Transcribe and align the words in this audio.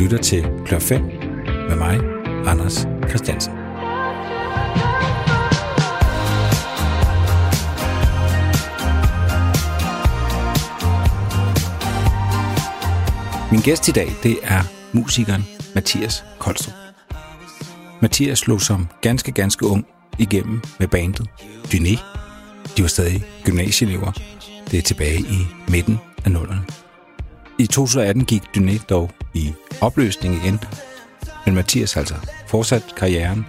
lytter 0.00 0.18
til 0.18 0.44
Klør 0.66 0.78
5 0.78 1.02
med 1.68 1.76
mig, 1.76 2.00
Anders 2.46 2.86
Christiansen. 3.08 3.52
Min 13.50 13.60
gæst 13.60 13.88
i 13.88 13.92
dag, 13.92 14.08
det 14.22 14.38
er 14.42 14.62
musikeren 14.92 15.44
Mathias 15.74 16.24
Koldstrup. 16.38 16.74
Mathias 18.02 18.38
slog 18.38 18.60
som 18.60 18.88
ganske, 19.00 19.32
ganske 19.32 19.66
ung 19.66 19.86
igennem 20.18 20.60
med 20.78 20.88
bandet 20.88 21.26
Dyné. 21.64 22.00
De 22.76 22.82
var 22.82 22.88
stadig 22.88 23.24
gymnasieelever. 23.44 24.12
Det 24.70 24.78
er 24.78 24.82
tilbage 24.82 25.18
i 25.18 25.46
midten 25.68 25.98
af 26.24 26.30
nullerne. 26.30 26.64
I 27.60 27.66
2018 27.66 28.24
gik 28.24 28.42
Dyné 28.56 28.78
dog 28.88 29.10
i 29.34 29.52
opløsning 29.80 30.34
igen, 30.34 30.60
men 31.46 31.54
Mathias 31.54 31.96
altså 31.96 32.14
fortsat 32.46 32.94
karrieren, 32.96 33.46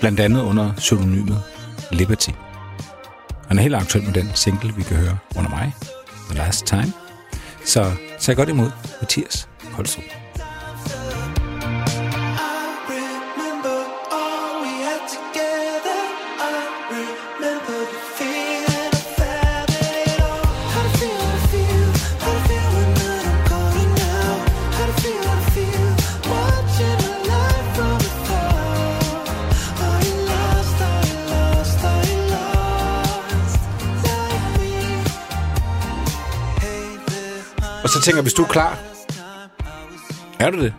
blandt 0.00 0.20
andet 0.20 0.42
under 0.42 0.72
pseudonymet 0.76 1.42
Liberty. 1.90 2.30
Han 3.48 3.58
er 3.58 3.62
helt 3.62 3.74
aktuel 3.74 4.04
med 4.04 4.12
den 4.12 4.30
single, 4.34 4.74
vi 4.76 4.82
kan 4.82 4.96
høre 4.96 5.18
under 5.36 5.50
mig, 5.50 5.72
The 6.30 6.38
Last 6.38 6.66
Time. 6.66 6.92
Så 7.64 7.92
tag 8.20 8.36
godt 8.36 8.48
imod 8.48 8.70
Mathias 9.00 9.48
Koldstrup. 9.74 10.21
Tænker 38.02 38.22
hvis 38.22 38.32
du 38.32 38.42
er 38.42 38.48
klar. 38.48 38.78
Er 40.40 40.50
du 40.50 40.60
det? 40.60 40.74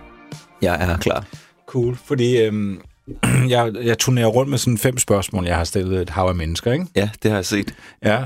Jeg 0.62 0.90
er 0.90 0.98
klar. 0.98 1.26
Cool, 1.68 1.96
fordi 1.96 2.38
øhm, 2.38 2.82
jeg, 3.50 3.72
jeg 3.84 3.98
turnerer 3.98 4.28
rundt 4.28 4.50
med 4.50 4.58
sådan 4.58 4.78
fem 4.78 4.98
spørgsmål, 4.98 5.46
jeg 5.46 5.56
har 5.56 5.64
stillet 5.64 6.02
et 6.02 6.10
hav 6.10 6.26
af 6.26 6.36
mennesker, 6.36 6.72
ikke? 6.72 6.86
Ja, 6.96 7.10
det 7.24 7.32
har 7.32 7.38
jeg 7.38 7.46
set. 7.46 7.74
Ja. 8.04 8.24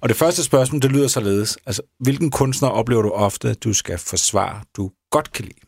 Og 0.00 0.08
det 0.08 0.16
første 0.16 0.44
spørgsmål, 0.44 0.82
det 0.82 0.92
lyder 0.92 1.08
således. 1.08 1.58
Altså, 1.66 1.82
hvilken 2.00 2.30
kunstner 2.30 2.68
oplever 2.68 3.02
du 3.02 3.10
ofte, 3.10 3.50
at 3.50 3.64
du 3.64 3.72
skal 3.72 3.98
forsvare, 3.98 4.60
du 4.76 4.90
godt 5.10 5.32
kan 5.32 5.44
lide? 5.44 5.58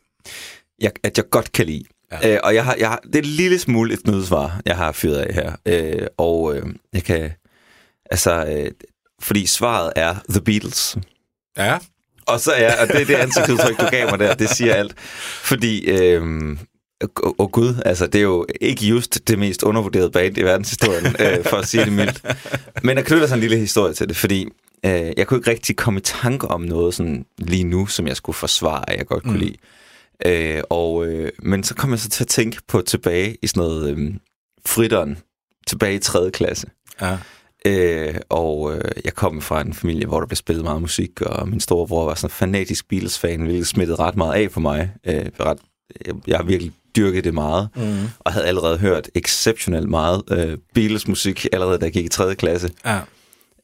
Jeg, 0.81 0.91
at 1.03 1.17
jeg 1.17 1.29
godt 1.29 1.51
kan 1.51 1.65
lide. 1.65 1.83
Ja. 2.11 2.33
Øh, 2.33 2.39
og 2.43 2.55
jeg 2.55 2.65
har, 2.65 2.75
jeg 2.79 2.89
har, 2.89 2.99
det 3.03 3.15
er 3.15 3.19
et 3.19 3.25
lille 3.25 3.59
smule 3.59 3.93
et 3.93 4.07
nødsvar, 4.07 4.61
jeg 4.65 4.77
har 4.77 4.91
fyret 4.91 5.15
af 5.17 5.33
her. 5.33 5.55
Øh, 5.65 6.07
og 6.17 6.55
øh, 6.55 6.63
jeg 6.93 7.03
kan... 7.03 7.31
Altså, 8.11 8.45
øh, 8.45 8.71
fordi 9.21 9.45
svaret 9.45 9.93
er 9.95 10.15
The 10.29 10.41
Beatles. 10.41 10.97
Ja. 11.57 11.77
Og 12.25 12.39
så 12.39 12.51
er, 12.51 12.81
og 12.81 12.87
det 12.87 13.01
er 13.01 13.05
det 13.05 13.15
ansigtsudtryk, 13.15 13.79
du 13.79 13.85
gav 13.91 14.09
mig 14.09 14.19
der, 14.19 14.33
det 14.33 14.49
siger 14.49 14.73
alt. 14.73 14.93
Fordi, 15.43 15.85
øhm, 15.85 16.59
og, 17.23 17.35
og 17.39 17.51
gud, 17.51 17.81
altså 17.85 18.07
det 18.07 18.15
er 18.15 18.23
jo 18.23 18.45
ikke 18.61 18.85
just 18.85 19.27
det 19.27 19.39
mest 19.39 19.63
undervurderede 19.63 20.11
band 20.11 20.37
i 20.37 20.41
verdenshistorien, 20.41 21.05
øh, 21.19 21.45
for 21.45 21.57
at 21.57 21.67
sige 21.67 21.85
det 21.85 21.93
mildt. 21.93 22.21
Men 22.83 22.97
der 22.97 23.03
knytter 23.03 23.27
sig 23.27 23.35
en 23.35 23.41
lille 23.41 23.57
historie 23.57 23.93
til 23.93 24.07
det, 24.07 24.17
fordi 24.17 24.47
øh, 24.85 25.11
jeg 25.17 25.27
kunne 25.27 25.37
ikke 25.37 25.51
rigtig 25.51 25.75
komme 25.75 25.97
i 25.97 26.01
tanke 26.01 26.47
om 26.47 26.61
noget 26.61 26.93
sådan 26.93 27.25
lige 27.37 27.63
nu, 27.63 27.85
som 27.85 28.07
jeg 28.07 28.15
skulle 28.15 28.35
forsvare, 28.35 28.83
jeg 28.87 29.05
godt 29.05 29.23
kunne 29.23 29.33
mm. 29.33 29.39
lide. 29.39 29.55
Øh, 30.25 30.61
og, 30.69 31.07
øh, 31.07 31.31
men 31.39 31.63
så 31.63 31.75
kom 31.75 31.91
jeg 31.91 31.99
så 31.99 32.09
til 32.09 32.23
at 32.23 32.27
tænke 32.27 32.57
på 32.67 32.81
tilbage 32.81 33.37
i 33.41 33.47
sådan 33.47 33.63
noget 33.63 33.97
øh, 33.97 34.13
fritteren, 34.65 35.17
tilbage 35.67 35.95
i 35.95 35.99
3. 35.99 36.31
klasse. 36.31 36.67
Ja. 37.01 37.17
Øh, 37.65 38.15
og 38.29 38.75
øh, 38.75 38.81
jeg 39.05 39.13
kom 39.13 39.41
fra 39.41 39.61
en 39.61 39.73
familie, 39.73 40.07
hvor 40.07 40.19
der 40.19 40.27
blev 40.27 40.35
spillet 40.35 40.63
meget 40.63 40.81
musik, 40.81 41.21
og 41.21 41.49
min 41.49 41.59
storebror 41.59 42.05
var 42.05 42.15
sådan 42.15 42.27
en 42.27 42.31
fanatisk 42.31 42.87
Beatles-fan, 42.87 43.41
hvilket 43.41 43.67
smittede 43.67 43.99
ret 43.99 44.15
meget 44.15 44.43
af 44.43 44.51
på 44.51 44.59
mig. 44.59 44.93
Øh, 45.07 45.25
ret, 45.39 45.57
jeg, 46.05 46.15
jeg 46.27 46.37
har 46.37 46.43
virkelig 46.43 46.71
dyrket 46.95 47.23
det 47.23 47.33
meget, 47.33 47.69
mm. 47.75 48.07
og 48.19 48.33
havde 48.33 48.45
allerede 48.45 48.77
hørt 48.77 49.09
exceptionelt 49.15 49.89
meget 49.89 50.23
øh, 50.31 50.57
Beatles-musik, 50.73 51.47
allerede 51.51 51.77
da 51.77 51.85
jeg 51.85 51.93
gik 51.93 52.05
i 52.05 52.09
3. 52.09 52.35
klasse. 52.35 52.71
Ja. 52.85 52.99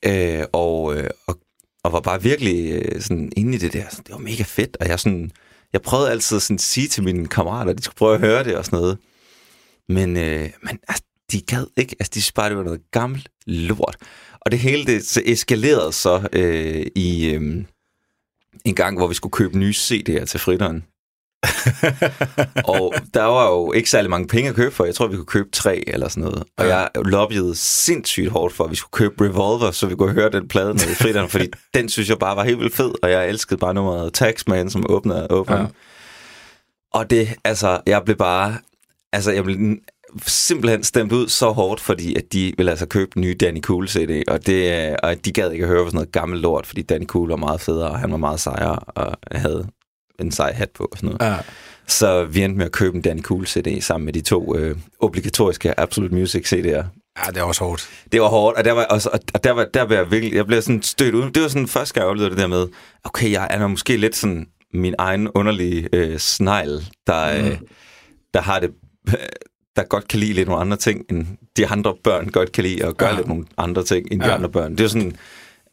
Øh, 0.05 0.45
og, 0.53 0.97
øh, 0.97 1.09
og, 1.27 1.39
og 1.83 1.91
var 1.91 1.99
bare 1.99 2.23
virkelig 2.23 2.71
øh, 2.71 3.01
sådan 3.01 3.31
inde 3.37 3.55
i 3.55 3.57
det 3.57 3.73
der. 3.73 3.85
Det 3.89 4.09
var 4.09 4.17
mega 4.17 4.43
fedt, 4.43 4.77
og 4.79 4.87
jeg 4.87 4.99
sådan... 4.99 5.31
Jeg 5.73 5.81
prøvede 5.81 6.11
altid 6.11 6.37
at 6.37 6.41
sådan 6.41 6.59
sige 6.59 6.87
til 6.87 7.03
mine 7.03 7.27
kammerater, 7.27 7.71
at 7.71 7.77
de 7.77 7.83
skulle 7.83 7.95
prøve 7.95 8.13
at 8.13 8.19
høre 8.19 8.43
det 8.43 8.57
og 8.57 8.65
sådan 8.65 8.79
noget. 8.79 8.97
Men, 9.89 10.17
øh, 10.17 10.49
men 10.63 10.79
altså, 10.87 11.03
de 11.31 11.41
gad 11.41 11.65
ikke. 11.77 11.95
Altså, 11.99 12.11
de 12.13 12.21
synes 12.21 12.31
bare, 12.31 12.49
det 12.49 12.57
var 12.57 12.63
noget 12.63 12.81
gammelt 12.91 13.29
lort. 13.49 13.97
Og 14.41 14.51
det 14.51 14.59
hele 14.59 14.85
det 14.85 15.17
eskalerede 15.25 15.93
så 15.93 16.27
øh, 16.33 16.85
i 16.95 17.29
øh, 17.29 17.65
en 18.65 18.75
gang, 18.75 18.97
hvor 18.97 19.07
vi 19.07 19.13
skulle 19.13 19.31
købe 19.31 19.57
nye 19.57 19.73
CD'er 19.77 20.25
til 20.25 20.39
fritteren. 20.39 20.83
og 22.73 22.93
der 23.13 23.23
var 23.23 23.49
jo 23.49 23.71
ikke 23.71 23.89
særlig 23.89 24.09
mange 24.09 24.27
penge 24.27 24.49
at 24.49 24.55
købe 24.55 24.75
for. 24.75 24.85
Jeg 24.85 24.95
tror, 24.95 25.07
vi 25.07 25.15
kunne 25.15 25.25
købe 25.25 25.49
tre 25.51 25.83
eller 25.87 26.07
sådan 26.07 26.23
noget. 26.23 26.43
Og 26.57 26.65
ja. 26.65 26.77
jeg 26.77 26.89
lobbyede 26.95 27.55
sindssygt 27.55 28.29
hårdt 28.29 28.53
for, 28.53 28.63
at 28.63 28.71
vi 28.71 28.75
skulle 28.75 28.91
købe 28.91 29.25
Revolver, 29.25 29.71
så 29.71 29.87
vi 29.87 29.95
kunne 29.95 30.13
høre 30.13 30.29
den 30.29 30.47
plade 30.47 30.73
med 30.73 30.91
i 30.91 30.95
fritteren, 30.95 31.29
fordi 31.29 31.47
den 31.73 31.89
synes 31.89 32.09
jeg 32.09 32.19
bare 32.19 32.35
var 32.35 32.43
helt 32.43 32.59
vildt 32.59 32.75
fed, 32.75 32.91
og 33.03 33.11
jeg 33.11 33.29
elskede 33.29 33.59
bare 33.59 33.73
nummeret 33.73 34.13
Taxman, 34.13 34.69
som 34.69 34.85
åbner 34.89 35.27
og 35.27 35.37
åbner. 35.37 35.59
Ja. 35.59 35.65
Og 36.93 37.09
det, 37.09 37.35
altså, 37.43 37.79
jeg 37.85 38.01
blev 38.05 38.17
bare... 38.17 38.57
Altså, 39.13 39.31
jeg 39.31 39.43
blev 39.43 39.57
simpelthen 40.27 40.83
stemt 40.83 41.11
ud 41.11 41.27
så 41.27 41.49
hårdt, 41.49 41.81
fordi 41.81 42.15
at 42.15 42.33
de 42.33 42.53
ville 42.57 42.71
altså 42.71 42.85
købe 42.85 43.11
den 43.13 43.21
nye 43.21 43.33
Danny 43.33 43.61
Cool 43.61 43.87
CD, 43.87 44.23
og, 44.27 44.45
det, 44.47 44.95
og 44.97 45.25
de 45.25 45.31
gad 45.31 45.51
ikke 45.51 45.63
at 45.63 45.69
høre 45.69 45.83
på 45.83 45.89
sådan 45.89 45.95
noget 45.95 46.11
gammelt 46.11 46.41
lort, 46.41 46.65
fordi 46.65 46.81
Danny 46.81 47.05
Cool 47.05 47.29
var 47.29 47.35
meget 47.35 47.61
federe, 47.61 47.89
og 47.89 47.99
han 47.99 48.11
var 48.11 48.17
meget 48.17 48.39
sejere, 48.39 48.79
og 48.79 49.17
havde 49.31 49.67
en 50.19 50.31
sej 50.31 50.53
hat 50.53 50.69
på 50.69 50.83
og 50.91 50.97
sådan 50.97 51.09
noget. 51.09 51.33
Ja. 51.33 51.37
Så 51.87 52.25
vi 52.25 52.43
endte 52.43 52.57
med 52.57 52.65
at 52.65 52.71
købe 52.71 52.95
en 52.95 53.01
Danny 53.01 53.21
Cool 53.21 53.47
CD 53.47 53.81
sammen 53.81 54.05
med 54.05 54.13
de 54.13 54.21
to 54.21 54.57
øh, 54.57 54.77
obligatoriske 54.99 55.79
Absolute 55.79 56.15
Music 56.15 56.53
CD'er. 56.53 56.83
Ja, 57.25 57.31
det 57.31 57.41
var 57.41 57.47
også 57.47 57.63
hårdt. 57.63 57.89
Det 58.11 58.21
var 58.21 58.27
hårdt, 58.27 58.57
og 58.57 58.65
der 58.65 58.71
var, 58.71 58.85
også, 58.85 59.09
og 59.33 59.43
der 59.43 59.51
var, 59.51 59.65
der 59.73 59.81
var 59.81 59.95
jeg 59.95 60.11
virkelig, 60.11 60.35
jeg 60.35 60.45
blev 60.47 60.61
sådan 60.61 60.81
stødt 60.81 61.15
ud. 61.15 61.31
Det 61.31 61.41
var 61.41 61.47
sådan 61.47 61.67
første 61.67 61.93
gang, 61.93 62.03
jeg 62.03 62.09
oplevede 62.09 62.29
det 62.29 62.37
der 62.37 62.47
med, 62.47 62.67
okay, 63.03 63.31
jeg 63.31 63.47
er 63.49 63.67
måske 63.67 63.97
lidt 63.97 64.15
sådan 64.15 64.47
min 64.73 64.95
egen 64.97 65.27
underlige 65.27 65.89
øh, 65.93 66.17
snegl, 66.17 66.83
der, 67.07 67.41
mm. 67.41 67.47
øh, 67.47 67.57
der 68.33 68.41
har 68.41 68.59
det 68.59 68.69
der 69.79 69.85
godt 69.85 70.07
kan 70.07 70.19
lide 70.19 70.33
lidt 70.33 70.47
nogle 70.47 70.61
andre 70.61 70.77
ting, 70.77 71.05
end 71.09 71.27
de 71.57 71.67
andre 71.67 71.95
børn 72.03 72.27
godt 72.27 72.51
kan 72.51 72.63
lide, 72.63 72.85
og 72.85 72.97
gøre 72.97 73.09
ja. 73.09 73.15
lidt 73.15 73.27
nogle 73.27 73.45
andre 73.57 73.83
ting, 73.83 74.07
end 74.11 74.21
de 74.21 74.27
ja. 74.27 74.35
andre 74.35 74.49
børn. 74.49 74.71
Det 74.71 74.83
er 74.83 74.87
sådan, 74.87 75.15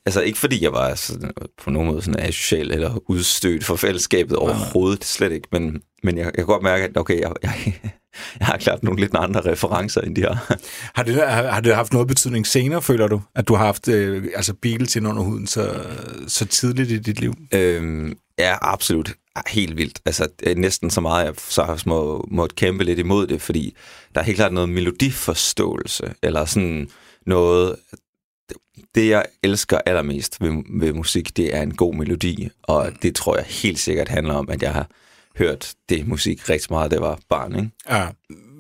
altså 0.07 0.21
ikke 0.21 0.39
fordi 0.39 0.65
jeg 0.65 0.73
var 0.73 0.95
sådan, 0.95 1.31
på 1.65 1.71
nogen 1.71 1.89
måde 1.89 2.03
sådan 2.03 2.21
asocial 2.21 2.71
eller 2.71 3.11
udstødt 3.11 3.65
for 3.65 3.77
fællesskabet 3.77 4.37
overhovedet, 4.37 5.01
ja. 5.01 5.05
slet 5.05 5.33
ikke, 5.33 5.49
men, 5.53 5.83
men 6.03 6.19
jeg, 6.19 6.25
jeg 6.25 6.35
kan 6.35 6.47
godt 6.47 6.63
mærke, 6.63 6.85
at 6.85 6.97
okay, 6.97 7.21
jeg, 7.21 7.33
jeg, 7.43 7.53
jeg 8.39 8.47
har 8.47 8.57
klart 8.57 8.83
nogle 8.83 9.01
lidt 9.01 9.15
andre 9.15 9.41
referencer, 9.41 10.01
end 10.01 10.17
de 10.17 10.23
har. 10.23 10.57
Har 10.95 11.03
det, 11.03 11.15
har, 11.15 11.47
har 11.47 11.61
det 11.61 11.75
haft 11.75 11.93
noget 11.93 12.09
betydning 12.09 12.47
senere, 12.47 12.83
føler 12.83 13.09
du, 13.09 13.21
at 13.35 13.49
du 13.49 13.55
har 13.55 13.65
haft 13.65 13.89
øh, 13.89 14.25
altså 14.35 14.55
Beatles 14.63 14.97
ind 14.97 15.09
under 15.09 15.23
huden 15.23 15.47
så, 15.47 15.85
så 16.29 16.47
tidligt 16.47 16.91
i 16.91 16.99
dit 16.99 17.21
liv? 17.21 17.35
Øhm, 17.55 18.17
ja, 18.39 18.57
absolut 18.63 19.15
helt 19.47 19.77
vildt. 19.77 20.01
Altså 20.05 20.29
næsten 20.57 20.91
så 20.91 21.01
meget, 21.01 21.25
jeg 21.25 21.35
så 21.37 21.65
har 21.65 21.83
må, 21.87 22.29
måtte 22.31 22.57
kæmpe 22.57 22.85
lidt 22.85 22.99
imod 22.99 23.27
det, 23.27 23.43
fordi 23.43 23.75
der 24.15 24.21
er 24.21 24.25
helt 24.25 24.37
klart 24.37 24.53
noget 24.53 24.69
melodiforståelse, 24.69 26.15
eller 26.23 26.45
sådan 26.45 26.91
noget... 27.27 27.77
Det, 28.95 29.09
jeg 29.09 29.25
elsker 29.43 29.79
allermest 29.87 30.41
ved, 30.41 30.63
ved 30.81 30.93
musik, 30.93 31.37
det 31.37 31.57
er 31.57 31.63
en 31.63 31.75
god 31.75 31.95
melodi, 31.95 32.49
og 32.63 32.93
det 33.03 33.15
tror 33.15 33.37
jeg 33.37 33.45
helt 33.45 33.79
sikkert 33.79 34.09
handler 34.09 34.35
om, 34.35 34.51
at 34.51 34.63
jeg 34.63 34.73
har 34.73 34.89
hørt 35.39 35.75
det 35.89 36.09
musik 36.09 36.49
rigtig 36.49 36.67
meget, 36.71 36.93
jeg 36.93 37.01
var 37.01 37.19
barn. 37.29 37.57
Ikke? 37.57 37.71
Ja. 37.91 38.07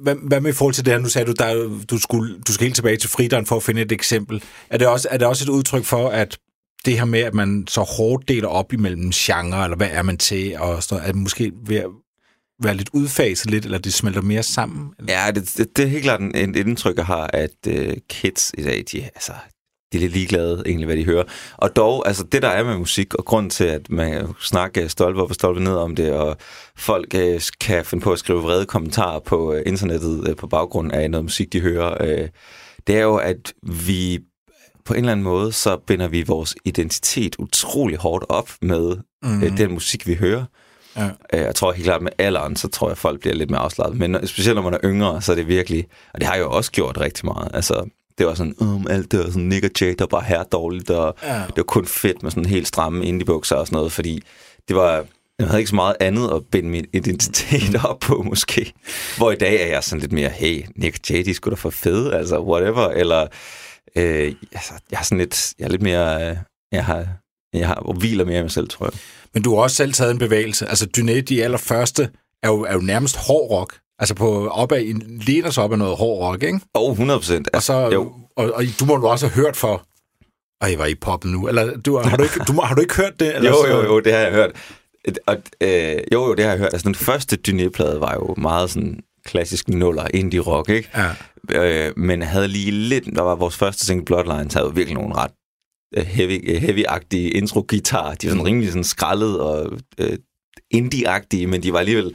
Hvad, 0.02 0.14
hvad 0.14 0.40
med 0.40 0.50
i 0.50 0.54
forhold 0.54 0.74
til 0.74 0.84
det 0.84 0.92
her? 0.92 1.00
Nu 1.00 1.08
sagde 1.08 1.26
du, 1.26 1.32
der, 1.32 1.78
du, 1.90 1.98
skulle, 1.98 2.38
du 2.40 2.52
skal 2.52 2.64
helt 2.64 2.74
tilbage 2.74 2.96
til 2.96 3.10
frideren 3.10 3.46
for 3.46 3.56
at 3.56 3.62
finde 3.62 3.82
et 3.82 3.92
eksempel. 3.92 4.42
Er 4.70 4.78
det 4.78 4.86
også, 4.86 5.08
er 5.10 5.16
det 5.16 5.26
også 5.26 5.44
et 5.44 5.48
udtryk 5.48 5.84
for, 5.84 6.08
at 6.08 6.38
det 6.86 6.98
her 6.98 7.04
med, 7.04 7.20
at 7.20 7.34
man 7.34 7.64
så 7.68 7.80
hårdt 7.80 8.28
deler 8.28 8.48
op 8.48 8.72
imellem 8.72 9.10
genre, 9.10 9.64
eller 9.64 9.76
hvad 9.76 9.88
er 9.90 10.02
man 10.02 10.18
til, 10.18 10.56
og 10.58 10.82
sådan 10.82 10.96
noget, 10.96 11.08
er 11.08 11.12
det 11.12 11.22
måske 11.22 11.52
ved 11.66 11.76
at 11.76 11.90
være 12.62 12.74
lidt 12.74 12.90
udfaset 12.92 13.50
lidt, 13.50 13.64
eller 13.64 13.78
det 13.78 13.94
smelter 13.94 14.22
mere 14.22 14.42
sammen? 14.42 14.90
Eller? 14.98 15.12
Ja, 15.12 15.30
det, 15.30 15.52
det, 15.56 15.76
det 15.76 15.84
er 15.84 15.88
helt 15.88 16.02
klart 16.02 16.20
en, 16.20 16.34
en 16.34 16.54
indtryk, 16.54 16.96
jeg 16.96 17.06
har, 17.06 17.30
at 17.32 17.66
øh, 17.68 17.96
kids 18.08 18.52
i 18.58 18.62
dag, 18.62 18.84
de, 18.92 19.02
altså, 19.02 19.32
de 19.92 19.98
er 19.98 20.00
lidt 20.00 20.12
ligeglade 20.12 20.62
egentlig, 20.66 20.86
hvad 20.86 20.96
de 20.96 21.04
hører. 21.04 21.24
Og 21.56 21.76
dog, 21.76 22.08
altså 22.08 22.24
det 22.24 22.42
der 22.42 22.48
er 22.48 22.64
med 22.64 22.78
musik, 22.78 23.14
og 23.14 23.24
grund 23.24 23.50
til, 23.50 23.64
at 23.64 23.90
man 23.90 24.28
snakker 24.40 24.88
stolpe 24.88 25.22
op 25.22 25.28
og 25.28 25.34
stolpe 25.34 25.64
ned 25.64 25.76
om 25.76 25.96
det, 25.96 26.12
og 26.12 26.36
folk 26.76 27.14
øh, 27.14 27.40
kan 27.60 27.84
finde 27.84 28.04
på 28.04 28.12
at 28.12 28.18
skrive 28.18 28.42
vrede 28.42 28.66
kommentarer 28.66 29.20
på 29.20 29.54
øh, 29.54 29.62
internettet 29.66 30.28
øh, 30.28 30.36
på 30.36 30.46
baggrund 30.46 30.92
af 30.92 31.10
noget 31.10 31.24
musik, 31.24 31.52
de 31.52 31.60
hører, 31.60 31.96
øh, 32.00 32.28
det 32.86 32.96
er 32.96 33.02
jo, 33.02 33.16
at 33.16 33.54
vi 33.62 34.20
på 34.86 34.94
en 34.94 34.98
eller 34.98 35.12
anden 35.12 35.24
måde, 35.24 35.52
så 35.52 35.76
binder 35.76 36.08
vi 36.08 36.22
vores 36.22 36.54
identitet 36.64 37.36
utrolig 37.38 37.98
hårdt 37.98 38.24
op 38.28 38.50
med 38.62 38.96
mm. 39.22 39.42
øh, 39.42 39.58
den 39.58 39.72
musik, 39.72 40.06
vi 40.06 40.14
hører. 40.14 40.44
Ja. 40.96 41.08
Øh, 41.32 41.40
jeg 41.40 41.54
tror 41.54 41.72
helt 41.72 41.84
klart 41.84 42.02
med 42.02 42.12
alderen, 42.18 42.56
så 42.56 42.68
tror 42.68 42.88
jeg, 42.88 42.98
folk 42.98 43.20
bliver 43.20 43.34
lidt 43.34 43.50
mere 43.50 43.60
afslappet. 43.60 43.98
Men 43.98 44.26
specielt 44.26 44.56
når 44.56 44.62
man 44.62 44.74
er 44.74 44.80
yngre, 44.84 45.22
så 45.22 45.32
er 45.32 45.36
det 45.36 45.48
virkelig... 45.48 45.86
Og 46.14 46.20
det 46.20 46.26
har 46.26 46.34
jeg 46.34 46.42
jo 46.42 46.50
også 46.50 46.72
gjort 46.72 47.00
rigtig 47.00 47.26
meget. 47.26 47.50
Altså, 47.54 47.84
det 48.18 48.26
var 48.26 48.34
sådan, 48.34 48.54
um, 48.58 48.86
alt 48.90 49.12
det 49.12 49.18
var 49.18 49.26
sådan 49.26 49.42
Nick 49.42 49.64
og 49.64 49.70
Jay, 49.80 49.94
der 49.98 50.06
var 50.10 50.20
her 50.20 50.42
dårligt, 50.42 50.90
og 50.90 51.14
ja. 51.22 51.34
det 51.34 51.56
var 51.56 51.62
kun 51.62 51.86
fedt 51.86 52.22
med 52.22 52.30
sådan 52.30 52.46
helt 52.46 52.68
stramme 52.68 53.06
indie-bukser 53.06 53.56
og 53.56 53.66
sådan 53.66 53.76
noget, 53.76 53.92
fordi 53.92 54.22
det 54.68 54.76
var, 54.76 55.04
jeg 55.38 55.46
havde 55.46 55.60
ikke 55.60 55.68
så 55.68 55.74
meget 55.74 55.96
andet 56.00 56.30
at 56.34 56.42
binde 56.50 56.68
min 56.68 56.86
identitet 56.92 57.84
op 57.84 57.98
på, 58.00 58.22
måske. 58.22 58.72
Hvor 59.16 59.30
i 59.30 59.36
dag 59.36 59.62
er 59.62 59.66
jeg 59.66 59.84
sådan 59.84 60.00
lidt 60.00 60.12
mere, 60.12 60.28
hey, 60.28 60.64
Nick 60.76 60.96
og 60.96 61.10
Jay, 61.10 61.24
de 61.24 61.34
skulle 61.34 61.56
da 61.56 61.60
for 61.60 61.70
fede, 61.70 62.14
altså 62.14 62.40
whatever, 62.40 62.88
eller 62.88 63.26
øh, 63.96 64.34
altså, 64.52 64.72
jeg 64.90 64.98
er 64.98 65.02
sådan 65.02 65.18
lidt, 65.18 65.54
jeg 65.58 65.64
er 65.64 65.68
lidt 65.68 65.82
mere, 65.82 66.30
øh, 66.30 66.36
jeg 66.72 66.84
har, 66.84 67.06
jeg 67.52 67.66
har, 67.66 67.92
hviler 67.98 68.24
mere 68.24 68.38
i 68.38 68.42
mig 68.42 68.50
selv, 68.50 68.68
tror 68.68 68.86
jeg. 68.86 68.92
Men 69.34 69.42
du 69.42 69.54
har 69.54 69.62
også 69.62 69.76
selv 69.76 69.92
taget 69.92 70.10
en 70.10 70.18
bevægelse. 70.18 70.66
Altså, 70.66 70.88
Dyné, 70.96 71.20
de 71.20 71.44
allerførste, 71.44 72.08
er 72.42 72.48
jo, 72.48 72.62
er 72.62 72.72
jo 72.72 72.80
nærmest 72.80 73.16
hård 73.16 73.50
rock. 73.50 73.78
Altså 73.98 74.14
på 74.14 74.48
opad, 74.48 74.84
læner 75.26 75.50
sig 75.50 75.64
op 75.64 75.72
af 75.72 75.78
noget 75.78 75.96
hård 75.96 76.26
rock, 76.26 76.42
ikke? 76.42 76.60
Oh, 76.74 76.92
100 76.92 77.20
procent. 77.20 77.48
Og, 77.54 77.62
så, 77.62 77.90
jo. 77.92 78.12
Og, 78.36 78.52
og, 78.54 78.64
du 78.80 78.84
må 78.84 78.96
du 78.96 79.06
også 79.06 79.28
have 79.28 79.42
hørt 79.42 79.56
for, 79.56 79.86
ej, 80.60 80.76
var 80.76 80.86
I 80.86 80.94
poppen 80.94 81.32
nu? 81.32 81.48
Eller 81.48 81.76
du, 81.76 81.96
har, 81.98 82.16
du 82.16 82.22
ikke, 82.22 82.40
du, 82.48 82.60
har 82.60 82.74
du 82.74 82.80
ikke 82.80 82.96
hørt 82.96 83.20
det? 83.20 83.36
Eller 83.36 83.50
jo, 83.50 83.66
jo, 83.66 83.82
jo, 83.82 84.00
det 84.00 84.12
har 84.12 84.20
jeg 84.20 84.32
hørt. 84.32 84.50
Og, 85.26 85.36
øh, 85.60 85.96
jo, 86.12 86.26
jo, 86.26 86.34
det 86.34 86.44
har 86.44 86.50
jeg 86.50 86.58
hørt. 86.58 86.72
Altså, 86.72 86.86
den 86.86 86.94
første 86.94 87.38
Dyné-plade 87.48 88.00
var 88.00 88.14
jo 88.14 88.34
meget 88.38 88.70
sådan 88.70 89.00
klassisk 89.26 89.68
nuller 89.68 90.06
indie 90.14 90.40
rock, 90.40 90.68
ikke? 90.68 90.88
Ja. 90.96 91.86
Øh, 91.88 91.98
men 91.98 92.22
havde 92.22 92.48
lige 92.48 92.70
lidt, 92.70 93.04
der 93.16 93.22
var 93.22 93.34
vores 93.34 93.56
første 93.56 93.86
single 93.86 94.04
Bloodlines, 94.04 94.54
havde 94.54 94.66
jo 94.66 94.72
virkelig 94.74 94.94
nogle 94.94 95.14
ret 95.14 95.30
øh, 95.96 96.06
heavy, 96.06 96.58
heavy-agtige 96.58 97.30
intro-guitar. 97.30 98.14
De 98.14 98.26
var 98.26 98.32
sådan 98.32 98.46
rimelig 98.46 98.68
sådan 98.68 98.84
skrællet 98.84 99.40
og 99.40 99.78
øh, 99.98 100.18
indie-agtige, 100.74 101.46
men 101.46 101.62
de 101.62 101.72
var 101.72 101.78
alligevel 101.78 102.14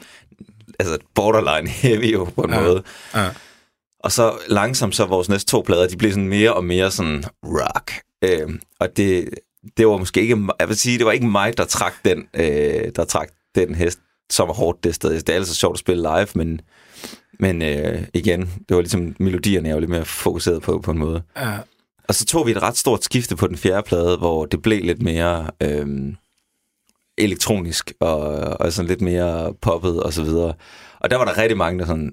altså 0.78 0.98
borderline 1.14 1.68
heavy 1.68 2.12
jo 2.12 2.24
på 2.24 2.42
en 2.42 2.50
ja. 2.50 2.60
måde. 2.60 2.82
Ja. 3.14 3.28
Og 4.00 4.12
så 4.12 4.32
langsomt 4.48 4.96
så 4.96 5.04
vores 5.04 5.28
næste 5.28 5.50
to 5.50 5.62
plader, 5.66 5.88
de 5.88 5.96
blev 5.96 6.10
sådan 6.10 6.28
mere 6.28 6.54
og 6.54 6.64
mere 6.64 6.90
sådan 6.90 7.24
rock. 7.44 7.92
Øh, 8.24 8.58
og 8.80 8.96
det, 8.96 9.28
det 9.76 9.86
var 9.86 9.96
måske 9.96 10.20
ikke, 10.22 10.48
jeg 10.60 10.68
vil 10.68 10.76
sige, 10.76 10.98
det 10.98 11.06
var 11.06 11.12
ikke 11.12 11.26
mig, 11.26 11.56
der 11.56 11.64
trak 11.64 11.94
den, 12.04 12.26
øh, 12.34 12.92
der 12.96 13.04
trak 13.04 13.28
den 13.54 13.74
hest, 13.74 13.98
som 14.30 14.48
var 14.48 14.54
hårdt 14.54 14.84
det 14.84 14.94
sted. 14.94 15.20
Det 15.20 15.28
er 15.28 15.34
altså 15.34 15.54
sjovt 15.54 15.74
at 15.74 15.78
spille 15.78 16.02
live, 16.02 16.26
men, 16.34 16.60
men 17.42 17.62
øh, 17.62 18.02
igen, 18.14 18.40
det 18.40 18.76
var 18.76 18.80
ligesom, 18.80 19.16
melodierne 19.18 19.68
jeg 19.68 19.74
var 19.74 19.80
lidt 19.80 19.90
mere 19.90 20.04
fokuseret 20.04 20.62
på, 20.62 20.78
på 20.78 20.90
en 20.90 20.98
måde. 20.98 21.22
Ja. 21.36 21.58
Og 22.08 22.14
så 22.14 22.24
tog 22.24 22.46
vi 22.46 22.50
et 22.50 22.62
ret 22.62 22.76
stort 22.76 23.04
skifte 23.04 23.36
på 23.36 23.46
den 23.46 23.56
fjerde 23.56 23.82
plade, 23.82 24.16
hvor 24.16 24.46
det 24.46 24.62
blev 24.62 24.84
lidt 24.84 25.02
mere 25.02 25.50
øh, 25.62 25.86
elektronisk, 27.18 27.92
og, 28.00 28.20
og 28.60 28.72
sådan 28.72 28.88
lidt 28.88 29.00
mere 29.00 29.54
poppet 29.60 30.02
og 30.02 30.12
så 30.12 30.22
videre. 30.22 30.54
Og 31.02 31.10
der 31.10 31.16
var 31.16 31.24
der 31.24 31.38
rigtig 31.38 31.56
mange, 31.56 31.78
der 31.78 31.86
sådan, 31.86 32.12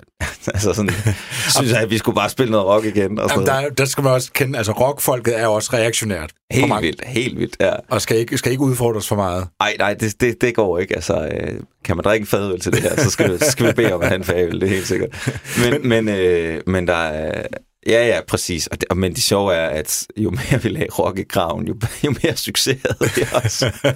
altså 0.54 0.72
sådan, 0.72 0.90
synes 1.56 1.72
jeg, 1.72 1.80
at 1.80 1.90
vi 1.90 1.98
skulle 1.98 2.14
bare 2.14 2.30
spille 2.30 2.50
noget 2.50 2.66
rock 2.66 2.84
igen. 2.84 3.18
Og 3.18 3.30
sådan 3.30 3.46
Jamen, 3.46 3.64
der, 3.64 3.70
der 3.70 3.84
skal 3.84 4.04
man 4.04 4.12
også 4.12 4.32
kende, 4.32 4.58
altså 4.58 4.72
rockfolket 4.72 5.40
er 5.40 5.46
også 5.46 5.70
reaktionært. 5.72 6.30
Helt 6.50 6.72
vildt, 6.80 7.04
helt 7.06 7.38
vildt, 7.38 7.56
ja. 7.60 7.72
Og 7.90 8.02
skal 8.02 8.16
ikke, 8.16 8.38
skal 8.38 8.52
ikke 8.52 8.64
udfordres 8.64 9.08
for 9.08 9.16
meget. 9.16 9.48
Nej, 9.60 9.76
nej, 9.78 9.94
det, 9.94 10.20
det, 10.20 10.40
det 10.40 10.54
går 10.54 10.78
ikke. 10.78 10.94
Altså, 10.94 11.28
øh, 11.32 11.60
kan 11.84 11.96
man 11.96 12.04
drikke 12.04 12.26
fadøl 12.26 12.60
til 12.60 12.72
det 12.72 12.82
her, 12.82 12.96
så 12.96 13.10
skal, 13.10 13.38
så 13.38 13.50
skal 13.50 13.66
vi 13.66 13.72
bede 13.72 13.92
om 13.92 14.02
at 14.02 14.08
have 14.08 14.18
en 14.18 14.24
fadøl, 14.24 14.60
det 14.60 14.62
er 14.62 14.74
helt 14.74 14.86
sikkert. 14.86 15.30
Men, 15.62 15.88
men, 15.88 16.08
øh, 16.08 16.60
men 16.66 16.86
der 16.86 16.96
er, 16.96 17.42
Ja, 17.86 18.06
ja, 18.06 18.20
præcis. 18.28 18.66
Og 18.66 18.80
det, 18.80 18.96
men 18.96 19.14
det 19.14 19.22
sjove 19.22 19.54
er, 19.54 19.68
at 19.68 20.06
jo 20.16 20.30
mere 20.30 20.62
vi 20.62 20.68
lagde 20.68 20.92
rock 20.98 21.18
i 21.18 21.22
graven, 21.22 21.68
jo, 21.68 21.76
jo 22.04 22.14
mere 22.22 22.36
succes 22.36 22.82
havde 22.82 23.10
vi 23.16 23.22
også. 23.44 23.64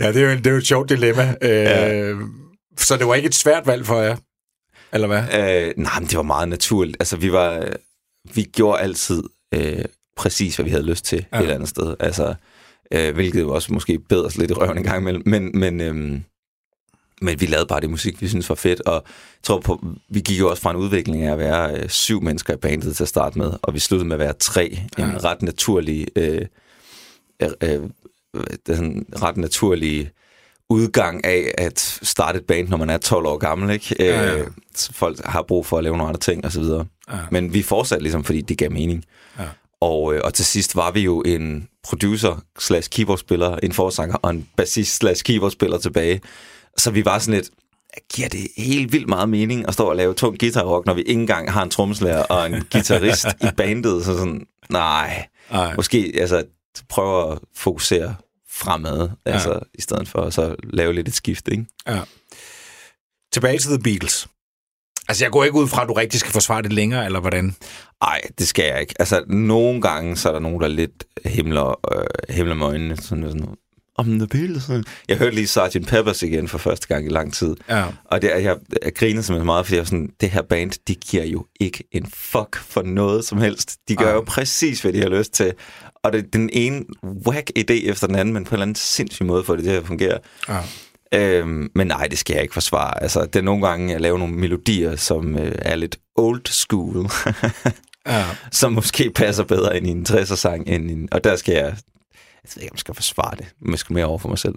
ja, 0.00 0.12
det 0.12 0.22
er, 0.22 0.30
jo, 0.30 0.36
det 0.36 0.46
er 0.46 0.50
jo 0.50 0.56
et 0.56 0.66
sjovt 0.66 0.88
dilemma. 0.88 1.36
Ja. 1.42 1.94
Øh, 1.94 2.20
så 2.78 2.96
det 2.96 3.06
var 3.06 3.14
ikke 3.14 3.26
et 3.26 3.34
svært 3.34 3.66
valg 3.66 3.86
for 3.86 4.00
jer? 4.00 4.16
Eller 4.92 5.06
hvad? 5.06 5.22
Øh, 5.22 5.74
nej, 5.76 6.00
men 6.00 6.08
det 6.08 6.16
var 6.16 6.22
meget 6.22 6.48
naturligt. 6.48 6.96
Altså, 7.00 7.16
vi 7.16 7.32
var... 7.32 7.68
Vi 8.34 8.42
gjorde 8.42 8.80
altid 8.80 9.22
øh, 9.54 9.84
præcis, 10.16 10.56
hvad 10.56 10.64
vi 10.64 10.70
havde 10.70 10.86
lyst 10.86 11.04
til 11.04 11.26
ja. 11.32 11.36
et 11.36 11.42
eller 11.42 11.54
andet 11.54 11.68
sted. 11.68 11.96
Altså, 12.00 12.34
øh, 12.92 13.14
hvilket 13.14 13.44
også 13.44 13.72
måske 13.72 13.98
bedre 13.98 14.30
lidt 14.36 14.50
i 14.50 14.54
røven 14.54 14.78
en 14.78 14.84
gang 14.84 15.00
imellem. 15.00 15.22
Men, 15.26 15.58
men, 15.58 15.80
øh, 15.80 16.20
men 17.24 17.40
vi 17.40 17.46
lavede 17.46 17.66
bare 17.66 17.80
det 17.80 17.90
musik, 17.90 18.22
vi 18.22 18.28
synes 18.28 18.48
var 18.48 18.54
fedt, 18.54 18.80
og 18.80 18.94
jeg 18.94 19.02
tror 19.42 19.60
på, 19.60 19.86
vi 20.08 20.20
gik 20.20 20.40
jo 20.40 20.50
også 20.50 20.62
fra 20.62 20.70
en 20.70 20.76
udvikling 20.76 21.22
af 21.22 21.32
at 21.32 21.38
være 21.38 21.80
øh, 21.80 21.88
syv 21.88 22.22
mennesker 22.22 22.54
i 22.54 22.56
bandet 22.56 22.96
til 22.96 23.04
at 23.04 23.08
starte 23.08 23.38
med, 23.38 23.52
og 23.62 23.74
vi 23.74 23.78
sluttede 23.78 24.08
med 24.08 24.16
at 24.16 24.20
være 24.20 24.32
tre. 24.32 24.78
Ja. 24.98 25.04
En 25.04 25.24
ret 25.24 25.42
naturlig, 25.42 26.06
øh, 26.16 26.46
øh, 27.42 27.50
øh, 27.62 27.80
sådan 28.66 29.06
ret 29.22 29.36
naturlig 29.36 30.10
udgang 30.70 31.24
af 31.24 31.54
at 31.58 31.98
starte 32.02 32.38
et 32.38 32.46
band, 32.46 32.68
når 32.68 32.76
man 32.76 32.90
er 32.90 32.98
12 32.98 33.26
år 33.26 33.36
gammel, 33.36 33.70
ikke? 33.70 33.96
Ja, 33.98 34.22
ja. 34.22 34.38
Øh, 34.38 34.46
folk 34.92 35.24
har 35.24 35.42
brug 35.42 35.66
for 35.66 35.78
at 35.78 35.84
lave 35.84 35.96
nogle 35.96 36.08
andre 36.08 36.20
ting, 36.20 36.44
og 36.44 36.52
så 36.52 36.60
videre. 36.60 36.86
Ja. 37.12 37.18
Men 37.30 37.54
vi 37.54 37.62
fortsatte 37.62 38.02
ligesom, 38.02 38.24
fordi 38.24 38.40
det 38.40 38.58
gav 38.58 38.70
mening. 38.70 39.04
Ja. 39.38 39.44
Og, 39.80 40.14
øh, 40.14 40.20
og 40.24 40.34
til 40.34 40.44
sidst 40.44 40.76
var 40.76 40.90
vi 40.90 41.00
jo 41.00 41.22
en 41.22 41.68
producer 41.84 42.42
slash 42.58 42.90
keyboardspiller, 42.90 43.56
en 43.56 43.72
forsanger 43.72 44.16
og 44.16 44.30
en 44.30 44.48
bassist 44.56 44.96
slash 44.96 45.24
keyboardspiller 45.24 45.78
tilbage. 45.78 46.20
Så 46.78 46.90
vi 46.90 47.04
var 47.04 47.18
sådan 47.18 47.34
lidt, 47.34 47.50
giver 48.14 48.28
det 48.28 48.48
helt 48.56 48.92
vildt 48.92 49.08
meget 49.08 49.28
mening 49.28 49.68
at 49.68 49.74
stå 49.74 49.84
og 49.84 49.96
lave 49.96 50.14
tung 50.14 50.38
guitarrock, 50.38 50.86
når 50.86 50.94
vi 50.94 51.02
ikke 51.02 51.20
engang 51.20 51.52
har 51.52 51.62
en 51.62 51.70
trommeslager 51.70 52.22
og 52.22 52.46
en 52.46 52.64
guitarist 52.72 53.26
i 53.40 53.46
bandet. 53.56 54.04
Så 54.04 54.16
sådan, 54.16 54.46
nej, 54.68 55.26
Ej. 55.50 55.76
måske 55.76 56.12
altså, 56.20 56.44
prøve 56.88 57.32
at 57.32 57.38
fokusere 57.56 58.14
fremad, 58.50 59.10
ja. 59.26 59.32
altså, 59.32 59.60
i 59.74 59.80
stedet 59.80 60.08
for 60.08 60.20
at 60.22 60.34
så 60.34 60.56
lave 60.62 60.92
lidt 60.92 61.08
et 61.08 61.14
skift, 61.14 61.48
ikke? 61.48 61.66
Ja. 61.88 62.00
Tilbage 63.32 63.58
til 63.58 63.70
The 63.70 63.78
Beatles. 63.78 64.26
Altså, 65.08 65.24
jeg 65.24 65.32
går 65.32 65.44
ikke 65.44 65.56
ud 65.56 65.68
fra, 65.68 65.82
at 65.82 65.88
du 65.88 65.92
rigtig 65.92 66.20
skal 66.20 66.32
forsvare 66.32 66.62
det 66.62 66.72
længere, 66.72 67.04
eller 67.06 67.20
hvordan? 67.20 67.56
Nej, 68.02 68.20
det 68.38 68.48
skal 68.48 68.64
jeg 68.64 68.80
ikke. 68.80 68.94
Altså, 68.98 69.24
nogle 69.26 69.80
gange, 69.80 70.16
så 70.16 70.28
er 70.28 70.32
der 70.32 70.40
nogen, 70.40 70.60
der 70.60 70.68
lidt 70.68 71.04
himler, 71.24 71.94
øh, 71.96 72.34
himler 72.34 72.54
med 72.54 72.66
øjnene. 72.66 72.96
Sådan, 72.96 73.24
sådan, 73.24 73.54
om 73.96 74.18
The 74.18 74.26
Beatles. 74.26 74.70
Jeg 75.08 75.16
hørte 75.16 75.34
lige 75.34 75.46
Sgt. 75.46 75.86
Peppers 75.88 76.22
igen 76.22 76.48
for 76.48 76.58
første 76.58 76.88
gang 76.88 77.06
i 77.06 77.08
lang 77.08 77.34
tid. 77.34 77.56
Ja. 77.68 77.84
Og 78.04 78.22
det, 78.22 78.28
jeg, 78.28 78.56
jeg 78.82 78.94
griner 78.94 79.22
simpelthen 79.22 79.46
meget, 79.46 79.66
fordi 79.66 79.76
jeg 79.76 79.86
sådan, 79.86 80.10
det 80.20 80.30
her 80.30 80.42
band, 80.42 80.70
de 80.88 80.94
giver 80.94 81.24
jo 81.24 81.46
ikke 81.60 81.84
en 81.92 82.06
fuck 82.14 82.56
for 82.56 82.82
noget 82.82 83.24
som 83.24 83.38
helst. 83.38 83.76
De 83.88 83.96
gør 83.96 84.08
ja. 84.08 84.14
jo 84.14 84.20
præcis, 84.20 84.82
hvad 84.82 84.92
de 84.92 85.00
har 85.00 85.08
lyst 85.08 85.32
til. 85.32 85.52
Og 86.04 86.12
det 86.12 86.18
er 86.18 86.28
den 86.32 86.50
ene 86.52 86.84
whack 87.26 87.50
idé 87.58 87.72
efter 87.72 88.06
den 88.06 88.16
anden, 88.16 88.34
men 88.34 88.44
på 88.44 88.50
en 88.50 88.54
eller 88.54 88.62
anden 88.62 88.74
sindssyg 88.74 89.26
måde 89.26 89.44
for 89.44 89.56
det 89.56 89.64
til 89.64 89.70
at 89.70 89.86
fungere. 89.86 90.18
Ja. 90.48 90.60
Øhm, 91.14 91.70
men 91.74 91.86
nej, 91.86 92.06
det 92.06 92.18
skal 92.18 92.34
jeg 92.34 92.42
ikke 92.42 92.54
forsvare. 92.54 93.02
Altså, 93.02 93.26
det 93.26 93.36
er 93.36 93.42
nogle 93.42 93.66
gange, 93.66 93.92
jeg 93.92 94.00
laver 94.00 94.18
nogle 94.18 94.34
melodier, 94.34 94.96
som 94.96 95.38
øh, 95.38 95.52
er 95.58 95.76
lidt 95.76 95.96
old 96.16 96.46
school. 96.46 97.06
ja. 98.06 98.24
som 98.52 98.72
måske 98.72 99.10
passer 99.10 99.44
bedre 99.44 99.76
ind 99.76 99.86
i 99.86 99.90
en 99.90 100.06
60'er-sang. 100.08 100.68
End 100.68 100.90
en, 100.90 101.08
og 101.12 101.24
der 101.24 101.36
skal 101.36 101.54
jeg 101.54 101.76
jeg 102.44 102.50
ved 102.56 102.62
ikke, 102.62 102.72
om 102.72 102.74
jeg 102.74 102.80
skal 102.80 102.94
forsvare 102.94 103.36
det, 103.36 103.46
men 103.60 103.70
jeg 103.70 103.78
skal 103.78 103.94
mere 103.94 104.06
over 104.06 104.18
for 104.18 104.28
mig 104.28 104.38
selv. 104.38 104.54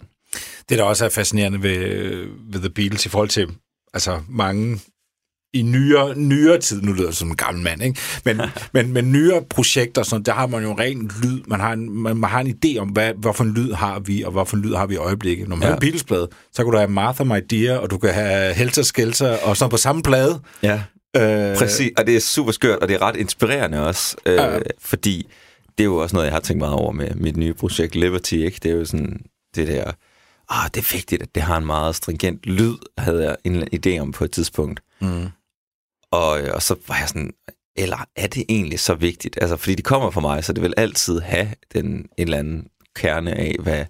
Det, 0.70 0.78
der 0.78 0.84
også 0.84 1.06
er 1.06 1.10
fascinerende 1.10 1.64
ved, 1.64 1.80
ved 2.52 2.60
The 2.60 2.70
Beatles 2.70 3.06
i 3.06 3.10
forhold 3.10 3.30
til 3.30 3.50
altså 3.94 4.22
mange 4.30 4.80
i 5.54 5.62
nyere, 5.62 6.20
nyere 6.20 6.60
tid, 6.60 6.82
nu 6.82 6.94
lyder 6.94 7.08
det 7.08 7.16
som 7.16 7.28
en 7.28 7.36
gammel 7.36 7.64
mand, 7.64 7.84
ikke? 7.84 8.00
Men, 8.26 8.42
men, 8.74 8.94
men 8.94 9.12
nyere 9.12 9.42
projekter, 9.50 10.04
sådan, 10.04 10.24
der 10.24 10.34
har 10.34 10.48
man 10.48 10.64
jo 10.64 10.74
ren 10.80 11.12
lyd, 11.24 11.42
man 11.48 11.60
har 11.60 11.74
en, 11.74 11.92
man, 11.92 12.18
man 12.18 12.30
har 12.30 12.40
en 12.40 12.60
idé 12.66 12.80
om, 12.80 12.88
hvad, 12.88 13.14
hvorfor 13.14 13.44
en 13.44 13.54
lyd 13.54 13.72
har 13.72 14.00
vi, 14.00 14.24
og 14.24 14.32
hvorfor 14.32 14.58
en 14.58 14.64
lyd 14.64 14.74
har 14.74 14.86
vi 14.86 14.94
i 14.94 14.98
øjeblikket. 14.98 15.48
Når 15.48 15.56
man 15.56 15.68
ja. 15.68 15.74
har 15.74 15.80
beatles 15.80 16.06
så 16.54 16.64
kan 16.64 16.72
du 16.72 16.78
have 16.78 16.90
Martha 16.90 17.24
My 17.24 17.46
Dear, 17.50 17.78
og 17.78 17.90
du 17.92 17.98
kan 17.98 18.14
have 18.14 18.54
Helter 18.54 18.84
Skelter, 18.84 19.38
og 19.38 19.58
så 19.58 19.68
på 19.68 19.78
samme 19.78 20.04
plade. 20.04 20.40
Ja, 20.64 20.82
øh, 21.18 21.58
præcis, 21.58 21.92
og 21.98 22.08
det 22.08 22.16
er 22.16 22.20
super 22.20 22.52
skørt, 22.52 22.80
og 22.80 22.88
det 22.88 22.96
er 22.96 23.02
ret 23.02 23.16
inspirerende 23.16 23.88
også, 23.88 24.16
øh, 24.26 24.36
ja. 24.36 24.58
fordi 24.82 25.28
det 25.78 25.84
er 25.84 25.86
jo 25.86 25.98
også 25.98 26.16
noget, 26.16 26.26
jeg 26.26 26.34
har 26.34 26.40
tænkt 26.40 26.60
meget 26.60 26.74
over 26.74 26.92
med 26.92 27.16
mit 27.16 27.38
nye 27.38 27.54
projekt 27.54 27.96
Liberty, 27.96 28.34
ikke? 28.34 28.60
Det 28.64 28.72
er 28.72 28.76
jo 28.76 28.86
sådan 28.86 29.26
det 29.56 29.68
der, 29.68 29.92
ah, 30.50 30.70
det 30.74 30.78
er 30.78 30.94
vigtigt, 30.94 31.22
at 31.22 31.36
det 31.36 31.44
har 31.44 31.58
en 31.58 31.66
meget 31.66 31.96
stringent 31.96 32.46
lyd, 32.46 32.76
havde 32.98 33.24
jeg 33.24 33.38
en 33.44 33.68
idé 33.76 34.00
om 34.00 34.12
på 34.12 34.24
et 34.24 34.32
tidspunkt. 34.32 34.80
Mm. 35.02 35.28
Og, 36.12 36.30
og 36.30 36.62
så 36.62 36.76
var 36.88 36.98
jeg 36.98 37.08
sådan, 37.08 37.34
eller 37.76 37.98
er 38.16 38.28
det 38.28 38.46
egentlig 38.50 38.80
så 38.80 38.94
vigtigt? 38.94 39.38
Altså, 39.42 39.58
fordi 39.58 39.76
de 39.76 39.82
kommer 39.82 40.12
fra 40.12 40.22
mig, 40.22 40.44
så 40.44 40.54
det 40.54 40.64
vil 40.64 40.74
altid 40.78 41.20
have 41.20 41.48
den 41.74 41.86
en 41.88 42.08
eller 42.18 42.38
anden 42.38 42.68
kerne 42.96 43.34
af, 43.34 43.56
hvad, 43.60 43.86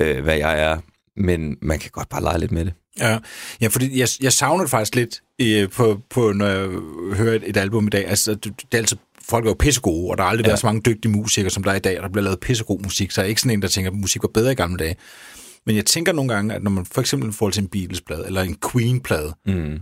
øh, 0.00 0.22
hvad 0.22 0.36
jeg 0.36 0.60
er. 0.60 0.78
Men 1.16 1.56
man 1.62 1.78
kan 1.78 1.90
godt 1.90 2.08
bare 2.08 2.22
lege 2.22 2.38
lidt 2.38 2.52
med 2.52 2.64
det. 2.64 2.74
Ja, 2.98 3.18
ja 3.60 3.68
fordi 3.68 3.98
jeg, 3.98 4.08
jeg 4.20 4.32
savner 4.32 4.62
det 4.62 4.70
faktisk 4.70 4.94
lidt, 4.94 5.22
øh, 5.40 5.70
på, 5.70 6.00
på, 6.10 6.32
når 6.32 6.46
jeg 6.46 6.68
hører 7.16 7.34
et, 7.34 7.42
et 7.46 7.56
album 7.56 7.86
i 7.86 7.90
dag. 7.90 8.06
Altså, 8.08 8.34
det, 8.34 8.44
det 8.44 8.66
er 8.72 8.78
altid 8.78 8.96
folk 9.28 9.44
er 9.44 9.50
jo 9.50 9.56
pissegode, 9.58 10.10
og 10.10 10.18
der 10.18 10.24
har 10.24 10.30
aldrig 10.30 10.44
ja. 10.44 10.50
været 10.50 10.60
så 10.60 10.66
mange 10.66 10.80
dygtige 10.80 11.12
musikere, 11.12 11.50
som 11.50 11.62
der 11.62 11.70
er 11.70 11.74
i 11.74 11.78
dag, 11.78 11.98
og 11.98 12.02
der 12.02 12.08
bliver 12.08 12.24
lavet 12.24 12.40
pissegod 12.40 12.80
musik, 12.82 13.10
så 13.10 13.20
jeg 13.20 13.26
er 13.26 13.28
ikke 13.28 13.40
sådan 13.40 13.56
en, 13.56 13.62
der 13.62 13.68
tænker, 13.68 13.90
at 13.90 13.96
musik 13.96 14.22
var 14.22 14.30
bedre 14.34 14.52
i 14.52 14.54
gamle 14.54 14.76
dage. 14.76 14.96
Men 15.66 15.76
jeg 15.76 15.86
tænker 15.86 16.12
nogle 16.12 16.34
gange, 16.34 16.54
at 16.54 16.62
når 16.62 16.70
man 16.70 16.86
for 16.86 17.00
eksempel 17.00 17.32
får 17.32 17.50
til 17.50 17.62
en 17.62 17.68
Beatles-plade, 17.68 18.26
eller 18.26 18.42
en 18.42 18.56
Queen-plade, 18.72 19.34
mm. 19.46 19.78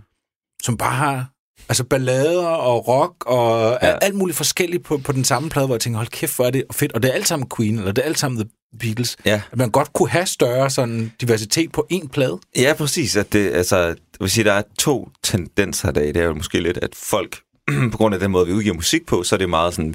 som 0.63 0.77
bare 0.77 0.95
har 0.95 1.31
Altså 1.69 1.85
ballader 1.85 2.47
og 2.47 2.89
rock 2.89 3.25
og 3.27 3.79
ja. 3.83 3.99
alt 4.03 4.15
muligt 4.15 4.37
forskelligt 4.37 4.85
på, 4.85 4.99
på 4.99 5.13
den 5.13 5.25
samme 5.25 5.51
plade, 5.51 5.67
hvor 5.67 5.75
jeg 5.75 5.81
tænker, 5.81 5.97
hold 5.97 6.09
kæft, 6.09 6.37
hvor 6.37 6.45
er 6.45 6.51
det 6.51 6.65
fedt. 6.73 6.93
Og 6.93 7.03
det 7.03 7.09
er 7.09 7.15
alt 7.15 7.29
sammen 7.29 7.49
Queen, 7.57 7.79
eller 7.79 7.93
det 7.93 8.03
er 8.03 8.07
alt 8.07 8.19
sammen 8.19 8.41
The 8.41 8.51
Beatles. 8.81 9.17
Ja. 9.25 9.43
At 9.53 9.59
man 9.59 9.71
godt 9.71 9.93
kunne 9.93 10.09
have 10.09 10.27
større 10.27 10.71
sådan 10.71 11.13
diversitet 11.21 11.73
på 11.73 11.87
én 11.93 12.09
plade. 12.09 12.39
Ja, 12.57 12.75
præcis. 12.79 13.17
At 13.17 13.33
det, 13.33 13.53
altså, 13.53 13.77
jeg 13.77 13.97
vil 14.21 14.31
sige, 14.31 14.45
der 14.45 14.53
er 14.53 14.63
to 14.79 15.09
tendenser 15.23 15.91
i 15.91 15.93
dag. 15.93 16.07
Det 16.07 16.17
er 16.17 16.25
jo 16.25 16.35
måske 16.35 16.61
lidt, 16.61 16.79
at 16.83 16.95
folk, 16.95 17.39
på 17.93 17.97
grund 17.97 18.15
af 18.15 18.21
den 18.21 18.31
måde, 18.31 18.47
vi 18.47 18.53
udgiver 18.53 18.75
musik 18.75 19.07
på, 19.07 19.23
så 19.23 19.37
er 19.37 19.39
det 19.39 19.49
meget 19.49 19.75
sådan, 19.75 19.95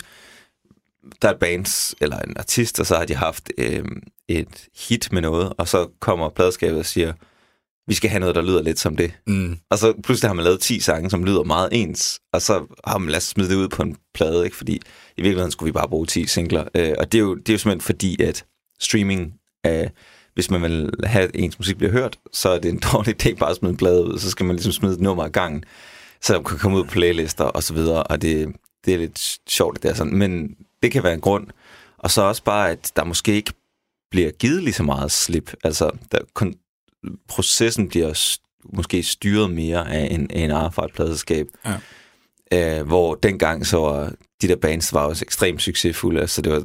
der 1.21 1.27
er 1.27 1.33
et 1.33 1.39
band 1.39 1.95
eller 2.01 2.19
en 2.19 2.37
artist, 2.37 2.79
og 2.79 2.85
så 2.85 2.95
har 2.95 3.05
de 3.05 3.15
haft 3.15 3.51
øh, 3.57 3.85
et 4.27 4.67
hit 4.89 5.11
med 5.11 5.21
noget, 5.21 5.53
og 5.57 5.67
så 5.67 5.87
kommer 5.99 6.29
pladeskabet 6.29 6.79
og 6.79 6.85
siger, 6.85 7.13
vi 7.87 7.93
skal 7.93 8.09
have 8.09 8.19
noget, 8.19 8.35
der 8.35 8.41
lyder 8.41 8.61
lidt 8.61 8.79
som 8.79 8.95
det. 8.95 9.11
Mm. 9.27 9.57
Og 9.69 9.77
så 9.77 9.93
pludselig 10.03 10.29
har 10.29 10.33
man 10.33 10.45
lavet 10.45 10.59
10 10.59 10.79
sange, 10.79 11.09
som 11.09 11.23
lyder 11.23 11.43
meget 11.43 11.69
ens, 11.71 12.19
og 12.33 12.41
så 12.41 12.77
har 12.87 12.97
man 12.97 13.09
ladet 13.09 13.23
smide 13.23 13.49
det 13.49 13.55
ud 13.55 13.67
på 13.67 13.83
en 13.83 13.97
plade, 14.13 14.45
ikke? 14.45 14.55
fordi 14.55 14.73
i 15.17 15.21
virkeligheden 15.21 15.51
skulle 15.51 15.67
vi 15.67 15.71
bare 15.71 15.89
bruge 15.89 16.05
10 16.05 16.25
singler. 16.27 16.67
Øh, 16.75 16.93
og 16.99 17.11
det 17.11 17.17
er, 17.17 17.21
jo, 17.21 17.35
det 17.35 17.49
er 17.49 17.53
jo 17.53 17.57
simpelthen 17.57 17.81
fordi, 17.81 18.21
at 18.21 18.45
streaming, 18.79 19.33
øh, 19.65 19.87
hvis 20.33 20.51
man 20.51 20.61
vil 20.61 20.91
have, 21.03 21.23
at 21.23 21.31
ens 21.33 21.59
musik 21.59 21.77
bliver 21.77 21.91
hørt, 21.91 22.19
så 22.33 22.49
er 22.49 22.59
det 22.59 22.69
en 22.69 22.81
dårlig 22.91 23.25
idé 23.25 23.35
bare 23.35 23.49
at 23.49 23.55
smide 23.55 23.71
en 23.71 23.77
plade 23.77 24.05
ud, 24.05 24.19
så 24.19 24.29
skal 24.29 24.45
man 24.45 24.55
ligesom 24.55 24.71
smide 24.71 24.93
et 24.93 25.01
nummer 25.01 25.23
af 25.23 25.31
gangen, 25.31 25.63
så 26.21 26.33
der 26.33 26.41
kan 26.41 26.57
komme 26.57 26.77
ud 26.77 26.83
på 26.83 26.89
playlister 26.91 27.43
og 27.43 27.63
så 27.63 27.73
videre, 27.73 28.03
og 28.03 28.21
det, 28.21 28.55
det 28.85 28.93
er 28.93 28.97
lidt 28.97 29.37
sjovt, 29.49 29.83
det 29.83 29.89
er 29.91 29.95
sådan, 29.95 30.15
men 30.15 30.55
det 30.83 30.91
kan 30.91 31.03
være 31.03 31.13
en 31.13 31.21
grund. 31.21 31.47
Og 31.97 32.11
så 32.11 32.21
også 32.21 32.43
bare, 32.43 32.71
at 32.71 32.91
der 32.95 33.03
måske 33.03 33.33
ikke 33.33 33.53
bliver 34.11 34.31
givet 34.31 34.63
lige 34.63 34.73
så 34.73 34.83
meget 34.83 35.11
slip. 35.11 35.53
Altså, 35.63 35.91
der, 36.11 36.17
kun, 36.33 36.55
processen 37.27 37.89
bliver 37.89 38.13
st- 38.13 38.69
måske 38.73 39.03
styret 39.03 39.49
mere 39.51 39.89
af 39.91 40.07
en, 40.11 40.29
en 40.31 40.49
fra 40.49 40.85
et 40.85 40.93
pladselskab. 40.93 41.47
Ja. 41.65 42.79
Øh, 42.79 42.87
hvor 42.87 43.15
dengang 43.15 43.67
så 43.67 43.77
var 43.77 44.11
de 44.41 44.47
der 44.47 44.55
bands 44.55 44.93
var 44.93 45.01
også 45.05 45.25
ekstremt 45.25 45.61
succesfulde. 45.61 46.21
Altså, 46.21 46.41
det 46.41 46.51
var, 46.51 46.63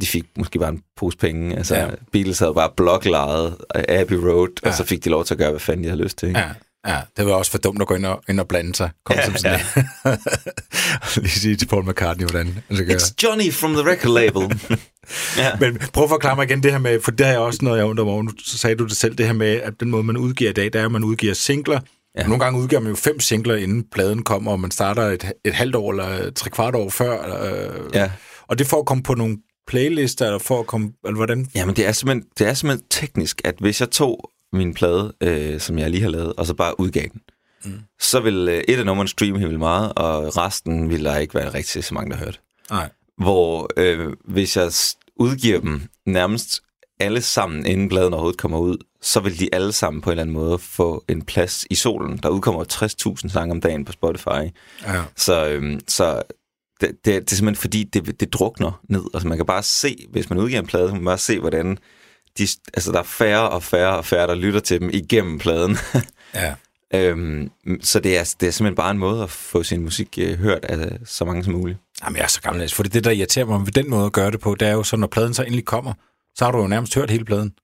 de 0.00 0.06
fik 0.06 0.24
måske 0.38 0.58
bare 0.58 0.68
en 0.68 0.82
pose 0.96 1.18
penge. 1.18 1.56
Altså, 1.56 1.76
Ja. 1.76 1.90
Beatles 2.12 2.38
havde 2.38 2.54
bare 2.54 2.70
bloklejet 2.76 3.56
Abbey 3.74 4.16
Road. 4.16 4.48
Ja. 4.64 4.68
og 4.68 4.74
så 4.74 4.84
fik 4.84 5.04
de 5.04 5.10
lov 5.10 5.24
til 5.24 5.34
at 5.34 5.38
gøre, 5.38 5.50
hvad 5.50 5.60
fanden 5.60 5.84
de 5.84 5.88
havde 5.88 6.02
lyst 6.02 6.18
til. 6.18 6.28
Ikke? 6.28 6.40
Ja, 6.40 6.50
ja, 6.86 7.00
det 7.16 7.26
var 7.26 7.32
også 7.32 7.50
for 7.50 7.58
dumt 7.58 7.80
at 7.80 7.86
gå 7.86 7.94
ind 7.94 8.06
og, 8.06 8.22
ind 8.28 8.40
og 8.40 8.48
blande 8.48 8.74
sig. 8.74 8.90
Kom 9.04 9.16
Ja, 9.16 9.24
som 9.24 9.36
sådan 9.36 9.60
ja. 10.04 10.16
Lige 11.20 11.30
sige 11.30 11.56
til 11.56 11.66
Paul 11.66 11.88
McCartney, 11.88 12.26
hvordan 12.26 12.46
han 12.46 12.76
skal 12.76 12.86
gøre. 12.86 12.96
It's 12.96 13.14
Johnny 13.22 13.52
from 13.52 13.72
the 13.72 13.90
record 13.90 14.12
label. 14.12 14.60
ja. 15.42 15.56
Men 15.60 15.78
prøv 15.92 16.04
at 16.04 16.10
forklare 16.10 16.36
mig 16.36 16.44
igen 16.44 16.62
det 16.62 16.72
her 16.72 16.78
med, 16.78 17.00
for 17.00 17.10
det 17.10 17.26
er 17.26 17.38
også 17.38 17.58
noget, 17.62 17.78
jeg 17.78 17.86
undrer 17.86 18.04
mig 18.04 18.14
over. 18.14 18.32
Så 18.44 18.58
sagde 18.58 18.76
du 18.76 18.84
det 18.84 18.96
selv, 18.96 19.14
det 19.14 19.26
her 19.26 19.32
med, 19.32 19.48
at 19.48 19.72
den 19.80 19.90
måde, 19.90 20.02
man 20.02 20.16
udgiver 20.16 20.50
i 20.50 20.54
dag, 20.54 20.72
der 20.72 20.80
er, 20.80 20.84
at 20.84 20.92
man 20.92 21.04
udgiver 21.04 21.34
singler. 21.34 21.80
Ja. 22.18 22.26
Nogle 22.26 22.44
gange 22.44 22.60
udgiver 22.60 22.80
man 22.80 22.90
jo 22.90 22.96
fem 22.96 23.20
singler, 23.20 23.56
inden 23.56 23.84
pladen 23.92 24.22
kommer, 24.22 24.52
og 24.52 24.60
man 24.60 24.70
starter 24.70 25.02
et, 25.02 25.32
et 25.44 25.54
halvt 25.54 25.76
år 25.76 25.90
eller 25.90 26.30
tre 26.30 26.50
kvart 26.50 26.74
år 26.74 26.90
før. 26.90 27.42
Øh, 27.44 27.94
ja. 27.94 28.10
Og 28.48 28.58
det 28.58 28.66
for 28.66 28.76
at 28.76 28.86
komme 28.86 29.02
på 29.02 29.14
nogle 29.14 29.36
playlister, 29.66 30.26
eller 30.26 30.38
for 30.38 30.60
at 30.60 30.66
komme... 30.66 30.92
Eller 31.04 31.16
hvordan? 31.16 31.46
Jamen, 31.54 31.76
det 31.76 31.86
er, 31.86 31.92
simpelthen, 31.92 32.28
det 32.38 32.48
er 32.48 32.54
simpelthen 32.54 32.88
teknisk, 32.90 33.40
at 33.44 33.54
hvis 33.60 33.80
jeg 33.80 33.90
tog 33.90 34.30
min 34.52 34.74
plade, 34.74 35.12
øh, 35.20 35.60
som 35.60 35.78
jeg 35.78 35.90
lige 35.90 36.02
har 36.02 36.10
lavet, 36.10 36.32
og 36.36 36.46
så 36.46 36.54
bare 36.54 36.80
udgav 36.80 37.08
den, 37.12 37.20
mm. 37.64 37.80
så 38.00 38.20
vil 38.20 38.48
øh, 38.48 38.64
et 38.68 38.78
af 38.78 38.86
numrene 38.86 39.08
streame 39.08 39.38
helt 39.38 39.48
vildt 39.48 39.58
meget, 39.58 39.92
og 39.96 40.36
resten 40.36 40.90
vil 40.90 41.04
der 41.04 41.16
ikke 41.16 41.34
være 41.34 41.54
rigtig 41.54 41.84
så 41.84 41.94
mange, 41.94 42.10
der 42.10 42.16
hørte. 42.16 42.38
Nej. 42.70 42.88
Hvor 43.18 43.70
øh, 43.76 44.12
hvis 44.24 44.56
jeg 44.56 44.72
udgiver 45.16 45.60
dem 45.60 45.82
nærmest 46.06 46.62
alle 47.00 47.22
sammen, 47.22 47.66
inden 47.66 47.88
bladen 47.88 48.12
overhovedet 48.12 48.40
kommer 48.40 48.58
ud, 48.58 48.76
så 49.02 49.20
vil 49.20 49.40
de 49.40 49.48
alle 49.52 49.72
sammen 49.72 50.02
på 50.02 50.10
en 50.10 50.12
eller 50.12 50.22
anden 50.22 50.34
måde 50.34 50.58
få 50.58 51.04
en 51.08 51.22
plads 51.22 51.66
i 51.70 51.74
solen. 51.74 52.16
Der 52.16 52.28
udkommer 52.28 52.64
60.000 53.22 53.28
sange 53.28 53.52
om 53.52 53.60
dagen 53.60 53.84
på 53.84 53.92
Spotify. 53.92 54.52
Ja. 54.82 55.02
Så, 55.16 55.48
øhm, 55.48 55.80
så 55.88 56.22
det, 56.80 56.90
det, 56.90 57.04
det 57.04 57.32
er 57.32 57.36
simpelthen 57.36 57.60
fordi, 57.60 57.84
det, 57.84 58.20
det 58.20 58.32
drukner 58.32 58.80
ned. 58.88 59.04
Altså 59.14 59.28
man 59.28 59.38
kan 59.38 59.46
bare 59.46 59.62
se, 59.62 60.06
hvis 60.10 60.30
man 60.30 60.38
udgiver 60.38 60.60
en 60.60 60.66
plade, 60.66 60.88
så 60.88 60.92
kan 60.92 61.00
man 61.00 61.10
bare 61.10 61.18
se, 61.18 61.40
hvordan 61.40 61.78
de, 62.38 62.48
altså, 62.74 62.92
der 62.92 62.98
er 62.98 63.02
færre 63.02 63.48
og 63.48 63.62
færre 63.62 63.96
og 63.96 64.04
færre, 64.04 64.26
der 64.26 64.34
lytter 64.34 64.60
til 64.60 64.80
dem 64.80 64.90
igennem 64.92 65.38
pladen. 65.38 65.78
Ja. 66.34 66.54
øhm, 66.94 67.50
så 67.82 68.00
det 68.00 68.18
er, 68.18 68.34
det 68.40 68.46
er 68.46 68.50
simpelthen 68.52 68.76
bare 68.76 68.90
en 68.90 68.98
måde 68.98 69.22
at 69.22 69.30
få 69.30 69.62
sin 69.62 69.82
musik 69.82 70.18
øh, 70.20 70.38
hørt 70.38 70.64
af 70.64 70.98
så 71.04 71.24
mange 71.24 71.44
som 71.44 71.52
muligt. 71.52 71.78
Jamen, 72.04 72.16
jeg 72.16 72.24
er 72.24 72.28
så 72.28 72.40
gammel, 72.40 72.70
for 72.70 72.82
det, 72.82 72.94
det, 72.94 73.04
der 73.04 73.10
irriterer 73.10 73.46
mig 73.46 73.60
ved 73.60 73.72
den 73.72 73.90
måde 73.90 74.06
at 74.06 74.12
gøre 74.12 74.30
det 74.30 74.40
på, 74.40 74.54
det 74.54 74.68
er 74.68 74.72
jo 74.72 74.82
så, 74.82 74.96
når 74.96 75.06
pladen 75.06 75.34
så 75.34 75.42
endelig 75.42 75.64
kommer, 75.64 75.92
så 76.34 76.44
har 76.44 76.52
du 76.52 76.58
jo 76.58 76.66
nærmest 76.66 76.94
hørt 76.94 77.10
hele 77.10 77.24
pladen. 77.24 77.54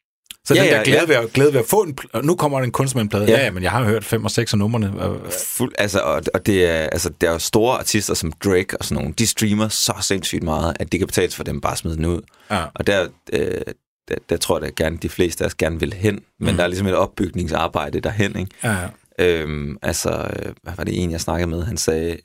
Så 0.44 0.54
Ja, 0.54 0.62
den 0.62 0.70
der 0.70 0.76
ja, 0.76 0.82
glæde, 0.84 1.00
ja. 1.00 1.06
ved 1.06 1.16
at, 1.16 1.32
glæde 1.32 1.52
ved 1.52 1.60
at 1.60 1.66
få 1.66 1.82
en... 1.82 1.98
pl- 2.00 2.20
nu 2.20 2.34
kommer 2.34 2.60
der 2.60 2.96
en 3.00 3.08
plade. 3.08 3.24
Ja. 3.24 3.44
Ja. 3.44 3.50
men 3.50 3.62
jeg 3.62 3.70
har 3.70 3.84
hørt 3.84 4.04
fem 4.04 4.24
og 4.24 4.30
seks 4.30 4.52
af 4.52 4.58
numrene. 4.58 4.92
Fuld, 5.46 5.72
altså, 5.78 6.00
og, 6.00 6.22
og 6.34 6.46
det 6.46 6.64
er, 6.64 6.74
altså, 6.74 7.10
der 7.20 7.28
er 7.28 7.32
jo 7.32 7.38
store 7.38 7.78
artister 7.78 8.14
som 8.14 8.32
Drake 8.32 8.76
og 8.78 8.84
sådan 8.84 9.02
nogle, 9.02 9.14
de 9.18 9.26
streamer 9.26 9.68
så 9.68 9.92
sindssygt 10.00 10.42
meget, 10.42 10.76
at 10.80 10.92
det 10.92 11.00
kan 11.00 11.06
betales 11.06 11.36
for 11.36 11.44
dem 11.44 11.60
bare 11.60 11.72
at 11.72 11.78
smide 11.78 11.96
den 11.96 12.04
ud. 12.04 12.20
Ja. 12.50 12.64
Og 12.74 12.86
der, 12.86 13.08
øh, 13.32 13.60
der, 14.08 14.14
der 14.28 14.36
tror 14.36 14.58
jeg, 14.58 14.68
at 14.68 14.74
gerne, 14.74 14.96
de 14.96 15.08
fleste 15.08 15.44
af 15.44 15.46
os 15.46 15.54
gerne 15.54 15.80
vil 15.80 15.92
hen, 15.92 16.20
men 16.38 16.50
mm. 16.50 16.56
der 16.56 16.64
er 16.64 16.68
ligesom 16.68 16.86
et 16.86 16.94
opbygningsarbejde 16.94 18.00
derhen, 18.00 18.38
ikke? 18.38 18.50
Ja, 18.64 18.72
ja. 18.72 18.88
Øhm, 19.18 19.78
altså, 19.82 20.10
øh, 20.10 20.52
hvad 20.62 20.72
var 20.76 20.84
det 20.84 21.02
en, 21.02 21.10
jeg 21.10 21.20
snakkede 21.20 21.50
med? 21.50 21.64
Han 21.64 21.76
sagde, 21.76 22.18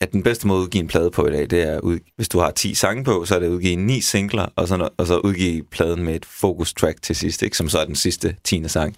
at 0.00 0.12
den 0.12 0.22
bedste 0.22 0.46
måde 0.46 0.58
at 0.58 0.62
udgive 0.62 0.80
en 0.80 0.88
plade 0.88 1.10
på 1.10 1.26
i 1.26 1.30
dag, 1.30 1.50
det 1.50 1.62
er, 1.62 1.80
ud, 1.80 1.98
hvis 2.16 2.28
du 2.28 2.38
har 2.38 2.50
10 2.50 2.74
sange 2.74 3.04
på, 3.04 3.24
så 3.24 3.34
er 3.34 3.38
det 3.38 3.46
at 3.46 3.50
udgive 3.50 3.76
9 3.76 4.00
singler, 4.00 4.46
og 4.56 4.68
så, 4.68 4.88
og 4.96 5.06
så 5.06 5.18
udgive 5.18 5.62
pladen 5.62 6.04
med 6.04 6.14
et 6.14 6.24
focus 6.24 6.74
track 6.74 7.02
til 7.02 7.16
sidst, 7.16 7.42
ikke? 7.42 7.56
som 7.56 7.68
så 7.68 7.78
er 7.78 7.84
den 7.84 7.94
sidste 7.94 8.36
10. 8.44 8.68
sang. 8.68 8.96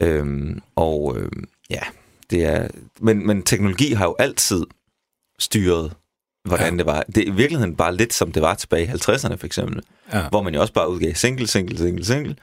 Øhm, 0.00 0.60
og 0.76 1.16
øhm, 1.18 1.44
ja, 1.70 1.82
det 2.30 2.44
er... 2.44 2.68
Men, 3.00 3.26
men 3.26 3.42
teknologi 3.42 3.92
har 3.92 4.04
jo 4.04 4.16
altid 4.18 4.66
styret, 5.38 5.92
hvordan 6.44 6.72
ja. 6.72 6.78
Det 6.78 6.86
var. 6.86 7.02
Det 7.14 7.16
er 7.18 7.26
i 7.26 7.30
virkeligheden 7.30 7.76
bare 7.76 7.96
lidt, 7.96 8.14
som 8.14 8.32
det 8.32 8.42
var 8.42 8.54
tilbage 8.54 8.84
i 8.84 8.88
50'erne 8.88 9.34
for 9.36 9.46
eksempel, 9.46 9.82
Ja. 10.12 10.28
hvor 10.28 10.42
man 10.42 10.54
jo 10.54 10.60
også 10.60 10.72
bare 10.72 10.90
udgav 10.90 11.14
single, 11.14 11.46
single, 11.46 11.78
single, 11.78 12.04
single, 12.04 12.36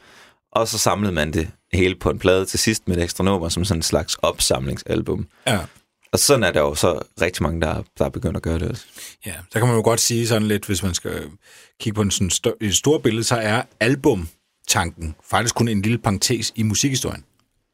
og 0.51 0.67
så 0.67 0.77
samlede 0.77 1.13
man 1.13 1.33
det 1.33 1.49
hele 1.73 1.95
på 1.95 2.09
en 2.09 2.19
plade 2.19 2.45
til 2.45 2.59
sidst 2.59 2.87
med 2.87 2.97
et 2.97 3.03
ekstra 3.03 3.23
nummer, 3.23 3.49
som 3.49 3.65
sådan 3.65 3.79
en 3.79 3.83
slags 3.83 4.15
opsamlingsalbum. 4.15 5.27
ja. 5.47 5.59
Og 6.11 6.19
sådan 6.19 6.43
er 6.43 6.51
der 6.51 6.59
jo 6.59 6.75
så 6.75 6.99
rigtig 7.21 7.43
mange, 7.43 7.61
der, 7.61 7.83
der 7.97 8.05
er 8.05 8.09
begyndt 8.09 8.37
at 8.37 8.43
gøre 8.43 8.59
det 8.59 8.69
også. 8.69 8.85
Ja, 9.25 9.33
så 9.51 9.59
kan 9.59 9.67
man 9.67 9.75
jo 9.77 9.81
godt 9.83 9.99
sige 9.99 10.27
sådan 10.27 10.47
lidt, 10.47 10.65
hvis 10.65 10.83
man 10.83 10.93
skal 10.93 11.23
kigge 11.79 11.95
på 11.95 12.01
en 12.01 12.11
sådan 12.11 12.29
stør, 12.29 12.51
et 12.61 12.75
stort 12.75 13.03
billede, 13.03 13.23
så 13.23 13.35
er 13.35 13.61
albumtanken 13.79 15.15
faktisk 15.29 15.55
kun 15.55 15.67
en 15.67 15.81
lille 15.81 15.97
parentes 15.97 16.51
i 16.55 16.63
musikhistorien. 16.63 17.23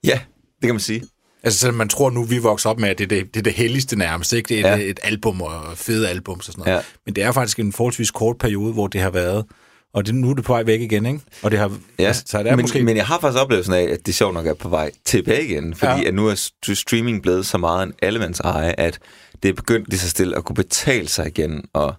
Ja, 0.03 0.19
det 0.61 0.67
kan 0.67 0.73
man 0.73 0.79
sige. 0.79 1.03
Altså 1.43 1.59
selvom 1.59 1.75
man 1.75 1.89
tror 1.89 2.09
nu, 2.09 2.23
vi 2.23 2.37
vokser 2.37 2.69
op 2.69 2.79
med, 2.79 2.89
at 2.89 2.97
det 2.97 3.03
er 3.03 3.07
det, 3.07 3.33
det, 3.33 3.39
er 3.39 3.43
det 3.43 3.53
helligste 3.53 3.95
nærmest, 3.95 4.33
ikke? 4.33 4.49
Det 4.49 4.59
er 4.65 4.69
Ja. 4.69 4.75
et, 4.83 4.89
et 4.89 4.99
album 5.03 5.41
og 5.41 5.77
fede 5.77 6.09
album 6.09 6.37
og 6.37 6.43
sådan 6.43 6.59
noget. 6.59 6.71
Ja. 6.77 6.81
Men 7.05 7.15
det 7.15 7.23
er 7.23 7.31
faktisk 7.31 7.59
en 7.59 7.73
forholdsvis 7.73 8.11
kort 8.11 8.37
periode, 8.37 8.73
hvor 8.73 8.87
det 8.87 9.01
har 9.01 9.09
været, 9.09 9.45
og 9.93 10.05
det, 10.05 10.15
nu 10.15 10.29
er 10.29 10.33
det 10.33 10.43
på 10.43 10.53
vej 10.53 10.63
væk 10.63 10.81
igen, 10.81 11.05
ikke? 11.05 11.19
Og 11.41 11.51
det 11.51 11.59
har, 11.59 11.71
Ja, 11.99 12.03
altså, 12.03 12.23
så 12.25 12.39
det 12.39 12.47
er 12.51 12.55
men, 12.55 12.63
måske... 12.63 12.83
men 12.83 12.97
jeg 12.97 13.05
har 13.05 13.19
faktisk 13.19 13.41
oplevelsen 13.41 13.73
af, 13.73 13.81
at 13.83 14.05
det 14.05 14.15
sjovt 14.15 14.33
nok 14.33 14.47
er 14.47 14.53
på 14.53 14.69
vej 14.69 14.91
tilbage 15.05 15.45
igen, 15.45 15.75
fordi 15.75 16.01
Ja. 16.01 16.07
at 16.07 16.13
nu 16.13 16.27
er 16.27 16.35
st- 16.35 16.73
streaming 16.73 17.21
blevet 17.21 17.45
så 17.45 17.57
meget 17.57 17.87
en 17.87 17.93
allemands 18.01 18.39
eje, 18.39 18.73
at 18.77 18.99
det 19.43 19.49
er 19.49 19.53
begyndt 19.53 19.89
lige 19.89 19.99
så 19.99 20.09
stille 20.09 20.37
at 20.37 20.45
kunne 20.45 20.55
betale 20.55 21.07
sig 21.07 21.27
igen. 21.27 21.63
Og 21.73 21.93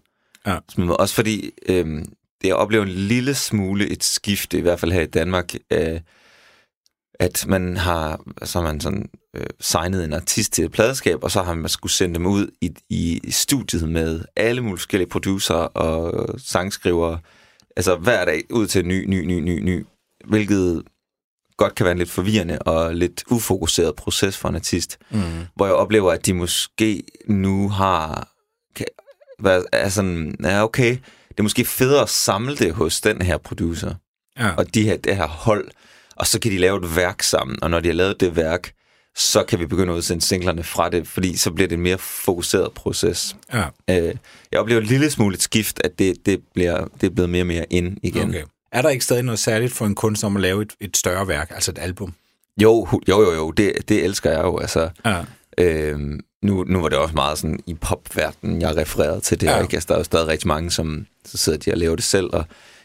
Ja. 0.46 0.56
Også 0.78 1.14
fordi 1.14 1.50
øhm, 1.68 2.04
det 2.42 2.48
jeg 2.48 2.54
oplever 2.56 2.84
en 2.84 2.90
lille 2.90 3.34
smule 3.34 3.88
et 3.88 4.04
skifte, 4.04 4.58
i 4.58 4.60
hvert 4.60 4.80
fald 4.80 4.92
her 4.92 5.00
i 5.02 5.06
Danmark, 5.06 5.54
øh, 5.70 6.00
at 7.21 7.44
man 7.49 7.76
har, 7.76 8.21
så 8.42 8.59
har 8.61 8.66
man 8.66 8.80
sådan 8.80 9.09
øh, 9.37 9.47
signet 9.61 10.04
en 10.04 10.12
artist 10.12 10.52
til 10.52 10.64
et 10.64 10.73
pladeskab, 10.73 11.25
og 11.25 11.30
så 11.30 11.42
har 11.42 11.54
man 11.54 11.68
skulle 11.68 11.92
sende 11.92 12.14
dem 12.14 12.26
ud 12.26 12.47
i, 12.61 12.73
i 12.90 13.30
studiet 13.30 13.88
med 13.88 14.25
alle 14.37 14.61
mulige 14.61 14.78
forskellige 14.78 15.09
producer 15.09 15.54
og 15.54 16.28
sangskrivere, 16.38 17.18
altså 17.76 17.97
hver 17.97 18.25
dag 18.25 18.42
ud 18.50 18.66
til 18.66 18.87
ny, 18.87 19.04
ny, 19.06 19.25
ny, 19.25 19.40
ny, 19.40 19.61
ny, 19.61 19.87
hvilket 20.25 20.83
godt 21.56 21.75
kan 21.75 21.85
være 21.85 21.92
en 21.92 21.99
lidt 21.99 22.11
forvirrende 22.11 22.59
og 22.59 22.94
lidt 22.94 23.25
ufokuseret 23.30 23.94
proces 23.97 24.37
for 24.37 24.49
en 24.49 24.54
artist, 24.54 24.99
Mm. 25.11 25.21
hvor 25.56 25.66
jeg 25.66 25.75
oplever, 25.75 26.12
at 26.12 26.26
de 26.26 26.35
måske 26.35 27.02
nu 27.26 27.68
har, 27.68 28.28
kan, 28.76 28.87
er 29.73 29.88
sådan, 29.88 30.35
ja 30.42 30.64
okay, 30.64 30.90
det 31.28 31.38
er 31.38 31.42
måske 31.42 31.64
federe 31.64 32.02
at 32.02 32.09
samle 32.09 32.56
det 32.56 32.75
hos 32.75 33.00
den 33.00 33.23
her 33.23 33.38
producer, 33.38 33.94
Ja. 34.38 34.50
og 34.54 34.75
de 34.75 34.83
her, 34.83 34.97
det 34.97 35.16
her 35.16 35.26
hold, 35.26 35.68
og 36.16 36.26
så 36.26 36.40
kan 36.40 36.50
de 36.52 36.59
lave 36.59 36.76
et 36.85 36.97
værk 36.97 37.23
sammen, 37.23 37.59
og 37.62 37.71
når 37.71 37.80
de 37.80 37.88
har 37.88 37.94
lavet 37.94 38.21
det 38.21 38.37
værk, 38.37 38.73
så 39.16 39.42
kan 39.42 39.59
vi 39.59 39.66
begynde 39.66 39.92
at 39.92 39.97
udsende 39.97 40.25
singlerne 40.25 40.62
fra 40.62 40.88
det, 40.88 41.09
fordi 41.09 41.37
så 41.37 41.50
bliver 41.50 41.68
det 41.68 41.76
en 41.76 41.83
mere 41.83 41.99
fokuseret 41.99 42.73
proces. 42.73 43.37
ja. 43.52 43.64
Øh, 43.90 44.14
jeg 44.52 44.61
oplever 44.61 44.80
en 44.80 44.87
lille 44.87 45.11
smule 45.11 45.35
et 45.35 45.42
skift, 45.42 45.80
at 45.85 45.99
det, 45.99 46.26
det, 46.26 46.40
bliver, 46.54 46.85
det 47.00 47.06
er 47.06 47.11
blevet 47.11 47.30
mere 47.30 47.42
og 47.42 47.47
mere 47.47 47.66
ind 47.71 47.97
igen. 48.02 48.28
Okay. 48.28 48.42
Er 48.73 48.83
der 48.83 48.88
ikke 48.88 49.04
stadig 49.04 49.23
noget 49.23 49.38
særligt 49.38 49.73
for 49.73 49.87
en 49.87 49.94
kunstner 49.94 50.26
om 50.26 50.37
at 50.37 50.42
lave 50.42 50.62
et, 50.62 50.73
et 50.80 50.97
større 50.97 51.28
værk, 51.28 51.50
altså 51.54 51.71
et 51.71 51.78
album? 51.78 52.14
Jo, 52.62 52.88
jo, 53.09 53.23
jo, 53.23 53.33
jo, 53.33 53.50
det, 53.50 53.73
det 53.88 54.04
elsker 54.04 54.30
jeg 54.30 54.40
jo. 54.44 54.59
Altså, 54.59 54.88
Ja. 55.04 55.25
øhm, 55.59 56.21
nu, 56.42 56.64
nu 56.64 56.80
var 56.80 56.88
det 56.88 56.99
også 56.99 57.14
meget 57.14 57.38
sådan 57.38 57.61
i 57.66 57.75
popverdenen, 57.75 58.61
jeg 58.61 58.76
refererede 58.76 59.21
til 59.21 59.40
det. 59.40 59.47
Ja. 59.47 59.62
Ikke? 59.62 59.75
Altså, 59.75 59.87
der 59.88 59.94
er 59.94 59.99
jo 59.99 60.04
stadig 60.04 60.26
rigtig 60.28 60.49
mange, 60.49 60.71
som 60.71 61.06
så 61.25 61.37
sidder 61.38 61.59
de 61.59 61.71
og 61.73 61.78
laver 61.78 61.94
det 61.97 62.04
selv. 62.04 62.30
Og 62.33 62.44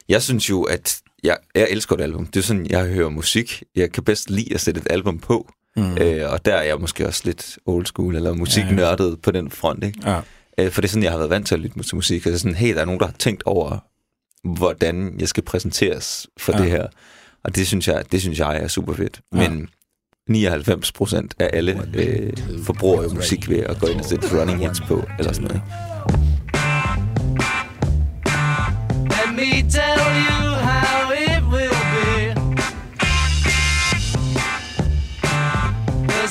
jeg 0.09 0.21
synes 0.24 0.50
jo, 0.50 0.63
at 0.63 0.98
jeg, 1.23 1.38
jeg 1.55 1.67
elsker 1.69 1.95
et 1.95 2.01
album. 2.01 2.25
Det 2.25 2.39
er 2.39 2.43
sådan, 2.43 2.67
jeg 2.69 2.85
hører 2.85 3.09
musik. 3.09 3.63
Jeg 3.75 3.91
kan 3.91 4.03
bedst 4.03 4.29
lide 4.29 4.53
at 4.53 4.61
sætte 4.61 4.81
et 4.81 4.88
album 4.89 5.19
på. 5.19 5.51
Mm. 5.75 5.97
Øh, 5.97 6.31
og 6.31 6.45
der 6.45 6.55
er 6.55 6.63
jeg 6.63 6.77
måske 6.79 7.07
også 7.07 7.21
lidt 7.25 7.57
old 7.65 7.85
school, 7.85 8.15
eller 8.15 8.33
musiknørdet 8.33 9.05
ja, 9.05 9.09
ja. 9.09 9.15
på 9.23 9.31
den 9.31 9.51
front, 9.51 9.83
ikke? 9.83 9.99
Ja. 10.05 10.19
Øh, 10.57 10.71
for 10.71 10.81
det 10.81 10.88
er 10.88 10.89
sådan, 10.89 11.03
jeg 11.03 11.11
har 11.11 11.17
været 11.17 11.29
vant 11.29 11.47
til 11.47 11.55
at 11.55 11.61
lytte 11.61 11.83
til 11.83 11.95
musik. 11.95 12.25
Altså 12.25 12.39
sådan, 12.39 12.55
hey, 12.55 12.73
der 12.73 12.81
er 12.81 12.85
nogen, 12.85 12.99
der 12.99 13.05
har 13.05 13.15
tænkt 13.19 13.43
over, 13.43 13.77
hvordan 14.43 15.15
jeg 15.19 15.27
skal 15.27 15.43
præsenteres 15.43 16.27
for 16.38 16.51
ja. 16.53 16.63
det 16.63 16.71
her. 16.71 16.88
Og 17.43 17.55
det 17.55 17.67
synes 17.67 17.88
jeg, 17.88 18.03
det 18.11 18.21
synes 18.21 18.39
jeg 18.39 18.57
er 18.57 18.67
super 18.67 18.93
fedt. 18.93 19.21
Ja. 19.35 19.49
Men 19.49 19.69
99 20.29 20.91
procent 20.91 21.35
af 21.39 21.49
alle 21.53 21.89
øh, 21.93 22.33
forbruger 22.63 23.03
jo 23.03 23.09
musik 23.13 23.49
ved 23.49 23.59
at 23.59 23.79
gå 23.79 23.88
ind 23.88 23.99
og 23.99 24.05
sætte 24.05 24.39
running 24.39 24.59
hits 24.59 24.81
på, 24.81 25.03
eller 25.19 25.33
sådan 25.33 25.47
noget. 25.47 25.61
Let 25.67 25.88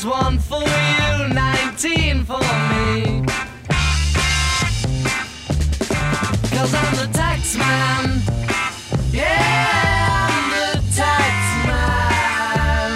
There's 0.01 0.15
one 0.25 0.39
for 0.39 0.63
you, 0.63 1.29
19 1.35 2.25
for 2.25 2.39
me. 2.71 3.25
Cause 6.55 6.73
I'm 6.81 6.95
the 6.95 7.09
tax 7.13 7.57
man. 7.59 8.23
Yeah, 9.13 10.29
I'm 10.29 10.51
the 10.55 10.71
tax 10.95 11.35
man. 11.67 12.91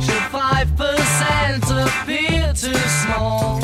Should 0.00 0.26
5% 0.30 1.72
appear 1.86 2.52
too 2.52 2.82
small? 3.02 3.60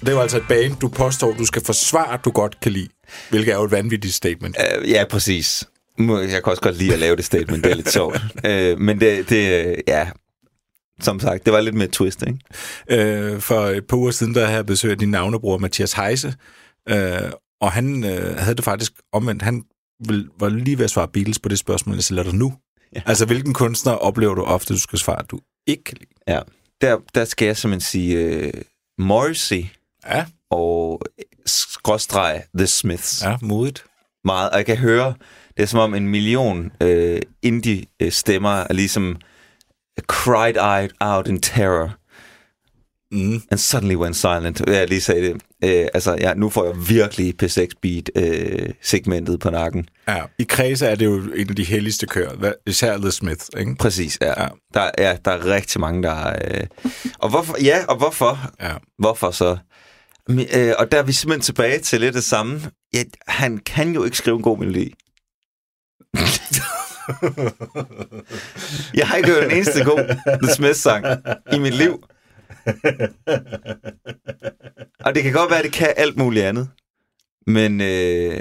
Det 0.00 0.08
er 0.08 0.12
jo 0.12 0.20
altså 0.20 0.36
et 0.36 0.48
band, 0.48 0.76
du 0.80 0.88
påstår, 0.88 1.34
du 1.38 1.44
skal 1.44 1.64
forsvare, 1.64 2.14
at 2.14 2.24
du 2.24 2.30
godt 2.30 2.60
kan 2.60 2.72
lide. 2.72 2.88
Hvilket 3.30 3.52
er 3.52 3.56
jo 3.56 3.64
et 3.64 3.70
vanvittigt 3.70 4.14
statement. 4.14 4.56
Uh, 4.56 4.90
ja, 4.90 5.04
præcis. 5.10 5.64
Jeg 5.98 6.28
kan 6.28 6.46
også 6.46 6.62
godt 6.62 6.76
lide 6.76 6.92
at 6.92 6.98
lave 6.98 7.16
det 7.16 7.24
statement, 7.24 7.64
det 7.64 7.70
er 7.70 7.76
lidt 7.76 7.92
sjovt. 7.92 8.16
Uh, 8.16 8.80
men 8.86 9.00
det, 9.00 9.28
det, 9.28 9.76
ja, 9.88 10.10
som 11.00 11.20
sagt, 11.20 11.44
det 11.44 11.52
var 11.52 11.60
lidt 11.60 11.74
med 11.74 11.86
et 11.86 11.92
twist, 11.92 12.24
ikke? 12.26 13.34
Uh, 13.34 13.40
for 13.40 13.60
et 13.60 13.86
par 13.86 13.96
uger 13.96 14.10
siden, 14.10 14.34
der 14.34 14.40
havde 14.40 14.56
jeg 14.56 14.66
besøgt 14.66 15.00
din 15.00 15.10
navnebror, 15.10 15.58
Mathias 15.58 15.92
Heise, 15.92 16.34
uh, 16.90 17.30
og 17.60 17.72
han 17.72 18.04
uh, 18.04 18.36
havde 18.38 18.54
det 18.54 18.64
faktisk 18.64 18.92
omvendt. 19.12 19.42
Han 19.42 19.64
var 20.38 20.48
lige 20.48 20.78
ved 20.78 20.84
at 20.84 20.90
svare 20.90 21.08
Beatles 21.08 21.38
på 21.38 21.48
det 21.48 21.58
spørgsmål, 21.58 21.94
jeg 21.94 22.04
stiller 22.04 22.22
dig 22.22 22.34
nu. 22.34 22.54
Ja. 22.96 23.02
Altså, 23.06 23.26
hvilken 23.26 23.54
kunstner 23.54 23.92
oplever 23.92 24.34
du 24.34 24.42
ofte, 24.42 24.74
du 24.74 24.80
skal 24.80 24.98
svare, 24.98 25.22
du 25.30 25.40
ikke 25.66 25.84
kan 25.84 25.96
lide? 26.00 26.10
Ja, 26.28 26.40
der, 26.80 26.98
der 27.14 27.24
skal 27.24 27.46
jeg 27.46 27.56
simpelthen 27.56 27.90
sige 27.90 28.46
uh, 28.46 28.60
Morrissey 28.98 29.64
ja. 30.06 30.24
og 30.50 31.02
skråstreg 31.46 32.42
The 32.58 32.66
Smiths. 32.66 33.22
Ja, 33.22 33.36
modigt. 33.42 33.84
Meget, 34.24 34.50
og 34.50 34.56
jeg 34.56 34.66
kan 34.66 34.76
høre, 34.76 35.14
det 35.56 35.62
er 35.62 35.66
som 35.66 35.80
om 35.80 35.94
en 35.94 36.08
million 36.08 36.70
uh, 36.84 37.18
indie-stemmer 37.42 38.54
er 38.70 38.72
ligesom 38.72 39.16
cried 40.08 40.56
out 41.00 41.28
in 41.28 41.40
terror. 41.40 41.96
Mm. 43.12 43.42
And 43.50 43.58
suddenly 43.58 43.94
went 43.94 44.16
silent. 44.16 44.62
Jeg 44.66 44.88
lige 44.88 45.00
sagde 45.00 45.22
det. 45.22 45.42
Øh, 45.64 45.86
altså, 45.94 46.16
ja, 46.20 46.34
nu 46.34 46.48
får 46.48 46.64
jeg 46.64 46.74
virkelig 46.88 47.34
P6 47.42 47.66
Beat 47.82 48.10
øh, 48.16 48.68
segmentet 48.82 49.40
på 49.40 49.50
nakken. 49.50 49.88
Ja, 50.08 50.22
i 50.38 50.44
kredse 50.48 50.86
er 50.86 50.94
det 50.94 51.04
jo 51.04 51.16
en 51.36 51.50
af 51.50 51.56
de 51.56 51.64
helligste 51.64 52.06
kører, 52.06 52.52
især 52.66 52.98
The 52.98 53.10
Smith, 53.10 53.44
ikke? 53.58 53.74
Præcis, 53.74 54.18
ja. 54.20 54.42
ja. 54.42 54.48
Der, 54.74 54.90
ja, 54.98 55.16
der 55.24 55.30
er 55.30 55.46
rigtig 55.46 55.80
mange, 55.80 56.02
der... 56.02 56.28
Øh... 56.28 56.66
Og 57.18 57.30
hvorfor? 57.30 57.56
Ja, 57.62 57.84
og 57.88 57.96
hvorfor? 57.96 58.38
Ja. 58.60 58.72
Hvorfor 58.98 59.30
så? 59.30 59.56
Øh, 60.30 60.72
og 60.78 60.92
der 60.92 60.98
er 60.98 61.02
vi 61.02 61.12
simpelthen 61.12 61.42
tilbage 61.42 61.78
til 61.78 62.00
lidt 62.00 62.14
det 62.14 62.24
samme. 62.24 62.60
Ja, 62.94 63.02
han 63.26 63.58
kan 63.58 63.94
jo 63.94 64.04
ikke 64.04 64.16
skrive 64.16 64.36
en 64.36 64.42
god 64.42 64.58
melodi 64.58 64.94
jeg 68.94 69.08
har 69.08 69.16
ikke 69.16 69.30
hørt 69.30 69.44
en 69.44 69.50
eneste 69.50 69.84
god 69.84 70.16
The 70.42 70.54
Smith-sang 70.54 71.06
i 71.52 71.58
mit 71.58 71.74
liv. 71.74 72.04
og 75.04 75.14
det 75.14 75.22
kan 75.22 75.32
godt 75.32 75.50
være, 75.50 75.58
at 75.58 75.64
det 75.64 75.72
kan 75.72 75.92
alt 75.96 76.16
muligt 76.16 76.44
andet. 76.44 76.68
Men, 77.46 77.80
øh, 77.80 78.40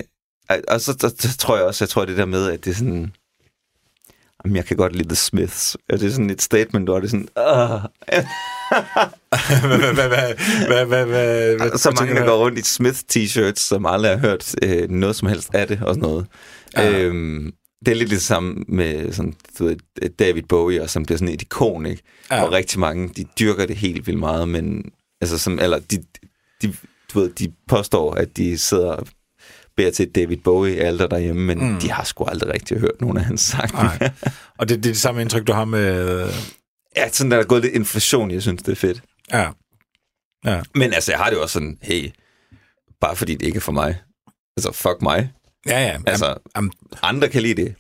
og 0.68 0.82
så, 0.82 0.98
så, 1.00 1.16
så 1.20 1.38
tror 1.38 1.56
jeg 1.56 1.66
også, 1.66 1.84
jeg 1.84 1.90
tror 1.90 2.06
det 2.06 2.18
der 2.18 2.26
med, 2.26 2.52
at 2.52 2.66
det 2.66 2.72
er 2.72 2.76
sådan, 2.76 3.14
jamen, 4.46 4.56
jeg 4.56 4.66
kan 4.66 4.78
godt 4.78 4.96
lide 4.96 5.08
The 5.08 5.16
Smiths. 5.16 5.78
Og 5.90 6.00
det 6.00 6.14
sådan 6.14 6.30
et 6.30 6.42
statement, 6.42 6.88
hvor 6.88 7.00
det 7.00 7.06
er 7.06 7.10
sådan, 7.10 7.28
Åh. 7.38 7.82
Så 11.78 11.92
mange, 12.00 12.16
der 12.16 12.26
går 12.26 12.38
rundt 12.38 12.60
i 12.60 12.62
Smith-t-shirts, 12.62 13.60
som 13.60 13.86
aldrig 13.86 14.12
har 14.12 14.18
hørt 14.18 14.56
øh, 14.64 14.90
noget 14.90 15.16
som 15.16 15.28
helst 15.28 15.50
af 15.54 15.68
det 15.68 15.82
og 15.82 15.96
sådan 15.96 16.10
noget. 16.10 16.26
Ja. 16.78 17.00
Øhm, 17.00 17.54
det 17.86 17.92
er 17.92 17.96
lidt 17.96 18.10
det 18.10 18.22
samme 18.22 18.64
med 18.68 19.14
sådan, 19.14 19.34
du 19.60 19.66
ved, 19.66 19.78
David 20.10 20.44
Bowie, 20.44 20.82
og 20.82 20.90
som 20.90 21.06
bliver 21.06 21.18
sådan 21.18 21.34
et 21.34 21.42
ikon, 21.42 21.86
ikke? 21.86 22.04
Ja. 22.32 22.44
Og 22.44 22.52
rigtig 22.52 22.80
mange, 22.80 23.10
de 23.10 23.24
dyrker 23.40 23.66
det 23.66 23.76
helt 23.76 24.08
vildt 24.08 24.20
meget, 24.20 24.50
men 24.50 24.92
altså, 25.22 25.38
som, 25.38 25.60
eller 25.60 25.80
de, 25.80 26.04
de, 26.62 26.74
du 27.14 27.20
ved, 27.20 27.30
de 27.30 27.54
påstår, 27.68 28.14
at 28.14 28.38
de 28.38 28.58
sidder 28.58 28.92
og 28.92 29.08
beder 29.76 29.92
til 29.92 30.12
David 30.12 30.38
Bowie 30.38 30.80
alder 30.80 31.08
derhjemme, 31.08 31.42
men 31.42 31.72
mm. 31.72 31.80
de 31.80 31.92
har 31.92 32.04
sgu 32.04 32.26
aldrig 32.26 32.54
rigtig 32.54 32.80
hørt 32.80 33.02
nogen 33.02 33.18
af 33.18 33.26
hans 33.26 33.42
sange. 33.42 33.74
Nej. 33.74 34.12
Og 34.58 34.70
det, 34.70 34.78
det 34.78 34.90
er 34.90 34.94
det 34.94 34.98
samme 34.98 35.22
indtryk, 35.22 35.48
du 35.48 35.54
har 35.54 35.66
med... 35.66 36.30
Ja, 36.96 37.10
sådan 37.10 37.32
der 37.32 37.38
er 37.38 37.44
gået 37.44 37.62
lidt 37.62 37.74
inflation, 37.74 38.32
jeg 38.32 38.42
synes, 38.42 38.64
det 38.64 38.72
er 38.72 38.76
fedt. 38.76 39.04
Ja. 39.34 39.50
ja. 40.46 40.62
Men 40.76 40.94
altså, 40.94 41.12
jeg 41.12 41.20
har 41.20 41.30
det 41.30 41.36
jo 41.36 41.42
også 41.42 41.54
sådan, 41.54 41.78
hey, 41.82 42.12
bare 43.02 43.16
fordi 43.16 43.36
det 43.36 43.46
ikke 43.46 43.58
er 43.58 43.62
for 43.62 43.72
mig. 43.72 44.02
Altså, 44.58 44.72
fuck 44.72 45.02
mig. 45.02 45.32
Ja, 45.68 45.80
ja. 45.80 45.98
Altså, 46.08 46.36
am, 46.56 46.72
andre 47.02 47.30
kan 47.30 47.42
lide 47.42 47.62
det. 47.62 47.76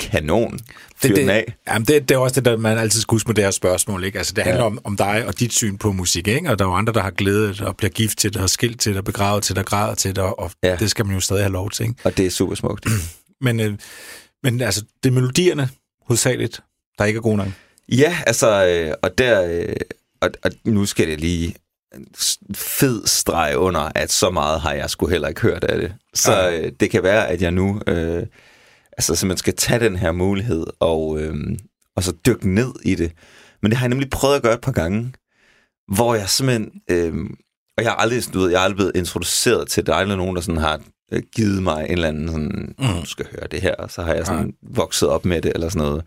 Kanon. 0.00 0.58
Fyr 1.02 1.08
det, 1.08 1.16
det, 1.16 1.30
af. 1.30 1.54
Jamen, 1.68 1.86
det, 1.86 2.08
det 2.08 2.14
er 2.14 2.18
også 2.18 2.34
det, 2.34 2.44
der 2.44 2.56
man 2.56 2.78
altid 2.78 3.00
skal 3.00 3.14
huske 3.14 3.28
med 3.28 3.34
det 3.34 3.44
her 3.44 3.50
spørgsmål. 3.50 4.04
Ikke? 4.04 4.18
Altså, 4.18 4.32
det 4.34 4.44
handler 4.44 4.62
ja. 4.62 4.66
om, 4.66 4.78
om 4.84 4.96
dig 4.96 5.24
og 5.26 5.40
dit 5.40 5.52
syn 5.52 5.76
på 5.76 5.92
musik. 5.92 6.28
Ikke? 6.28 6.50
Og 6.50 6.58
der 6.58 6.64
er 6.64 6.68
jo 6.68 6.74
andre, 6.74 6.92
der 6.92 7.02
har 7.02 7.10
glædet 7.10 7.60
og 7.60 7.76
bliver 7.76 7.90
gift 7.90 8.18
til 8.18 8.34
det, 8.34 8.42
og 8.42 8.50
skilt 8.50 8.80
til 8.80 8.92
det, 8.92 8.98
og 8.98 9.04
begravet 9.04 9.42
til 9.42 9.56
det, 9.56 9.62
og 9.62 9.66
græder 9.66 9.94
til 9.94 10.16
det, 10.16 10.24
og 10.24 10.50
ja. 10.62 10.76
det 10.76 10.90
skal 10.90 11.06
man 11.06 11.14
jo 11.14 11.20
stadig 11.20 11.42
have 11.42 11.52
lov 11.52 11.70
til. 11.70 11.86
Ikke? 11.86 11.96
Og 12.04 12.16
det 12.16 12.26
er 12.26 12.30
super 12.30 12.54
smukt. 12.54 12.86
men, 13.40 13.60
øh, 13.60 13.78
men 14.42 14.60
altså, 14.60 14.84
det 15.02 15.08
er 15.08 15.14
melodierne 15.14 15.68
hovedsageligt, 16.06 16.60
der 16.98 17.04
ikke 17.04 17.18
er 17.18 17.22
gode 17.22 17.36
nok. 17.36 17.48
Ja, 17.88 18.16
altså, 18.26 18.66
øh, 18.66 18.94
og 19.02 19.18
der... 19.18 19.42
Øh, 19.42 19.76
og, 20.20 20.30
og 20.44 20.50
nu 20.64 20.86
skal 20.86 21.08
det 21.08 21.20
lige 21.20 21.54
fed 22.54 23.06
streg 23.06 23.56
under, 23.56 23.92
at 23.94 24.12
så 24.12 24.30
meget 24.30 24.60
har 24.60 24.72
jeg 24.72 24.90
sgu 24.90 25.06
heller 25.06 25.28
ikke 25.28 25.40
hørt 25.40 25.64
af 25.64 25.78
det. 25.78 25.94
Så 26.14 26.32
ja. 26.32 26.60
øh, 26.60 26.72
det 26.80 26.90
kan 26.90 27.02
være, 27.02 27.28
at 27.28 27.42
jeg 27.42 27.50
nu 27.50 27.80
øh, 27.86 28.26
altså 28.98 29.14
simpelthen 29.14 29.38
skal 29.38 29.56
tage 29.56 29.80
den 29.80 29.96
her 29.96 30.12
mulighed 30.12 30.66
og, 30.80 31.20
øh, 31.20 31.34
og 31.96 32.02
så 32.02 32.12
dykke 32.26 32.48
ned 32.48 32.72
i 32.84 32.94
det. 32.94 33.12
Men 33.62 33.70
det 33.70 33.78
har 33.78 33.84
jeg 33.84 33.90
nemlig 33.90 34.10
prøvet 34.10 34.36
at 34.36 34.42
gøre 34.42 34.54
et 34.54 34.60
par 34.60 34.72
gange, 34.72 35.12
hvor 35.94 36.14
jeg 36.14 36.28
simpelthen... 36.28 36.70
Øh, 36.90 37.14
og 37.76 37.84
jeg 37.84 37.90
har 37.90 37.96
aldrig, 37.96 38.22
du 38.34 38.38
ved, 38.38 38.50
jeg 38.50 38.58
har 38.58 38.64
aldrig 38.64 38.76
blevet 38.76 38.92
introduceret 38.94 39.68
til 39.68 39.86
dig, 39.86 40.00
eller 40.00 40.16
nogen, 40.16 40.36
der 40.36 40.42
sådan 40.42 40.60
har 40.60 40.80
øh, 41.12 41.22
givet 41.36 41.62
mig 41.62 41.84
en 41.84 41.90
eller 41.90 42.08
anden 42.08 42.28
sådan, 42.28 42.74
mm. 42.78 43.00
du 43.00 43.06
skal 43.06 43.26
høre 43.30 43.48
det 43.50 43.60
her, 43.60 43.74
og 43.74 43.90
så 43.90 44.02
har 44.02 44.14
jeg 44.14 44.26
sådan 44.26 44.46
ja. 44.46 44.68
vokset 44.74 45.08
op 45.08 45.24
med 45.24 45.42
det, 45.42 45.52
eller 45.54 45.68
sådan 45.68 45.88
noget. 45.88 46.04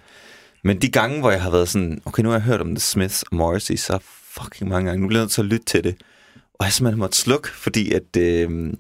Men 0.64 0.82
de 0.82 0.90
gange, 0.90 1.20
hvor 1.20 1.32
jeg 1.32 1.42
har 1.42 1.52
været 1.52 1.70
sådan, 1.70 2.02
okay, 2.06 2.24
nu 2.24 2.30
har 2.30 2.36
jeg 2.36 2.44
hørt 2.44 2.62
om 2.62 2.76
The 2.76 2.80
Smiths 2.80 3.24
og 3.24 3.36
Morrissey 3.36 3.76
så 3.76 4.00
fucking 4.38 4.70
mange 4.70 4.86
gange. 4.86 5.02
Nu 5.02 5.08
bliver 5.08 5.20
jeg 5.20 5.24
nødt 5.24 5.32
til 5.32 5.42
at 5.42 5.48
lytte 5.48 5.66
til 5.66 5.84
det. 5.84 5.96
Og 6.54 6.66
jeg 6.66 6.74
simpelthen 6.74 7.00
måtte 7.00 7.18
slukke, 7.18 7.50
fordi 7.50 7.92
at, 7.92 8.18
øh, 8.18 8.74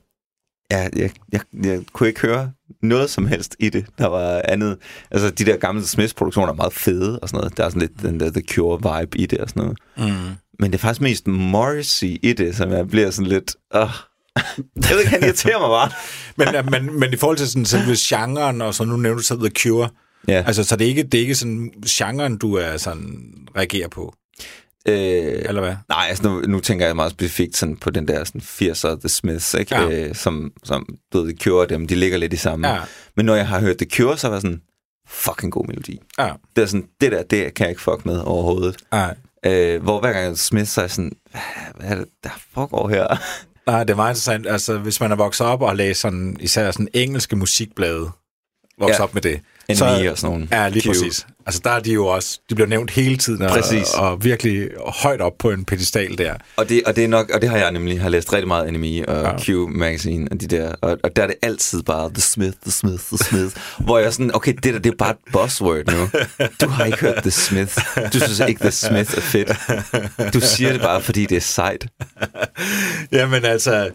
ja, 0.71 0.89
jeg, 0.95 1.11
jeg, 1.31 1.41
jeg 1.63 1.81
kunne 1.93 2.09
ikke 2.09 2.21
høre 2.21 2.51
noget 2.81 3.09
som 3.09 3.27
helst 3.27 3.55
i 3.59 3.69
det. 3.69 3.85
Der 3.97 4.07
var 4.07 4.41
andet... 4.49 4.77
Altså, 5.11 5.29
de 5.29 5.45
der 5.45 5.57
gamle 5.57 5.85
Smiths-produktioner 5.85 6.51
er 6.51 6.55
meget 6.55 6.73
fede 6.73 7.19
og 7.19 7.29
sådan 7.29 7.37
noget. 7.37 7.57
Der 7.57 7.65
er 7.65 7.69
sådan 7.69 7.81
lidt 7.81 8.01
den 8.01 8.19
der 8.19 8.29
The 8.31 8.43
Cure-vibe 8.51 9.15
i 9.15 9.25
det 9.25 9.39
og 9.39 9.49
sådan 9.49 9.63
noget. 9.63 9.77
Mm. 9.97 10.35
Men 10.59 10.71
det 10.71 10.77
er 10.77 10.81
faktisk 10.81 11.01
mest 11.01 11.27
Morrissey 11.27 12.19
i 12.23 12.33
det, 12.33 12.55
som 12.55 12.71
jeg 12.71 12.87
bliver 12.87 13.11
sådan 13.11 13.29
lidt... 13.29 13.55
Uh, 13.75 13.89
jeg 14.75 14.89
ved 14.91 14.99
ikke, 14.99 15.11
han 15.11 15.23
irriterer 15.23 15.59
mig 15.59 15.69
bare. 15.69 15.91
men, 16.53 16.71
men, 16.71 16.99
men 16.99 17.13
i 17.13 17.15
forhold 17.15 17.37
til 17.37 17.47
sådan 17.47 17.65
selve 17.65 17.95
genren, 17.99 18.61
og 18.61 18.75
så 18.75 18.83
nu 18.83 18.97
nævner 18.97 19.17
du 19.17 19.23
så 19.23 19.35
The 19.35 19.49
Cure, 19.49 19.89
ja. 20.27 20.43
altså, 20.47 20.63
så 20.63 20.75
det 20.75 20.85
er 20.85 20.89
ikke, 20.89 21.03
det 21.03 21.17
er 21.17 21.21
ikke 21.21 21.35
sådan 21.35 21.71
genren, 21.87 22.37
du 22.37 22.53
er 22.53 22.77
sådan, 22.77 23.31
reagerer 23.57 23.87
på? 23.87 24.13
Øh, 24.87 24.95
Eller 25.45 25.61
hvad? 25.61 25.75
Nej, 25.89 26.05
altså 26.09 26.23
nu, 26.29 26.41
nu 26.41 26.59
tænker 26.59 26.85
jeg 26.85 26.95
meget 26.95 27.11
specifikt 27.11 27.57
sådan 27.57 27.75
på 27.77 27.89
den 27.89 28.07
der 28.07 28.23
sådan 28.23 28.41
80'er 28.41 28.99
The 28.99 29.09
Smiths, 29.09 29.53
ikke? 29.53 29.75
Ja. 29.75 29.89
Øh, 30.07 30.15
som, 30.15 30.51
som 30.63 30.95
du 31.13 31.21
ved, 31.21 31.27
The 31.33 31.37
Cure 31.43 31.67
dem, 31.67 31.87
de 31.87 31.95
ligger 31.95 32.17
lidt 32.17 32.33
i 32.33 32.37
samme. 32.37 32.67
Ja. 32.67 32.79
Men 33.15 33.25
når 33.25 33.35
jeg 33.35 33.47
har 33.47 33.59
hørt 33.59 33.77
The 33.77 33.87
Cure, 33.89 34.17
så 34.17 34.27
var 34.29 34.39
sådan, 34.39 34.61
fucking 35.07 35.51
god 35.51 35.65
melodi. 35.67 35.99
Ja. 36.17 36.29
Det 36.55 36.61
er 36.61 36.65
sådan, 36.65 36.87
det 37.01 37.11
der, 37.11 37.23
det 37.23 37.53
kan 37.53 37.63
jeg 37.63 37.69
ikke 37.69 37.81
fuck 37.81 38.05
med 38.05 38.19
overhovedet. 38.19 38.77
Ja. 38.93 39.09
Øh, 39.45 39.83
hvor 39.83 39.99
hver 39.99 40.13
gang 40.13 40.37
Smith 40.37 40.67
så 40.67 40.81
er 40.81 40.87
sådan, 40.87 41.11
hvad, 41.75 41.89
er 41.91 41.95
det, 41.95 42.05
der 42.23 42.29
foregår 42.53 42.89
her? 42.89 43.07
Nej, 43.71 43.83
det 43.83 43.89
er 43.89 43.95
meget 43.95 44.11
interessant. 44.11 44.47
Altså, 44.47 44.77
hvis 44.77 44.99
man 44.99 45.11
er 45.11 45.15
vokset 45.15 45.47
op 45.47 45.61
og 45.61 45.75
læst 45.75 45.99
sådan, 46.01 46.37
især 46.39 46.71
sådan 46.71 46.87
engelske 46.93 47.35
musikblade, 47.35 48.09
vokset 48.79 48.99
Ja. 48.99 49.03
op 49.03 49.13
med 49.13 49.21
det. 49.21 49.41
NME 49.69 50.11
og 50.11 50.17
sådan 50.17 50.31
nogle. 50.33 50.47
Ja, 50.51 50.69
lige 50.69 50.83
Q. 50.83 50.87
præcis. 50.87 51.27
Altså 51.47 51.61
der 51.63 51.69
er 51.71 51.79
de 51.79 51.91
jo 51.93 52.07
også, 52.07 52.39
de 52.49 52.55
bliver 52.55 52.67
nævnt 52.67 52.91
hele 52.91 53.17
tiden, 53.17 53.41
og, 53.41 53.49
Præcis. 53.49 53.93
og 53.93 54.23
virkelig 54.23 54.69
højt 54.87 55.21
op 55.21 55.33
på 55.39 55.51
en 55.51 55.65
pedestal 55.65 56.17
der. 56.17 56.33
Og 56.57 56.69
det, 56.69 56.81
og 56.85 56.95
det 56.95 57.03
er 57.03 57.07
nok, 57.07 57.29
og 57.29 57.41
det 57.41 57.49
har 57.49 57.57
jeg 57.57 57.71
nemlig 57.71 58.01
har 58.01 58.09
læst 58.09 58.33
rigtig 58.33 58.47
meget 58.47 58.67
anime 58.67 59.09
og 59.09 59.23
Ja. 59.23 59.29
ja. 59.29 59.37
Q 59.39 59.49
Magazine 59.69 60.27
og 60.31 60.41
de 60.41 60.47
der, 60.47 60.73
og, 60.81 60.97
og 61.03 61.15
der 61.15 61.23
er 61.23 61.27
det 61.27 61.35
altid 61.41 61.83
bare 61.83 62.09
The 62.09 62.21
Smith, 62.21 62.57
The 62.63 62.71
Smith, 62.71 63.03
The 63.03 63.17
Smith, 63.17 63.55
hvor 63.79 63.97
jeg 63.97 64.07
er 64.07 64.11
sådan, 64.11 64.35
okay, 64.35 64.53
det 64.53 64.63
der, 64.73 64.79
det 64.79 64.91
er 64.91 64.95
bare 64.97 65.11
et 65.11 65.17
buzzword 65.33 65.91
nu. 65.93 66.09
Du 66.61 66.67
har 66.67 66.85
ikke 66.85 66.97
hørt 66.97 67.15
The 67.21 67.31
Smith. 67.31 67.77
Du 68.13 68.19
synes 68.19 68.39
ikke, 68.47 68.59
The 68.61 68.71
Smith 68.71 69.17
er 69.17 69.21
fedt. 69.21 69.51
Du 70.33 70.39
siger 70.39 70.71
det 70.71 70.81
bare, 70.81 71.01
fordi 71.01 71.25
det 71.25 71.35
er 71.35 71.41
sejt. 71.41 71.87
Jamen 73.11 73.45
altså, 73.45 73.85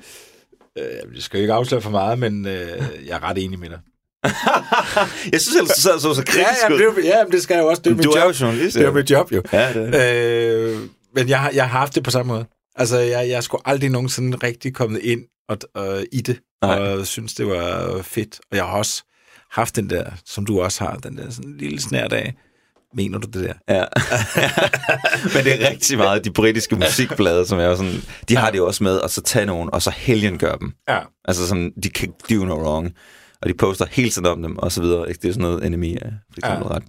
øh, 0.78 0.84
jeg 1.14 1.22
skal 1.22 1.38
jo 1.38 1.42
ikke 1.42 1.54
afsløre 1.54 1.80
for 1.80 1.90
meget, 1.90 2.18
men 2.18 2.46
øh, 2.46 2.68
jeg 3.06 3.16
er 3.16 3.28
ret 3.30 3.38
enig 3.44 3.58
med 3.58 3.68
dig. 3.68 3.78
Jeg 5.32 5.40
synes 5.40 5.56
ellers, 5.56 5.76
du 5.76 5.80
sad 5.80 5.92
og 5.94 6.00
så 6.00 6.14
så 6.14 6.22
kritisk 6.24 6.38
Ja, 6.38 6.64
jamen, 6.64 6.78
det, 6.96 7.04
ja, 7.04 7.24
men 7.24 7.32
det 7.32 7.42
skal 7.42 7.54
jeg 7.54 7.62
jo 7.62 7.68
også. 7.68 7.82
Det 7.82 7.86
er 7.90 7.90
Men 7.90 7.96
mit 7.96 8.04
du 8.04 8.10
er 8.10 8.24
job. 8.24 8.34
jo 8.40 8.46
journalist, 8.46 8.74
Det 8.74 8.82
er 8.82 8.86
jo 8.86 8.92
mit 8.92 9.10
job, 9.10 9.32
jo. 9.32 9.42
Ja, 9.52 9.72
det 9.72 9.90
er 9.94 10.70
Øh, 10.72 10.78
men 11.14 11.28
jeg, 11.28 11.50
jeg 11.54 11.68
har 11.68 11.78
haft 11.78 11.94
det 11.94 12.04
på 12.04 12.10
samme 12.10 12.32
måde. 12.32 12.44
Altså, 12.76 12.98
jeg, 12.98 13.28
jeg 13.28 13.42
skulle 13.42 13.62
aldrig 13.64 13.90
nogensinde 13.90 14.36
rigtig 14.42 14.74
kommet 14.74 15.00
ind 15.02 15.20
og, 15.48 15.58
og, 15.74 16.04
i 16.12 16.20
det, 16.20 16.40
Nej. 16.62 16.78
og 16.78 17.06
synes, 17.06 17.34
det 17.34 17.46
var 17.46 17.98
fedt. 18.02 18.40
Og 18.50 18.56
jeg 18.56 18.64
har 18.64 18.72
også 18.72 19.02
haft 19.50 19.76
den 19.76 19.90
der, 19.90 20.04
som 20.26 20.46
du 20.46 20.60
også 20.60 20.84
har, 20.84 20.94
den 20.96 21.18
der 21.18 21.30
sådan 21.30 21.56
lille 21.58 21.80
snært 21.80 22.12
af, 22.12 22.34
mener 22.94 23.18
du 23.18 23.26
det 23.26 23.44
der? 23.68 23.74
Ja. 23.74 23.84
Men 25.34 25.44
det 25.44 25.64
er 25.64 25.70
rigtig 25.70 25.98
meget 25.98 26.24
de 26.24 26.30
britiske 26.30 26.76
musikblade, 26.76 27.46
som 27.46 27.58
er 27.58 27.74
sådan, 27.74 28.02
de 28.28 28.36
har 28.36 28.50
det 28.50 28.58
jo 28.58 28.66
også 28.66 28.84
med, 28.84 29.00
at 29.04 29.10
så 29.10 29.20
tage 29.22 29.46
nogen, 29.46 29.70
og 29.72 29.82
så 29.82 29.90
helgen 29.90 30.38
gør 30.38 30.54
dem. 30.56 30.72
Ja. 30.88 30.98
Altså 31.24 31.46
sådan, 31.48 31.72
de 31.82 31.88
kan 31.90 32.12
do 32.30 32.34
no 32.44 32.54
wrong. 32.54 32.92
Og 33.42 33.48
de 33.48 33.54
poster 33.54 33.86
hele 33.90 34.10
tiden 34.10 34.26
om 34.26 34.42
dem, 34.42 34.58
og 34.58 34.72
så 34.72 34.82
videre. 34.82 35.08
Ikke? 35.08 35.18
Det 35.22 35.28
er 35.28 35.32
sådan 35.32 35.42
noget, 35.42 35.66
enemy 35.66 35.96
er 36.02 36.10
for 36.32 36.38
eksempel 36.38 36.66
Ja. 36.70 36.74
ret. 36.74 36.82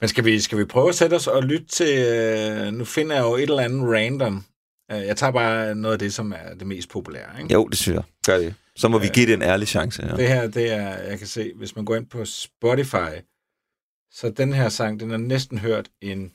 Men 0.00 0.08
skal 0.08 0.24
vi, 0.24 0.40
skal 0.40 0.58
vi 0.58 0.64
prøve 0.64 0.88
at 0.88 0.94
sætte 0.94 1.14
os 1.14 1.26
og 1.26 1.42
lytte 1.42 1.66
til... 1.66 1.98
Øh, 1.98 2.72
nu 2.72 2.84
finder 2.84 3.14
jeg 3.16 3.22
jo 3.22 3.34
et 3.34 3.42
eller 3.42 3.62
andet 3.62 3.82
random. 3.82 4.44
Øh, 4.92 4.98
jeg 4.98 5.16
tager 5.16 5.32
bare 5.32 5.74
noget 5.74 5.92
af 5.92 5.98
det, 5.98 6.14
som 6.14 6.32
er 6.32 6.54
det 6.58 6.66
mest 6.66 6.88
populære. 6.88 7.42
Ikke? 7.42 7.52
Jo, 7.54 7.68
det 7.68 7.78
synes 7.78 7.94
jeg. 7.96 8.04
Gør 8.26 8.38
det. 8.38 8.54
Så 8.76 8.88
må 8.88 8.98
vi 8.98 9.08
give 9.14 9.26
det 9.26 9.34
en 9.34 9.42
ærlig 9.42 9.68
chance. 9.68 10.06
Ja. 10.06 10.16
Det 10.16 10.28
her, 10.28 10.46
det 10.46 10.72
er, 10.72 10.98
jeg 10.98 11.18
kan 11.18 11.26
se, 11.26 11.52
hvis 11.56 11.76
man 11.76 11.84
går 11.84 11.96
ind 11.96 12.06
på 12.06 12.24
Spotify, 12.24 13.10
så 14.12 14.32
den 14.36 14.52
her 14.52 14.68
sang, 14.68 15.00
den 15.00 15.10
er 15.10 15.16
næsten 15.16 15.58
hørt 15.58 15.88
en 16.02 16.30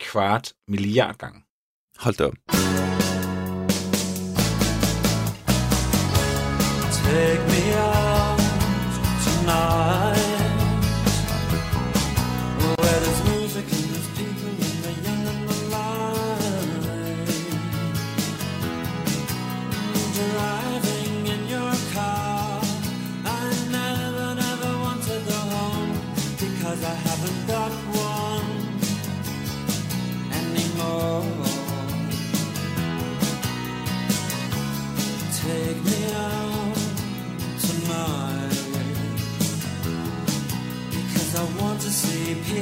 kvart 0.00 0.52
milliard 0.68 1.16
gange. 1.18 1.40
Hold 1.98 2.14
da 2.14 2.24
op. 2.24 2.34
Take 6.92 7.42
me 7.52 7.74
out 7.82 7.87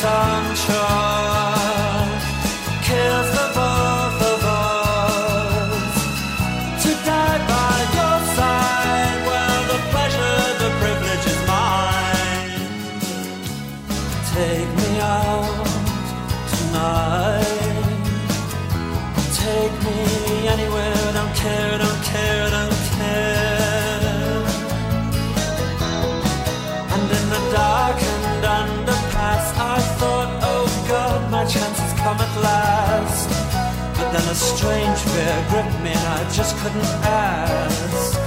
guitar 0.00 0.39
strange 34.60 34.98
fear 34.98 35.46
gripped 35.48 35.80
me, 35.80 35.90
and 35.90 36.06
I 36.06 36.30
just 36.30 36.54
couldn't 36.58 36.84
ask. 37.02 38.19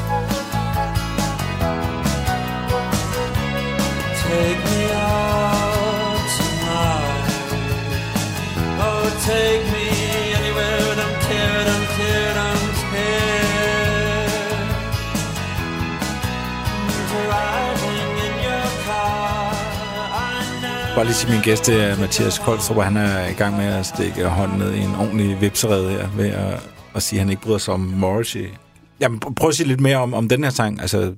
Bare 20.95 21.06
lige 21.06 21.15
sige, 21.15 21.32
min 21.32 21.41
gæst 21.41 21.65
det 21.67 21.84
er 21.84 21.99
Mathias 21.99 22.39
Koldstrup, 22.39 22.77
og 22.77 22.84
han 22.84 22.97
er 22.97 23.27
i 23.27 23.34
gang 23.34 23.58
med 23.58 23.65
at 23.65 23.86
stikke 23.86 24.25
hånden 24.25 24.58
ned 24.60 24.73
i 24.73 24.79
en 24.79 24.95
ordentlig 24.95 25.41
vipserede 25.41 25.89
her, 25.89 26.10
ved 26.15 26.29
at, 26.29 26.69
at 26.95 27.03
sige, 27.03 27.19
at 27.19 27.23
han 27.25 27.29
ikke 27.29 27.41
bryder 27.41 27.58
sig 27.58 27.73
om 27.73 27.79
Morrissey. 27.79 28.49
Jamen, 28.99 29.21
pr- 29.25 29.34
prøv 29.34 29.49
at 29.49 29.56
sige 29.56 29.67
lidt 29.67 29.79
mere 29.79 29.97
om, 29.97 30.13
om 30.13 30.29
den 30.29 30.43
her 30.43 30.51
sang. 30.51 30.82
Altså, 30.82 31.15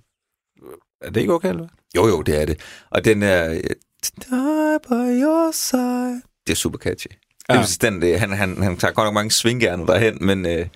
er 1.01 1.09
det 1.09 1.21
ikke 1.21 1.33
okay, 1.33 1.49
eller? 1.49 1.67
Jo, 1.95 2.07
jo, 2.07 2.21
det 2.21 2.41
er 2.41 2.45
det. 2.45 2.59
Og 2.91 3.05
den 3.05 3.23
er... 3.23 3.47
Die 3.49 4.79
by 4.87 5.21
your 5.23 5.51
side. 5.53 6.21
Det 6.47 6.53
er 6.53 6.55
super 6.55 6.77
catchy. 6.77 7.07
Ja. 7.49 7.53
Det 7.53 7.83
er 7.83 7.89
den, 7.89 8.01
det, 8.01 8.19
han, 8.19 8.31
han, 8.33 8.63
han 8.63 8.77
tager 8.77 8.93
godt 8.93 9.05
nok 9.05 9.13
mange 9.13 9.31
svinggerner 9.31 9.85
derhen, 9.85 10.17
men, 10.21 10.45
øh, 10.45 10.67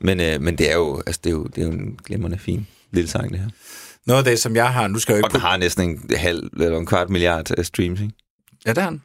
men, 0.00 0.20
øh, 0.20 0.40
men 0.40 0.58
det 0.58 0.70
er 0.70 0.74
jo, 0.74 1.02
altså, 1.06 1.20
det 1.24 1.30
er 1.30 1.34
jo, 1.34 1.44
det 1.44 1.58
er 1.58 1.66
jo 1.66 1.72
en 1.72 1.98
glimrende 2.04 2.38
fin 2.38 2.66
lille 2.90 3.10
sang, 3.10 3.30
det 3.30 3.38
her. 3.38 3.48
Noget 4.06 4.18
af 4.18 4.24
det, 4.24 4.38
som 4.38 4.56
jeg 4.56 4.72
har... 4.72 4.88
Nu 4.88 4.98
skal 4.98 5.12
jeg 5.12 5.20
jo 5.20 5.24
Og 5.24 5.28
ikke... 5.28 5.34
den 5.34 5.40
har 5.40 5.56
næsten 5.56 5.90
en 5.90 6.16
halv 6.16 6.50
eller 6.60 6.78
en 6.78 6.86
kvart 6.86 7.10
milliard 7.10 7.58
øh, 7.58 7.64
streams, 7.64 8.00
ikke? 8.00 8.14
Ja, 8.66 8.70
det 8.72 8.82
har 8.82 8.90
han. 8.90 9.02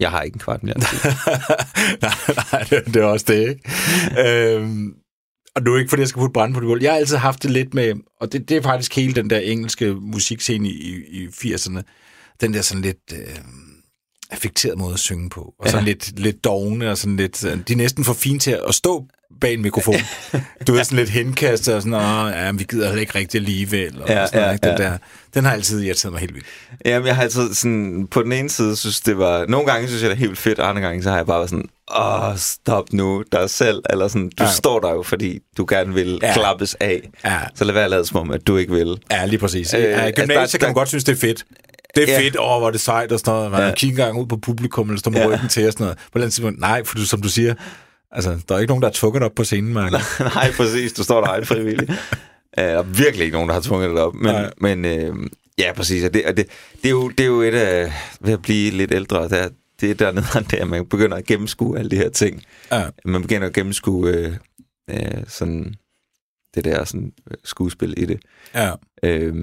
Jeg 0.00 0.10
har 0.10 0.22
ikke 0.22 0.34
en 0.34 0.40
kvart 0.40 0.62
milliard. 0.62 0.80
nej, 2.02 2.12
nej, 2.52 2.62
det, 2.70 2.86
det 2.94 2.96
er 2.96 3.04
også 3.04 3.24
det, 3.28 3.48
ikke? 3.48 4.54
øhm, 4.56 4.94
og 5.54 5.62
nu 5.62 5.74
er 5.74 5.78
ikke, 5.78 5.88
fordi 5.88 6.00
jeg 6.00 6.08
skal 6.08 6.20
putte 6.20 6.32
brand 6.32 6.54
på 6.54 6.60
det 6.60 6.66
gulv. 6.66 6.82
Jeg 6.82 6.92
har 6.92 6.98
altid 6.98 7.16
haft 7.16 7.42
det 7.42 7.50
lidt 7.50 7.74
med, 7.74 7.94
og 8.20 8.32
det, 8.32 8.48
det 8.48 8.56
er 8.56 8.62
faktisk 8.62 8.96
hele 8.96 9.12
den 9.14 9.30
der 9.30 9.38
engelske 9.38 9.94
musikscene 9.94 10.68
i, 10.68 11.02
i, 11.08 11.28
i 11.42 11.54
80'erne, 11.54 11.82
den 12.40 12.54
der 12.54 12.62
sådan 12.62 12.82
lidt 12.82 13.12
øh, 13.14 13.36
affekteret 14.30 14.78
måde 14.78 14.92
at 14.92 14.98
synge 14.98 15.30
på, 15.30 15.54
og 15.58 15.68
sådan 15.70 15.84
Ja. 15.84 15.90
lidt, 15.92 16.18
lidt 16.20 16.44
dogne, 16.44 16.90
og 16.90 16.98
sådan 16.98 17.16
lidt, 17.16 17.42
de 17.42 17.72
er 17.72 17.76
næsten 17.76 18.04
for 18.04 18.12
fine 18.14 18.38
til 18.38 18.58
at 18.68 18.74
stå 18.74 19.06
bag 19.40 19.52
en 19.54 19.62
mikrofon. 19.62 19.94
du 20.66 20.74
er 20.76 20.82
sådan 20.82 20.98
lidt 20.98 21.10
henkastet, 21.10 21.74
og 21.74 21.82
sådan, 21.82 21.94
Åh, 21.94 22.32
ja, 22.34 22.52
men 22.52 22.58
vi 22.58 22.64
gider 22.70 22.86
heller 22.86 23.00
ikke 23.00 23.18
rigtig 23.18 23.38
alligevel, 23.38 24.02
og 24.02 24.08
Ja, 24.08 24.26
sådan 24.26 24.40
ja, 24.42 24.52
ikke? 24.52 24.66
Den, 24.68 24.78
ja. 24.78 24.84
der, 24.84 24.98
den 25.34 25.44
har 25.44 25.52
altid 25.52 25.82
irriteret 25.82 26.12
mig 26.12 26.20
helt 26.20 26.34
vildt. 26.34 26.46
Jamen, 26.84 27.06
jeg 27.06 27.16
har 27.16 27.22
altid 27.22 27.54
sådan, 27.54 28.06
på 28.10 28.22
den 28.22 28.32
ene 28.32 28.50
side 28.50 28.76
synes 28.76 29.00
det 29.00 29.18
var, 29.18 29.46
nogle 29.48 29.66
gange 29.66 29.88
synes 29.88 30.02
jeg 30.02 30.10
det 30.10 30.16
er 30.16 30.20
helt 30.20 30.38
fedt, 30.38 30.58
og 30.58 30.68
andre 30.68 30.82
gange 30.82 31.02
så 31.02 31.10
har 31.10 31.16
jeg 31.16 31.26
bare 31.26 31.38
været 31.38 31.50
sådan, 31.50 31.68
åh, 31.98 32.36
stop 32.36 32.92
nu 32.92 33.24
dig 33.32 33.50
selv, 33.50 33.82
eller 33.90 34.08
sådan, 34.08 34.30
du 34.38 34.44
Ja. 34.44 34.50
står 34.50 34.80
der 34.80 34.90
jo, 34.90 35.02
fordi 35.02 35.38
du 35.56 35.66
gerne 35.68 35.94
vil 35.94 36.18
Ja. 36.22 36.32
klappes 36.34 36.74
af, 36.80 37.08
Ja. 37.24 37.38
så 37.54 37.64
lad 37.64 37.74
være 37.74 37.84
at 37.84 37.90
lade 37.90 38.06
som 38.06 38.16
om, 38.20 38.30
at 38.30 38.46
du 38.46 38.56
ikke 38.56 38.72
vil. 38.72 38.96
Ja, 39.10 39.26
lige 39.26 39.38
præcis. 39.38 39.74
Øh, 39.74 39.80
ja, 39.80 39.86
altså, 39.86 40.22
gymnasiet 40.22 40.52
der- 40.52 40.58
kan 40.58 40.68
man 40.68 40.74
godt 40.74 40.88
synes, 40.88 41.04
det 41.04 41.12
er 41.12 41.16
fedt. 41.20 41.44
Det 41.94 42.08
er 42.08 42.12
Ja. 42.12 42.20
fedt, 42.20 42.36
åh, 42.38 42.58
hvor 42.58 42.66
er 42.66 42.70
det 42.70 42.80
sejt 42.80 43.12
og 43.12 43.18
sådan 43.18 43.32
noget. 43.34 43.50
Man. 43.50 43.60
Ja. 43.60 43.74
kigger 43.74 44.04
engang 44.06 44.22
ud 44.22 44.26
på 44.26 44.36
publikum, 44.36 44.88
eller 44.88 44.98
står 44.98 45.10
med 45.10 45.20
Ja. 45.20 45.26
ryggen 45.28 45.48
til 45.48 45.66
og 45.66 45.72
sådan 45.72 45.84
noget. 45.84 45.98
På 46.12 46.18
den 46.18 46.30
tidspunkt, 46.30 46.60
nej, 46.60 46.84
for 46.84 46.94
du, 46.94 47.04
som 47.06 47.22
du 47.22 47.28
siger, 47.28 47.54
Altså, 48.12 48.38
der 48.48 48.54
er 48.54 48.58
ikke 48.58 48.70
nogen, 48.70 48.82
der 48.82 48.88
har 48.88 48.92
tvunget 48.92 49.22
op 49.22 49.34
på 49.34 49.44
scenen, 49.44 49.72
Mark. 49.72 49.92
Nej, 50.34 50.52
præcis. 50.56 50.92
Du 50.92 51.02
står 51.02 51.20
der 51.20 51.28
egen 51.28 51.46
frivillig. 51.46 51.88
Der 52.56 52.62
er 52.62 52.82
virkelig 52.82 53.24
ikke 53.24 53.34
nogen, 53.34 53.48
der 53.48 53.54
har 53.54 53.60
tvunget 53.60 53.90
dig 53.90 54.02
op. 54.02 54.14
Men, 54.14 54.34
Nej. 54.34 54.50
men 54.60 54.84
øh, 54.84 55.14
ja, 55.58 55.72
præcis. 55.72 56.04
Og 56.04 56.14
det, 56.14 56.26
og 56.26 56.36
det, 56.36 56.46
det, 56.82 56.84
er 56.84 56.90
jo, 56.90 57.08
det 57.08 57.20
er 57.20 57.26
jo 57.26 57.40
et 57.40 57.54
af... 57.54 57.92
Ved 58.20 58.32
at 58.32 58.42
blive 58.42 58.70
lidt 58.70 58.94
ældre, 58.94 59.28
der, 59.28 59.48
det 59.80 59.90
er 59.90 59.94
dernede, 59.94 60.26
der 60.50 60.64
man 60.64 60.86
begynder 60.86 61.16
at 61.16 61.24
gennemskue 61.24 61.78
alle 61.78 61.90
de 61.90 61.96
her 61.96 62.08
ting. 62.08 62.42
Ja. 62.72 62.84
Man 63.04 63.22
begynder 63.22 63.46
at 63.46 63.52
gennemskue 63.52 64.10
øh, 64.10 64.32
øh, 64.90 65.22
sådan 65.28 65.74
det 66.56 66.64
der 66.64 66.84
sådan, 66.84 67.12
øh, 67.30 67.36
skuespil 67.44 67.94
i 67.96 68.04
det. 68.04 68.20
Ja. 68.54 68.72
Øh, 69.02 69.34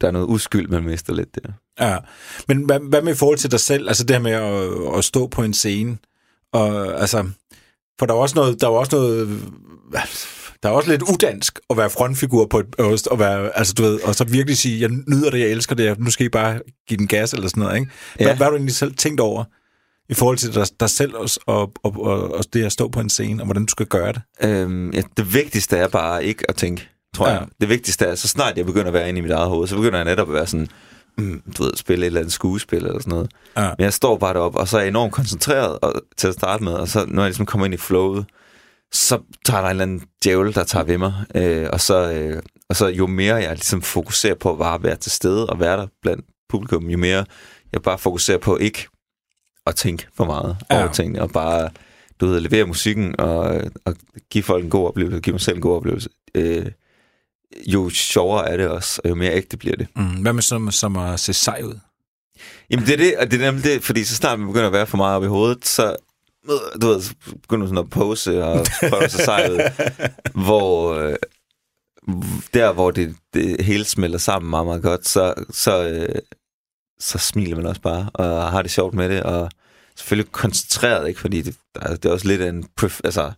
der 0.00 0.06
er 0.06 0.10
noget 0.10 0.26
uskyld, 0.26 0.68
man 0.68 0.84
mister 0.84 1.14
lidt 1.14 1.34
der. 1.34 1.52
Ja, 1.80 1.98
men 2.48 2.64
hvad, 2.64 2.80
hvad 2.80 3.02
med 3.02 3.12
i 3.12 3.16
forhold 3.16 3.38
til 3.38 3.50
dig 3.50 3.60
selv? 3.60 3.88
Altså 3.88 4.04
det 4.04 4.16
her 4.16 4.22
med 4.22 4.32
at, 4.32 4.98
at 4.98 5.04
stå 5.04 5.26
på 5.26 5.42
en 5.42 5.54
scene, 5.54 5.98
og 6.52 7.00
altså, 7.00 7.30
for 7.98 8.06
der 8.06 8.14
er 8.14 8.18
også 8.18 8.34
noget, 8.34 8.60
der 8.60 8.66
er 8.66 8.70
også 8.70 8.96
noget, 8.96 9.40
der 10.62 10.68
er 10.68 10.72
også 10.72 10.90
lidt 10.90 11.02
udansk 11.02 11.58
at 11.70 11.76
være 11.76 11.90
frontfigur 11.90 12.46
på 12.46 12.58
et, 12.58 12.66
og 12.78 12.98
og 13.10 13.18
være, 13.18 13.58
altså 13.58 13.74
du 13.74 13.82
ved, 13.82 14.00
og 14.00 14.14
så 14.14 14.24
virkelig 14.24 14.58
sige, 14.58 14.80
jeg 14.80 14.90
nyder 15.08 15.30
det, 15.30 15.40
jeg 15.40 15.48
elsker 15.48 15.74
det, 15.74 15.98
nu 16.00 16.10
skal 16.10 16.26
I 16.26 16.28
bare 16.28 16.60
give 16.88 16.98
den 16.98 17.06
gas 17.08 17.32
eller 17.32 17.48
sådan 17.48 17.62
noget, 17.62 17.76
ikke? 17.76 17.90
Hvad, 18.16 18.26
Ja. 18.26 18.34
hvad 18.36 18.44
har 18.44 18.50
du 18.50 18.56
egentlig 18.56 18.74
selv 18.74 18.94
tænkt 18.94 19.20
over 19.20 19.44
i 20.08 20.14
forhold 20.14 20.36
til 20.38 20.54
dig, 20.54 20.66
dig 20.80 20.90
selv 20.90 21.14
og, 21.16 21.28
og, 21.46 21.72
og, 21.84 22.00
og, 22.04 22.34
og 22.34 22.44
det 22.52 22.64
at 22.64 22.72
stå 22.72 22.88
på 22.88 23.00
en 23.00 23.10
scene, 23.10 23.42
og 23.42 23.46
hvordan 23.46 23.64
du 23.66 23.70
skal 23.70 23.86
gøre 23.86 24.12
det? 24.12 24.22
Øhm, 24.44 24.90
ja, 24.90 25.02
det 25.16 25.34
vigtigste 25.34 25.76
er 25.76 25.88
bare 25.88 26.24
ikke 26.24 26.44
at 26.48 26.56
tænke, 26.56 26.88
tror 27.16 27.28
Ja. 27.28 27.32
jeg. 27.34 27.46
Det 27.60 27.68
vigtigste 27.68 28.04
er, 28.04 28.14
så 28.14 28.28
snart 28.28 28.56
jeg 28.56 28.66
begynder 28.66 28.86
at 28.86 28.92
være 28.94 29.08
inde 29.08 29.18
i 29.18 29.22
mit 29.22 29.30
eget 29.30 29.48
hoved, 29.48 29.68
så 29.68 29.76
begynder 29.76 29.98
jeg 29.98 30.04
netop 30.04 30.28
at 30.28 30.34
være 30.34 30.46
sådan, 30.46 30.68
mm, 31.18 31.42
du 31.58 31.62
ved, 31.62 31.72
spille 31.76 32.02
et 32.02 32.06
eller 32.06 32.20
andet 32.20 32.32
skuespil 32.32 32.78
eller 32.86 32.98
sådan 33.00 33.10
noget. 33.10 33.30
Ja. 33.56 33.70
Men 33.78 33.84
jeg 33.84 33.92
står 33.92 34.18
bare 34.18 34.34
deroppe, 34.34 34.58
og 34.58 34.68
så 34.68 34.76
er 34.76 34.80
jeg 34.80 34.88
enormt 34.88 35.12
koncentreret 35.12 35.78
og, 35.82 35.94
til 36.16 36.28
at 36.28 36.34
starte 36.34 36.64
med, 36.64 36.72
og 36.72 36.88
så 36.88 37.04
når 37.08 37.22
jeg 37.22 37.28
ligesom 37.30 37.46
kommer 37.46 37.64
ind 37.64 37.74
i 37.74 37.76
flowet, 37.76 38.26
så 38.92 39.18
tager 39.44 39.60
der 39.60 39.66
en 39.68 39.70
eller 39.70 39.82
anden 39.82 40.02
djævel, 40.24 40.54
der 40.54 40.64
tager 40.64 40.84
ved 40.84 40.98
mig, 40.98 41.14
øh, 41.34 41.68
og, 41.72 41.80
så, 41.80 42.12
øh, 42.12 42.42
og 42.68 42.76
så 42.76 42.86
jo 42.86 43.06
mere 43.06 43.34
jeg 43.36 43.50
ligesom 43.50 43.82
fokuserer 43.82 44.34
på 44.34 44.52
at 44.52 44.58
bare 44.58 44.82
være 44.82 44.96
til 44.96 45.12
stede 45.12 45.46
og 45.46 45.60
være 45.60 45.76
der 45.76 45.86
blandt 46.02 46.24
publikum, 46.48 46.84
jo 46.90 46.98
mere 46.98 47.24
jeg 47.72 47.82
bare 47.82 47.98
fokuserer 47.98 48.38
på 48.38 48.56
ikke 48.56 48.88
at 49.66 49.74
tænke 49.76 50.06
for 50.16 50.24
meget 50.24 50.56
Ja. 50.70 50.78
over 50.82 50.92
tingene, 50.92 51.22
og 51.22 51.30
bare 51.30 51.70
du 52.20 52.26
ved, 52.26 52.40
levere 52.40 52.64
musikken 52.66 53.20
og, 53.20 53.60
og 53.84 53.94
give 54.30 54.44
folk 54.44 54.64
en 54.64 54.70
god 54.70 54.88
oplevelse, 54.88 55.20
give 55.20 55.32
mig 55.32 55.40
selv 55.40 55.56
en 55.56 55.62
god 55.62 55.76
oplevelse. 55.76 56.08
Øh, 56.34 56.66
jo 57.66 57.90
sjovere 57.90 58.48
er 58.48 58.56
det 58.56 58.68
også, 58.68 59.00
og 59.04 59.10
jo 59.10 59.14
mere 59.14 59.32
ægte 59.32 59.56
bliver 59.56 59.76
det. 59.76 59.86
Mm, 59.96 60.04
hvad 60.22 60.32
med 60.32 60.42
som, 60.42 60.70
som 60.70 60.96
at 60.96 61.20
se 61.20 61.32
sej 61.32 61.60
ud? 61.64 61.78
Jamen 62.70 62.86
det 62.86 62.92
er 62.92 62.96
det, 62.96 63.16
og 63.18 63.30
det 63.30 63.40
er 63.42 63.44
nemlig 63.46 63.64
det, 63.64 63.84
fordi 63.84 64.04
så 64.04 64.14
snart 64.16 64.38
man 64.38 64.48
begynder 64.48 64.66
at 64.66 64.72
være 64.72 64.86
for 64.86 64.96
meget 64.96 65.16
op 65.16 65.24
i 65.24 65.26
hovedet, 65.26 65.66
så 65.66 65.96
du 66.82 66.86
ved, 66.86 67.00
så 67.02 67.14
begynder 67.42 67.66
sådan 67.66 67.78
at 67.78 67.90
pose 67.90 68.44
og 68.44 68.66
prøve 68.90 69.08
sig 69.08 69.20
sej 69.24 69.48
ud, 69.50 69.60
hvor 70.44 70.94
øh, 70.94 71.16
der 72.54 72.72
hvor 72.72 72.90
det, 72.90 73.16
det 73.34 73.60
hele 73.64 73.84
smelter 73.84 74.18
sammen 74.18 74.50
meget, 74.50 74.66
meget 74.66 74.82
godt, 74.82 75.08
så, 75.08 75.34
så, 75.50 75.88
øh, 75.88 76.14
så 77.00 77.18
smiler 77.18 77.56
man 77.56 77.66
også 77.66 77.80
bare, 77.80 78.10
og 78.14 78.50
har 78.50 78.62
det 78.62 78.70
sjovt 78.70 78.94
med 78.94 79.08
det, 79.08 79.22
og 79.22 79.50
selvfølgelig 79.96 80.32
koncentreret, 80.32 81.08
ikke? 81.08 81.20
fordi 81.20 81.42
det, 81.42 81.56
er- 81.74 81.96
det 81.96 82.04
er 82.04 82.12
også 82.12 82.26
lidt 82.28 82.42
en, 82.42 82.64
pref- 82.80 83.00
altså, 83.04 83.32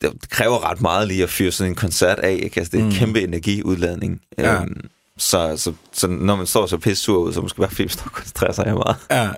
det, 0.00 0.30
kræver 0.30 0.70
ret 0.70 0.80
meget 0.80 1.08
lige 1.08 1.22
at 1.22 1.30
fyre 1.30 1.50
sådan 1.50 1.72
en 1.72 1.76
koncert 1.76 2.18
af, 2.18 2.32
ikke? 2.42 2.60
Altså, 2.60 2.70
det 2.70 2.78
er 2.80 2.82
en 2.84 2.88
Mm. 2.88 2.94
kæmpe 2.94 3.22
energiudladning. 3.22 4.20
Ja. 4.38 4.54
Øhm, 4.62 4.88
så, 5.18 5.56
så, 5.56 5.72
så 5.92 6.06
når 6.06 6.36
man 6.36 6.46
står 6.46 6.66
så 6.66 6.78
pisse 6.78 7.02
sur 7.04 7.18
ud, 7.18 7.32
så 7.32 7.40
måske 7.40 7.58
bare 7.58 7.70
man 7.78 7.88
står 7.88 8.04
og 8.04 8.12
koncentrerer 8.12 8.52
sig 8.52 8.64
meget. 8.74 8.96
Ja. 9.10 9.30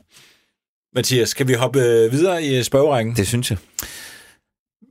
Mathias, 0.95 1.29
skal 1.29 1.49
vi 1.49 1.53
hoppe 1.53 1.81
øh, 1.81 2.13
videre 2.13 2.43
i 2.45 2.63
spørgerækken? 2.63 3.17
Det 3.17 3.27
synes 3.29 3.51
jeg. 3.51 3.59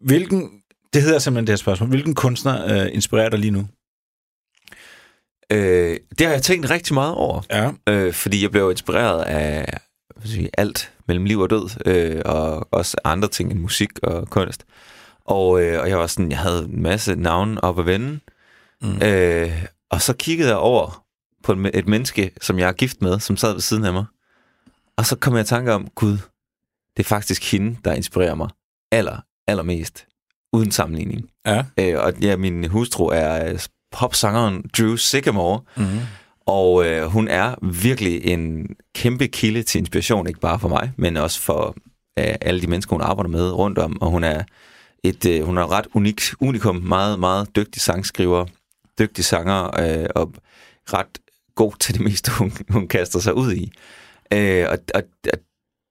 Hvilken, 0.01 0.49
det 0.93 1.01
hedder 1.01 1.19
simpelthen 1.19 1.47
det 1.47 1.51
her 1.51 1.57
spørgsmål. 1.57 1.89
Hvilken 1.89 2.15
kunstner 2.15 2.83
øh, 2.85 2.89
inspirerer 2.93 3.29
dig 3.29 3.39
lige 3.39 3.51
nu? 3.51 3.67
Øh, 5.51 5.97
det 6.19 6.27
har 6.27 6.33
jeg 6.33 6.43
tænkt 6.43 6.69
rigtig 6.69 6.93
meget 6.93 7.13
over, 7.15 7.41
Ja. 7.51 7.71
øh, 7.89 8.13
fordi 8.13 8.41
jeg 8.43 8.51
blev 8.51 8.71
inspireret 8.71 9.23
af 9.23 9.79
sige, 10.25 10.49
alt 10.57 10.91
mellem 11.07 11.25
liv 11.25 11.39
og 11.39 11.49
død, 11.49 11.69
øh, 11.85 12.21
og 12.25 12.67
også 12.73 12.97
andre 13.03 13.27
ting 13.27 13.51
end 13.51 13.59
musik 13.59 13.89
og 14.03 14.29
kunst. 14.29 14.65
Og, 15.27 15.61
øh, 15.63 15.81
og 15.81 15.89
jeg 15.89 15.97
var 15.97 16.07
sådan, 16.07 16.31
jeg 16.31 16.39
havde 16.39 16.63
en 16.63 16.81
masse 16.81 17.15
navne 17.15 17.63
op 17.63 17.79
at 17.79 17.85
vende, 17.85 18.19
Mm. 18.81 19.01
øh, 19.03 19.63
og 19.89 20.01
så 20.01 20.13
kiggede 20.13 20.49
jeg 20.49 20.57
over 20.57 21.05
på 21.43 21.51
et, 21.51 21.71
et 21.73 21.87
menneske, 21.87 22.31
som 22.41 22.59
jeg 22.59 22.67
er 22.67 22.71
gift 22.73 23.01
med, 23.01 23.19
som 23.19 23.37
sad 23.37 23.53
ved 23.53 23.61
siden 23.61 23.85
af 23.85 23.93
mig. 23.93 24.05
Og 24.97 25.05
så 25.05 25.15
kom 25.15 25.33
jeg 25.33 25.41
i 25.41 25.45
tanke 25.45 25.73
om, 25.73 25.87
gud, 25.95 26.17
det 26.97 27.03
er 27.03 27.07
faktisk 27.07 27.51
hende, 27.51 27.77
der 27.85 27.93
inspirerer 27.93 28.35
mig 28.35 28.49
aller, 28.91 29.17
allermest, 29.47 30.05
uden 30.53 30.71
sammenligning. 30.71 31.29
Ja. 31.45 31.63
Øh, 31.79 31.95
og 32.03 32.13
ja, 32.21 32.35
min 32.37 32.63
hustru 32.69 33.05
er 33.07 33.49
øh, 33.51 33.59
popsangeren 33.91 34.69
Drew 34.77 34.95
Sycamore, 34.95 35.61
Mm. 35.77 35.83
og 36.45 36.85
øh, 36.85 37.05
hun 37.05 37.27
er 37.27 37.55
virkelig 37.81 38.25
en 38.25 38.67
kæmpe 38.95 39.27
kilde 39.27 39.63
til 39.63 39.79
inspiration, 39.79 40.27
ikke 40.27 40.39
bare 40.39 40.59
for 40.59 40.69
mig, 40.69 40.91
men 40.97 41.17
også 41.17 41.41
for 41.41 41.75
øh, 42.19 42.35
alle 42.41 42.61
de 42.61 42.67
mennesker, 42.67 42.95
hun 42.95 43.01
arbejder 43.01 43.29
med 43.29 43.51
rundt 43.51 43.77
om. 43.77 44.01
Og 44.01 44.09
hun 44.11 44.23
er 44.23 44.43
et 45.09 45.25
øh, 45.25 45.43
hun 45.43 45.57
er 45.57 45.71
ret 45.71 45.87
unik, 45.93 46.21
unikum, 46.39 46.75
meget, 46.75 47.19
meget 47.19 47.55
dygtig 47.55 47.81
sangskriver, 47.81 48.45
dygtig 48.99 49.25
sanger, 49.25 49.63
øh, 49.79 50.07
og 50.15 50.33
ret 50.93 51.19
god 51.55 51.73
til 51.79 51.93
det 51.93 52.01
meste, 52.03 52.31
hun, 52.31 52.51
hun 52.69 52.87
kaster 52.87 53.19
sig 53.19 53.33
ud 53.33 53.53
i. 53.53 53.71
Øh, 54.33 54.65
og, 54.69 54.77
og, 54.95 55.03
og 55.33 55.39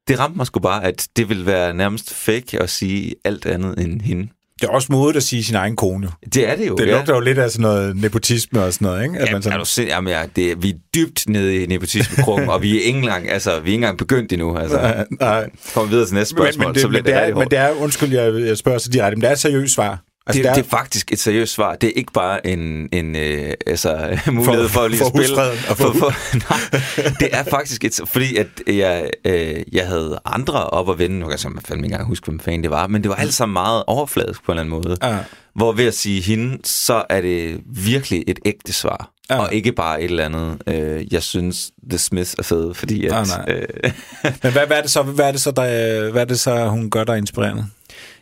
det 0.08 0.18
ramte 0.18 0.36
mig 0.36 0.46
sgu 0.46 0.60
bare, 0.60 0.84
at 0.84 1.08
det 1.16 1.28
ville 1.28 1.46
være 1.46 1.74
nærmest 1.74 2.14
fake 2.14 2.62
at 2.62 2.70
sige 2.70 3.14
alt 3.24 3.46
andet 3.46 3.80
end 3.80 4.00
hende. 4.00 4.28
Det 4.60 4.66
er 4.66 4.68
også 4.68 4.88
modigt 4.92 5.16
at 5.16 5.22
sige 5.22 5.44
sin 5.44 5.54
egen 5.54 5.76
kone. 5.76 6.08
Det 6.34 6.48
er 6.48 6.56
det 6.56 6.68
jo. 6.68 6.74
Det 6.76 6.86
ja. 6.86 6.96
lugter 6.96 7.14
jo 7.14 7.20
lidt 7.20 7.38
af 7.38 7.50
sådan 7.50 7.62
noget 7.62 7.96
nepotisme 7.96 8.62
og 8.62 8.72
sådan 8.72 8.86
noget, 8.86 9.02
ikke? 9.02 9.18
At 9.18 9.26
Ja, 9.28 9.32
man 9.32 9.42
sådan, 9.42 9.56
er 9.56 9.58
du 9.64 9.68
sind, 9.68 9.88
jamen, 9.88 10.12
ja, 10.12 10.22
det, 10.36 10.62
vi 10.62 10.70
er 10.70 10.74
dybt 10.94 11.28
nede 11.28 11.62
i 11.62 11.66
nepotismekrukken, 11.66 12.48
og 12.48 12.62
vi 12.62 12.76
er 12.76 12.82
ikke 12.82 12.98
engang, 12.98 13.30
altså, 13.30 13.50
vi 13.50 13.56
er 13.56 13.60
ikke 13.60 13.74
engang 13.74 13.98
begyndt 13.98 14.32
endnu. 14.32 14.56
Altså, 14.56 14.76
Nej, 14.76 15.04
nej. 15.20 15.50
vi 15.84 15.88
videre 15.90 16.06
til 16.06 16.14
næste 16.14 16.34
Men, 16.34 16.42
spørgsmål, 16.42 16.66
men, 16.66 16.74
det, 16.74 16.82
så 16.82 16.88
bliver 16.88 17.02
men, 17.02 17.12
det, 17.12 17.22
det 17.22 17.28
er, 17.30 17.34
men 17.34 17.48
det 17.50 17.58
er, 17.58 17.70
undskyld, 17.70 18.12
jeg, 18.12 18.46
jeg 18.46 18.56
spørger 18.56 18.78
så 18.78 18.90
direkte, 18.90 19.16
men 19.16 19.20
det 19.20 19.28
er 19.28 19.32
et 19.32 19.38
seriøst 19.38 19.74
svar. 19.74 20.02
Altså, 20.26 20.38
det, 20.42 20.44
der, 20.48 20.54
det 20.54 20.64
er 20.64 20.68
faktisk 20.68 21.12
et 21.12 21.18
seriøst 21.18 21.52
svar. 21.52 21.74
Det 21.74 21.86
er 21.88 21.92
ikke 21.96 22.12
bare 22.12 22.46
en, 22.46 22.88
en 22.92 23.16
øh, 23.16 23.54
altså, 23.66 24.18
mulighed 24.32 24.68
for, 24.68 24.80
for 24.80 24.88
lige 24.88 24.98
for 24.98 25.06
at 25.06 25.12
spille. 25.26 25.42
og 25.70 25.76
for- 25.76 25.92
for, 25.98 26.12
nej, 26.50 26.80
det 27.20 27.28
er 27.32 27.42
faktisk 27.50 27.84
et... 27.84 28.00
Fordi 28.06 28.36
at 28.36 28.46
jeg, 28.66 29.10
øh, 29.24 29.62
jeg 29.72 29.86
havde 29.86 30.18
andre 30.24 30.64
op 30.66 30.90
at 30.90 30.98
vende. 30.98 31.18
Nu 31.18 31.24
kan 31.24 31.30
jeg 31.30 31.40
simpelthen 31.40 31.68
fandme 31.68 31.86
ikke 31.86 31.92
engang 31.94 32.08
huske, 32.08 32.24
hvem 32.26 32.40
fanden 32.40 32.62
det 32.62 32.70
var. 32.70 32.86
Men 32.86 33.02
det 33.02 33.08
var 33.08 33.14
alt 33.16 33.34
sammen 33.34 33.52
meget 33.52 33.84
overfladisk 33.86 34.44
på 34.44 34.52
en 34.52 34.58
eller 34.58 34.74
anden 34.76 34.88
måde. 34.88 34.96
Ja. 35.14 35.18
Hvor 35.54 35.72
ved 35.72 35.86
at 35.86 35.94
sige 35.94 36.20
hende, 36.22 36.58
så 36.64 37.04
er 37.10 37.20
det 37.20 37.60
virkelig 37.66 38.24
et 38.26 38.38
ægte 38.44 38.72
svar. 38.72 39.10
Ja. 39.30 39.34
Ja. 39.34 39.40
Og 39.40 39.54
ikke 39.54 39.72
bare 39.72 40.02
et 40.02 40.10
eller 40.10 40.24
andet, 40.24 40.62
øh, 40.66 41.12
jeg 41.12 41.22
synes, 41.22 41.70
The 41.90 41.98
Smiths 41.98 42.34
er 42.38 42.42
fede, 42.42 42.74
fordi 42.74 43.06
at... 43.06 43.12
Ah, 43.12 43.26
nej. 43.26 43.44
Øh, 43.54 43.90
Men 44.42 44.52
hvad, 44.52 44.66
hvad, 44.66 44.76
er 44.76 44.82
det 44.82 44.90
så, 44.90 45.02
hvad, 45.02 45.24
er 45.28 45.32
det 45.32 45.40
så, 45.40 45.50
der, 45.50 46.10
hvad 46.10 46.22
er 46.22 46.26
det 46.26 46.40
så, 46.40 46.68
hun 46.68 46.90
gør, 46.90 47.04
der 47.04 47.12
er 47.12 47.16
inspirerende? 47.16 47.66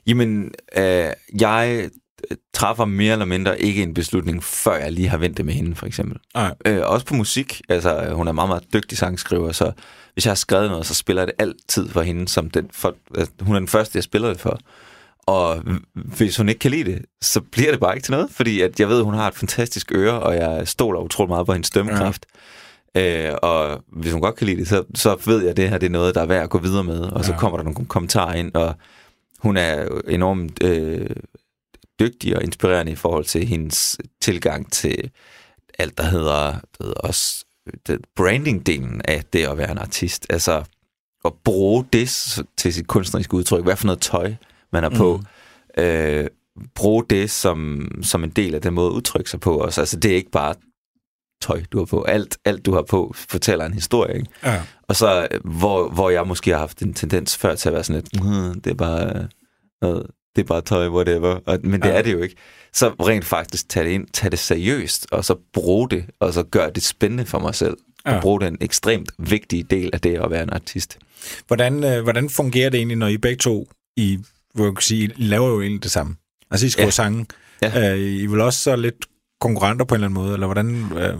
Jamen, 0.07 0.51
øh, 0.79 1.07
jeg 1.41 1.89
træffer 2.55 2.85
mere 2.85 3.13
eller 3.13 3.25
mindre 3.25 3.61
ikke 3.61 3.83
en 3.83 3.95
beslutning, 3.95 4.45
før 4.45 4.77
jeg 4.77 4.93
lige 4.93 5.09
har 5.09 5.19
vendt 5.19 5.37
det 5.37 5.45
med 5.45 5.55
hende, 5.55 5.77
for 5.77 5.87
eksempel. 5.87 6.19
Nej. 6.35 6.55
Øh, 6.67 6.81
også 6.85 7.07
på 7.07 7.15
musik. 7.15 7.61
Altså, 7.69 8.03
øh, 8.03 8.13
hun 8.13 8.29
er 8.29 8.33
meget, 8.33 8.49
meget 8.49 8.65
dygtig 8.73 8.99
sangskriver, 8.99 9.53
så 9.53 9.73
hvis 10.15 10.27
jeg 10.27 10.31
har 10.31 10.37
skrevet 10.37 10.71
noget, 10.71 10.87
så 10.87 10.95
spiller 10.95 11.23
jeg 11.23 11.27
det 11.27 11.35
altid 11.39 11.89
for 11.89 12.03
hende, 12.03 12.29
som 12.29 12.51
den 12.51 12.69
for, 12.73 12.95
altså, 13.17 13.33
hun 13.41 13.55
er 13.57 13.61
den 13.61 13.69
første, 13.69 13.97
jeg 13.97 14.05
spiller 14.05 14.29
det 14.29 14.41
for. 14.41 14.59
Og 15.27 15.63
hvis 15.95 16.37
hun 16.37 16.49
ikke 16.49 16.59
kan 16.59 16.71
lide 16.71 16.93
det, 16.93 17.03
så 17.23 17.41
bliver 17.41 17.71
det 17.71 17.81
bare 17.81 17.95
ikke 17.97 18.05
til 18.05 18.13
noget, 18.13 18.29
fordi 18.31 18.61
at 18.61 18.81
jeg 18.81 18.89
ved, 18.89 18.99
at 18.99 19.05
hun 19.05 19.15
har 19.15 19.29
et 19.29 19.35
fantastisk 19.35 19.93
øre, 19.95 20.21
og 20.21 20.35
jeg 20.37 20.69
stoler 20.69 21.01
utrolig 21.01 21.29
meget 21.29 21.47
på 21.47 21.53
hendes 21.53 21.71
dømmekraft. 21.71 22.27
Ja. 22.95 23.31
Øh, 23.31 23.39
og 23.43 23.85
hvis 23.93 24.13
hun 24.13 24.21
godt 24.21 24.37
kan 24.37 24.47
lide 24.47 24.61
det, 24.61 24.69
så, 24.69 24.85
så 24.95 25.17
ved 25.27 25.41
jeg, 25.41 25.51
at 25.51 25.57
det 25.57 25.69
her 25.69 25.79
det 25.79 25.87
er 25.87 25.91
noget, 25.91 26.15
der 26.15 26.21
er 26.23 26.27
værd 26.27 26.43
at 26.43 26.51
gå 26.51 26.59
videre 26.59 26.85
med. 26.85 27.01
Og 27.01 27.25
så 27.25 27.33
Ja. 27.33 27.39
kommer 27.39 27.59
der 27.59 27.65
nogle 27.65 27.87
kommentarer 27.87 28.35
ind, 28.35 28.55
og 28.55 28.75
hun 29.45 29.57
er 29.57 30.01
enormt 30.09 30.63
øh, 30.63 31.11
dygtig 32.01 32.37
og 32.37 32.43
inspirerende 32.43 32.93
i 32.93 32.95
forhold 32.95 33.25
til 33.25 33.47
hendes 33.47 33.99
tilgang 34.21 34.73
til 34.73 35.11
alt, 35.79 35.99
der 35.99 36.05
hedder 36.05 36.61
ved, 36.81 36.93
også 36.97 37.45
det, 37.87 38.01
branding-delen 38.21 39.01
af 39.05 39.25
det 39.33 39.49
at 39.49 39.59
være 39.59 39.71
en 39.71 39.79
artist. 39.79 40.27
Altså 40.31 40.65
at 41.25 41.33
bruge 41.45 41.85
det 41.93 42.09
til 42.57 42.75
sit 42.75 42.87
kunstneriske 42.87 43.35
udtryk. 43.35 43.65
Hvad 43.65 43.77
for 43.77 43.87
noget 43.87 44.01
tøj, 44.01 44.35
man 44.73 44.85
er 44.85 44.91
på. 44.91 45.21
Mm. 45.77 45.83
Øh, 45.83 46.27
bruge 46.75 47.05
det 47.11 47.31
som, 47.31 47.89
som 48.03 48.25
en 48.25 48.31
del 48.31 48.55
af 48.55 48.61
den 48.61 48.75
måde 48.75 48.87
at 48.87 48.93
udtrykke 48.93 49.31
sig 49.31 49.41
på 49.41 49.59
også. 49.59 49.81
Altså 49.81 49.97
det 50.01 50.11
er 50.11 50.17
ikke 50.17 50.31
bare 50.31 50.55
tøj, 51.47 51.63
du 51.73 51.79
har 51.79 51.85
på. 51.85 52.03
Alt, 52.03 52.39
alt 52.45 52.67
du 52.67 52.75
har 52.75 52.83
på, 52.83 53.15
fortæller 53.29 53.65
en 53.67 53.73
historie. 53.75 54.15
Ikke? 54.17 54.27
Ja. 54.45 54.61
Og 54.89 54.97
så, 54.97 55.29
øh, 55.31 55.41
hvor, 55.45 55.89
hvor 55.89 56.11
jeg 56.11 56.27
måske 56.27 56.51
har 56.51 56.59
haft 56.59 56.83
en 56.83 56.95
tendens 56.95 57.37
før 57.37 57.55
til 57.55 57.69
at 57.69 57.73
være 57.75 57.85
sådan 57.85 58.03
lidt, 58.13 58.25
"Mm, 58.25 58.61
det 58.61 58.71
er 58.71 58.75
bare, 58.75 59.29
noget, 59.83 60.07
det 60.37 60.43
er 60.43 60.47
bare 60.47 60.61
tøj, 60.61 60.89
whatever. 60.89 61.39
Og, 61.47 61.59
men 61.63 61.83
det 61.83 61.89
Ja. 61.89 61.93
er 61.95 62.03
det 62.03 62.13
jo 62.13 62.19
ikke. 62.23 62.37
Så 62.73 62.89
rent 62.89 63.25
faktisk 63.25 63.69
tage 63.69 63.87
det 63.87 63.91
ind, 63.93 64.07
tage 64.13 64.31
det 64.31 64.39
seriøst, 64.39 65.07
og 65.13 65.25
så 65.25 65.35
bruge 65.53 65.89
det, 65.91 66.05
og 66.21 66.33
så 66.33 66.43
gøre 66.43 66.71
det 66.71 66.83
spændende 66.83 67.27
for 67.27 67.39
mig 67.39 67.55
selv. 67.55 67.77
Ja. 68.07 68.17
Og 68.17 68.23
bruge 68.23 68.41
den 68.41 68.57
ekstremt 68.61 69.13
vigtige 69.19 69.63
del 69.63 69.91
af 69.93 70.01
det 70.01 70.15
at 70.25 70.31
være 70.31 70.43
en 70.43 70.53
artist. 70.53 70.99
Hvordan, 71.47 71.85
øh, 71.85 72.03
hvordan 72.03 72.31
fungerer 72.31 72.71
det 72.71 72.79
egentlig, 72.79 72.97
når 72.99 73.09
I 73.09 73.17
begge 73.17 73.37
to 73.39 73.69
i 73.97 74.19
hvor 74.55 74.65
jeg 74.65 74.75
kan 74.75 74.83
sige, 74.83 75.05
I 75.05 75.23
laver 75.25 75.49
jo 75.49 75.61
egentlig 75.61 75.83
det 75.83 75.91
samme. 75.91 76.17
Altså, 76.51 76.67
I 76.67 76.71
skriver 76.71 76.87
Ja. 76.87 76.91
sange. 76.91 77.27
Ja. 77.63 77.93
Øh, 77.93 77.99
I 77.99 78.27
vel 78.27 78.41
også 78.41 78.59
så 78.59 78.77
lidt 78.77 78.95
konkurrenter 79.41 79.85
på 79.85 79.95
en 79.95 79.97
eller 79.97 80.07
anden 80.09 80.23
måde, 80.23 80.35
eller 80.35 80.47
hvordan... 80.47 80.93
Øh, 80.99 81.15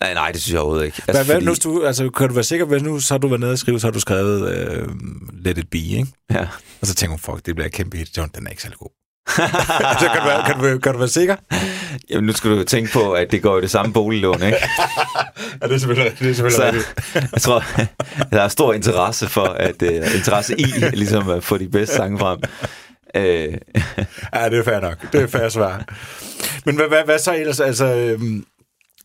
Nej, 0.00 0.14
nej, 0.14 0.32
det 0.32 0.40
synes 0.42 0.52
jeg 0.52 0.60
overhovedet 0.60 0.86
ikke. 0.86 1.02
hvad, 1.04 1.14
hvad, 1.14 1.24
fordi- 1.24 1.46
nu, 1.46 1.54
du, 1.64 1.84
altså, 1.86 2.10
kan 2.10 2.28
du 2.28 2.34
være 2.34 2.44
sikker, 2.44 2.66
hvis 2.66 2.82
nu 2.82 3.00
så 3.00 3.14
har 3.14 3.18
du 3.18 3.28
været 3.28 3.40
nede 3.40 3.52
og 3.52 3.58
skrive, 3.58 3.80
så 3.80 3.86
har 3.86 3.92
du 3.92 4.00
skrevet 4.00 4.52
øh, 4.56 4.88
Let 5.44 5.58
It 5.58 5.70
Be, 5.70 5.78
ikke? 5.78 6.06
Ja. 6.30 6.46
Og 6.80 6.86
så 6.86 6.94
tænker 6.94 7.10
hun, 7.10 7.18
fuck, 7.18 7.46
det 7.46 7.54
bliver 7.54 7.66
et 7.66 7.72
kæmpe 7.72 7.96
hit. 7.96 8.16
Den 8.16 8.46
er 8.46 8.50
ikke 8.50 8.62
særlig 8.62 8.78
god. 8.78 8.88
altså, 9.38 10.06
kan, 10.12 10.20
du 10.20 10.26
være, 10.26 10.44
kan, 10.46 10.72
du, 10.72 10.78
kan 10.78 10.92
du 10.92 10.98
være 10.98 11.08
sikker? 11.08 11.36
Jamen, 12.10 12.24
nu 12.26 12.32
skal 12.32 12.50
du 12.50 12.56
jo 12.56 12.64
tænke 12.64 12.92
på, 12.92 13.12
at 13.12 13.30
det 13.32 13.42
går 13.42 13.58
i 13.58 13.60
det 13.60 13.70
samme 13.70 13.92
boliglån, 13.92 14.42
ikke? 14.42 14.56
Ja, 15.62 15.66
det 15.66 15.74
er 15.74 15.78
selvfølgelig, 15.78 16.18
det 16.18 16.30
er 16.30 16.34
selvfølgelig 16.34 16.82
Så 16.82 17.20
jeg 17.32 17.40
tror, 17.42 17.64
der 18.32 18.42
er 18.42 18.48
stor 18.48 18.72
interesse 18.72 19.28
for, 19.28 19.44
at 19.44 19.82
uh, 19.82 19.88
interesse 20.16 20.60
i 20.60 20.64
ligesom 20.92 21.30
at 21.30 21.44
få 21.44 21.58
de 21.58 21.68
bedste 21.68 21.96
sange 21.96 22.18
frem. 22.18 22.38
Uh, 23.18 23.54
Ja, 24.34 24.48
det 24.48 24.58
er 24.58 24.62
fair 24.64 24.80
nok. 24.80 25.12
Det 25.12 25.22
er 25.22 25.26
fair 25.26 25.48
svar. 25.48 25.84
Men 26.66 26.76
hvad, 26.76 26.88
hvad, 26.88 27.04
hvad 27.04 27.18
så 27.18 27.34
ellers? 27.36 27.60
Altså, 27.60 27.84
øhm, 27.94 28.44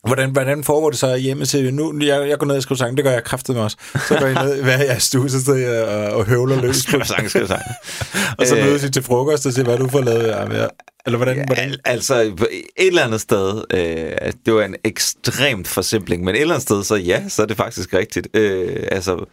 hvordan, 0.07 0.29
hvordan 0.31 0.63
foregår 0.63 0.89
det 0.89 0.99
så 0.99 1.15
hjemme 1.15 1.45
til? 1.45 1.73
Nu, 1.73 1.99
jeg, 2.01 2.29
jeg 2.29 2.37
går 2.37 2.45
ned 2.47 2.55
og 2.55 2.63
skriver 2.63 2.77
sange, 2.77 2.95
det 2.95 3.03
gør 3.05 3.11
jeg 3.11 3.23
kraftet 3.23 3.55
med 3.55 3.63
også. 3.63 3.77
Så 4.07 4.15
går 4.19 4.25
jeg 4.25 4.43
ned, 4.45 4.63
hvad 4.63 4.73
er 4.79 4.83
jeres 4.83 5.03
stue, 5.03 5.29
så 5.29 5.43
sidder 5.43 5.59
jeg 5.73 5.83
og, 5.83 6.13
og 6.13 6.25
høvler 6.25 6.61
løs. 6.61 6.75
På, 6.85 6.89
skriv 6.89 7.03
sang, 7.05 7.29
skriv 7.29 7.47
sang. 7.47 7.61
og 8.39 8.47
så 8.47 8.57
Øh, 8.57 8.63
mødes 8.65 8.83
I 8.83 8.91
til 8.91 9.03
frokost 9.03 9.45
og 9.45 9.53
siger, 9.53 9.65
hvad 9.65 9.77
du 9.77 9.87
får 9.89 10.01
lavet. 10.01 10.27
Ja. 10.27 10.67
Eller 11.05 11.17
hvordan? 11.17 11.35
hvordan? 11.35 11.69
Al- 11.69 11.79
altså, 11.85 12.21
et 12.21 12.87
eller 12.87 13.03
andet 13.03 13.21
sted, 13.21 13.63
øh, 13.73 14.33
det 14.45 14.53
var 14.53 14.63
en 14.63 14.75
ekstremt 14.83 15.67
forsimpling, 15.67 16.23
men 16.23 16.35
et 16.35 16.41
eller 16.41 16.53
andet 16.53 16.67
sted, 16.67 16.83
så 16.83 16.95
ja, 16.95 17.29
så 17.29 17.41
er 17.41 17.45
det 17.45 17.57
faktisk 17.57 17.93
rigtigt. 17.93 18.27
Øh, 18.33 18.83
altså, 18.91 19.25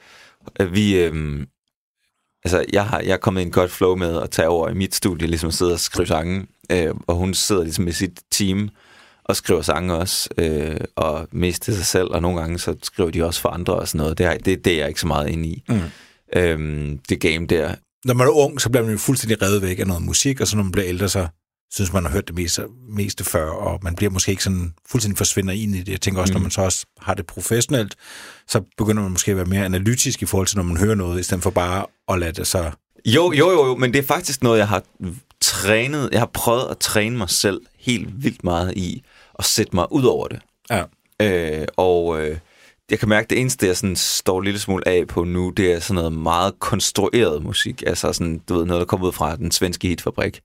øh, 0.60 0.74
vi... 0.74 1.04
Øh, 1.04 1.40
altså, 2.44 2.64
jeg, 2.72 2.86
har, 2.86 3.00
jeg 3.00 3.12
er 3.12 3.16
kommet 3.16 3.40
i 3.40 3.44
en 3.44 3.50
godt 3.50 3.70
flow 3.70 3.96
med 3.96 4.22
at 4.22 4.30
tage 4.30 4.48
over 4.48 4.68
i 4.68 4.74
mit 4.74 4.94
studie, 4.94 5.26
ligesom 5.26 5.48
at 5.48 5.54
sidde 5.54 5.72
og 5.72 5.80
skrive 5.80 6.06
sange, 6.06 6.46
øh, 6.72 6.94
og 7.06 7.16
hun 7.16 7.34
sidder 7.34 7.62
ligesom 7.62 7.84
med 7.84 7.92
sit 7.92 8.20
team 8.30 8.68
og 9.24 9.36
skriver 9.36 9.62
sange 9.62 9.94
også, 9.94 10.28
øh, 10.38 10.76
og 10.96 11.28
mest 11.32 11.62
til 11.62 11.76
sig 11.76 11.86
selv, 11.86 12.08
og 12.10 12.22
nogle 12.22 12.40
gange 12.40 12.58
så 12.58 12.76
skriver 12.82 13.10
de 13.10 13.24
også 13.24 13.40
for 13.40 13.48
andre 13.48 13.74
og 13.74 13.88
sådan 13.88 13.98
noget. 13.98 14.18
Det 14.18 14.26
er, 14.26 14.36
det, 14.36 14.64
det 14.64 14.72
er 14.72 14.78
jeg 14.78 14.88
ikke 14.88 15.00
så 15.00 15.06
meget 15.06 15.28
inde 15.28 15.48
i. 15.48 15.62
Mm. 15.68 15.80
Øhm, 16.36 16.98
det 17.08 17.20
game 17.20 17.46
der, 17.46 17.74
Når 18.04 18.14
man 18.14 18.26
er 18.26 18.30
ung, 18.30 18.60
så 18.60 18.70
bliver 18.70 18.82
man 18.82 18.92
jo 18.92 18.98
fuldstændig 18.98 19.42
revet 19.42 19.62
væk 19.62 19.78
af 19.78 19.86
noget 19.86 20.02
musik, 20.02 20.40
og 20.40 20.46
så 20.46 20.56
når 20.56 20.62
man 20.62 20.72
bliver 20.72 20.88
ældre, 20.88 21.08
så 21.08 21.26
synes 21.72 21.92
man 21.92 22.04
har 22.04 22.12
hørt 22.12 22.28
det 22.28 22.36
meste, 22.36 22.62
meste 22.88 23.24
før, 23.24 23.50
og 23.50 23.80
man 23.82 23.94
bliver 23.94 24.10
måske 24.10 24.30
ikke 24.30 24.44
sådan 24.44 24.74
fuldstændig 24.90 25.18
forsvinder 25.18 25.54
ind 25.54 25.74
i 25.74 25.78
det. 25.78 25.88
Jeg 25.88 26.00
tænker 26.00 26.20
også, 26.20 26.32
mm. 26.32 26.36
når 26.36 26.42
man 26.42 26.50
så 26.50 26.62
også 26.62 26.86
har 27.00 27.14
det 27.14 27.26
professionelt, 27.26 27.96
så 28.48 28.62
begynder 28.78 29.02
man 29.02 29.12
måske 29.12 29.30
at 29.30 29.36
være 29.36 29.46
mere 29.46 29.64
analytisk 29.64 30.22
i 30.22 30.26
forhold 30.26 30.46
til, 30.46 30.56
når 30.56 30.64
man 30.64 30.76
hører 30.76 30.94
noget, 30.94 31.20
i 31.20 31.22
stedet 31.22 31.42
for 31.42 31.50
bare 31.50 31.86
at 32.08 32.18
lade 32.18 32.32
det 32.32 32.46
så... 32.46 32.70
Jo, 33.06 33.32
jo, 33.32 33.50
jo, 33.50 33.66
jo, 33.66 33.76
men 33.76 33.92
det 33.92 33.98
er 33.98 34.06
faktisk 34.06 34.42
noget, 34.42 34.58
jeg 34.58 34.68
har 34.68 34.82
trænet. 35.40 36.08
Jeg 36.12 36.20
har 36.20 36.30
prøvet 36.34 36.66
at 36.70 36.78
træne 36.78 37.18
mig 37.18 37.30
selv 37.30 37.60
helt 37.78 38.24
vildt 38.24 38.44
meget 38.44 38.76
i 38.76 39.02
at 39.38 39.44
sætte 39.44 39.76
mig 39.76 39.92
ud 39.92 40.04
over 40.04 40.28
det. 40.28 40.40
Ja. 40.70 40.82
Øh, 41.22 41.66
og 41.76 42.22
øh, 42.22 42.38
jeg 42.90 42.98
kan 42.98 43.08
mærke, 43.08 43.24
at 43.24 43.30
det 43.30 43.40
eneste, 43.40 43.66
jeg 43.66 43.76
sådan 43.76 43.96
står 43.96 44.38
en 44.38 44.44
lille 44.44 44.60
smule 44.60 44.88
af 44.88 45.06
på 45.06 45.24
nu, 45.24 45.50
det 45.50 45.72
er 45.72 45.80
sådan 45.80 45.94
noget 45.94 46.12
meget 46.12 46.58
konstrueret 46.58 47.42
musik. 47.42 47.82
Altså 47.86 48.12
sådan, 48.12 48.40
du 48.48 48.54
ved, 48.54 48.66
noget, 48.66 48.80
der 48.80 48.86
kommer 48.86 49.06
ud 49.06 49.12
fra 49.12 49.36
den 49.36 49.50
svenske 49.50 49.88
hitfabrik. 49.88 50.40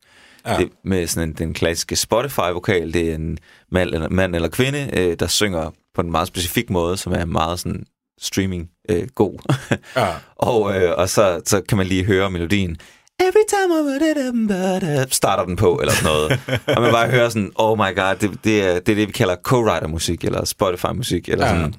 Ja. 0.48 0.58
Det, 0.58 0.70
med 0.84 1.08
sådan 1.08 1.30
en, 1.30 1.36
den 1.36 1.54
klassiske 1.54 1.96
Spotify-vokal. 1.96 2.94
Det 2.94 3.12
er 3.12 3.16
en 3.16 3.38
mand 3.72 3.90
eller, 3.94 4.10
mand 4.10 4.36
eller 4.36 4.48
kvinde, 4.50 4.90
øh, 4.94 5.16
der 5.20 5.28
synger 5.28 5.72
på 5.96 6.02
en 6.02 6.12
meget 6.12 6.28
specifik 6.28 6.70
måde, 6.70 6.98
som 6.98 7.14
er 7.14 7.26
meget 7.26 7.60
sådan 7.60 7.86
streaming 8.22 8.70
øh, 8.90 9.08
god. 9.16 9.56
Ja. 9.96 10.08
og 10.52 10.78
øh, 10.78 10.94
og 10.98 11.10
så, 11.10 11.42
så 11.46 11.62
kan 11.70 11.78
man 11.78 11.88
lige 11.88 12.04
høre 12.06 12.32
melodien. 12.32 12.78
Every 13.20 13.46
time 13.50 13.74
I 13.74 15.02
it, 15.04 15.14
starter 15.16 15.46
den 15.46 15.56
på, 15.56 15.76
eller 15.82 15.94
sådan 15.94 16.12
noget. 16.14 16.40
og 16.78 16.82
man 16.82 16.92
bare 16.92 17.10
hører 17.10 17.30
sådan, 17.30 17.52
oh 17.56 17.78
my 17.78 17.96
god, 17.96 18.16
det, 18.22 18.40
det, 18.44 18.64
er, 18.64 18.74
det 18.74 18.90
er 18.90 18.96
det, 18.96 19.08
vi 19.08 19.12
kalder 19.12 19.36
co-writer-musik, 19.48 20.24
eller 20.24 20.46
Spotify-musik, 20.46 21.30
eller 21.30 21.46
Ja. 21.46 21.52
sådan. 21.52 21.74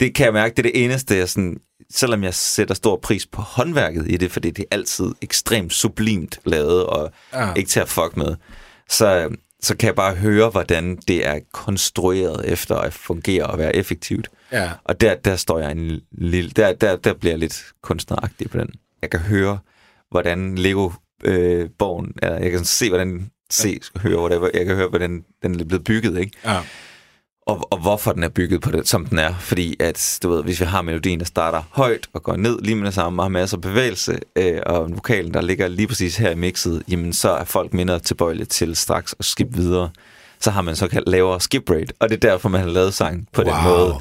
Det 0.00 0.14
kan 0.14 0.24
jeg 0.24 0.32
mærke, 0.32 0.54
det 0.56 0.58
er 0.66 0.70
det 0.72 0.84
eneste, 0.84 1.16
jeg 1.16 1.28
sådan, 1.28 1.56
selvom 1.94 2.24
jeg 2.24 2.34
sætter 2.34 2.74
stor 2.74 2.96
pris 2.96 3.26
på 3.26 3.42
håndværket 3.42 4.10
i 4.10 4.16
det, 4.16 4.32
fordi 4.32 4.50
det 4.50 4.62
er 4.62 4.74
altid 4.76 5.06
ekstremt 5.22 5.72
sublimt 5.72 6.38
lavet, 6.44 6.86
og 6.86 7.12
Ja. 7.32 7.54
ikke 7.54 7.68
til 7.70 7.80
at 7.80 7.88
fuck 7.88 8.16
med, 8.16 8.36
så, 8.88 9.36
så 9.62 9.76
kan 9.76 9.86
jeg 9.86 9.94
bare 9.94 10.14
høre, 10.14 10.50
hvordan 10.50 10.96
det 11.08 11.26
er 11.26 11.38
konstrueret 11.52 12.52
efter 12.52 12.76
at 12.76 12.92
fungere 12.94 13.46
og 13.46 13.58
være 13.58 13.76
effektivt. 13.76 14.28
Ja. 14.52 14.70
Og 14.84 15.00
der, 15.00 15.14
der 15.14 15.36
står 15.36 15.58
jeg 15.58 15.70
en 15.72 16.00
lille... 16.12 16.50
Der, 16.50 16.72
der, 16.72 16.96
der 16.96 17.12
bliver 17.14 17.32
jeg 17.32 17.38
lidt 17.38 17.64
kunstneragtig 17.82 18.50
på 18.50 18.58
den. 18.58 18.70
Jeg 19.02 19.10
kan 19.10 19.20
høre, 19.20 19.58
hvordan 20.10 20.54
Lego 20.58 20.90
øh, 21.24 21.68
borgen 21.78 22.12
er. 22.22 22.38
Jeg 22.38 22.50
kan 22.50 22.64
se, 22.64 22.88
hvordan 22.88 23.30
se, 23.50 23.80
høre, 23.96 24.18
whatever. 24.18 24.50
Jeg 24.54 24.66
kan 24.66 24.76
høre, 24.76 24.88
hvordan 24.88 25.24
den 25.42 25.60
er 25.60 25.64
blevet 25.64 25.84
bygget, 25.84 26.18
ikke? 26.18 26.32
Ja. 26.44 26.60
Og, 27.46 27.72
og 27.72 27.78
hvorfor 27.78 28.12
den 28.12 28.22
er 28.22 28.28
bygget 28.28 28.60
på 28.60 28.70
det, 28.70 28.88
som 28.88 29.06
den 29.06 29.18
er. 29.18 29.34
Fordi 29.34 29.76
at, 29.80 30.18
du 30.22 30.28
ved, 30.30 30.42
hvis 30.42 30.60
vi 30.60 30.64
har 30.64 30.82
melodien, 30.82 31.18
der 31.18 31.24
starter 31.24 31.62
højt 31.70 32.08
og 32.12 32.22
går 32.22 32.36
ned 32.36 32.58
lige 32.62 32.76
med 32.76 32.86
det 32.86 32.94
samme, 32.94 33.22
og 33.22 33.24
har 33.24 33.28
masser 33.30 33.56
af 33.56 33.60
bevægelse, 33.60 34.18
øh, 34.36 34.60
og 34.66 34.90
vokalen, 34.90 35.34
der 35.34 35.40
ligger 35.40 35.68
lige 35.68 35.88
præcis 35.88 36.16
her 36.16 36.30
i 36.30 36.34
mixet, 36.34 36.82
jamen 36.88 37.12
så 37.12 37.30
er 37.30 37.44
folk 37.44 37.72
mindre 37.74 37.98
tilbøjelige 37.98 38.46
til 38.46 38.76
straks 38.76 39.14
at 39.18 39.24
skip 39.24 39.48
videre. 39.56 39.90
Så 40.40 40.50
har 40.50 40.62
man 40.62 40.76
så 40.76 41.02
lavere 41.06 41.40
skip 41.40 41.70
rate, 41.70 41.92
og 42.00 42.08
det 42.08 42.14
er 42.16 42.20
derfor, 42.30 42.48
man 42.48 42.60
har 42.60 42.68
lavet 42.68 42.94
sang 42.94 43.28
på 43.32 43.42
den 43.42 43.50
Wow. 43.52 43.62
måde. 43.62 43.94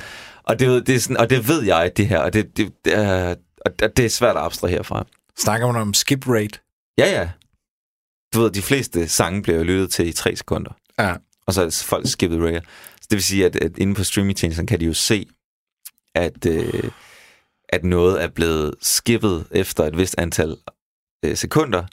Og 0.43 0.59
det, 0.59 0.67
ved- 0.67 0.81
det 0.81 0.95
er 0.95 0.99
sådan, 0.99 1.17
og 1.17 1.29
det 1.29 1.47
ved 1.47 1.63
jeg, 1.63 1.91
det 1.97 2.07
her, 2.07 2.19
og 2.19 2.33
det, 2.33 2.57
det, 2.57 2.71
det, 2.85 2.97
er, 2.97 3.35
og 3.65 3.71
det 3.97 4.05
er 4.05 4.09
svært 4.09 4.35
at 4.35 4.41
abstrahere 4.43 4.83
fra. 4.83 5.05
Snakker 5.39 5.67
man 5.71 5.81
om 5.81 5.93
skip 5.93 6.27
rate? 6.27 6.59
Ja, 6.97 7.11
ja. 7.21 7.29
Du 8.33 8.41
ved, 8.41 8.51
de 8.51 8.61
fleste 8.61 9.07
sange 9.07 9.41
bliver 9.43 9.57
jo 9.57 9.63
lyttet 9.63 9.91
til 9.91 10.07
i 10.07 10.11
tre 10.11 10.35
sekunder 10.35 10.71
Ja. 10.99 11.13
og 11.47 11.53
så 11.53 11.61
er 11.63 11.83
folk 11.85 12.07
skippet 12.07 12.41
rager. 12.41 12.61
Det 13.13 13.17
vil 13.17 13.23
sige, 13.23 13.45
at, 13.45 13.55
at 13.55 13.77
inde 13.77 13.95
på 13.95 14.03
streamingtjenesten 14.03 14.67
kan 14.67 14.79
de 14.79 14.85
jo 14.85 14.93
se, 14.93 15.25
at, 16.15 16.45
øh, 16.45 16.83
at 17.69 17.83
noget 17.83 18.23
er 18.23 18.27
blevet 18.27 18.75
skippet 18.81 19.47
efter 19.51 19.83
et 19.83 19.97
vist 19.97 20.15
antal 20.17 20.55
øh, 21.25 21.37
sekunder, 21.37 21.83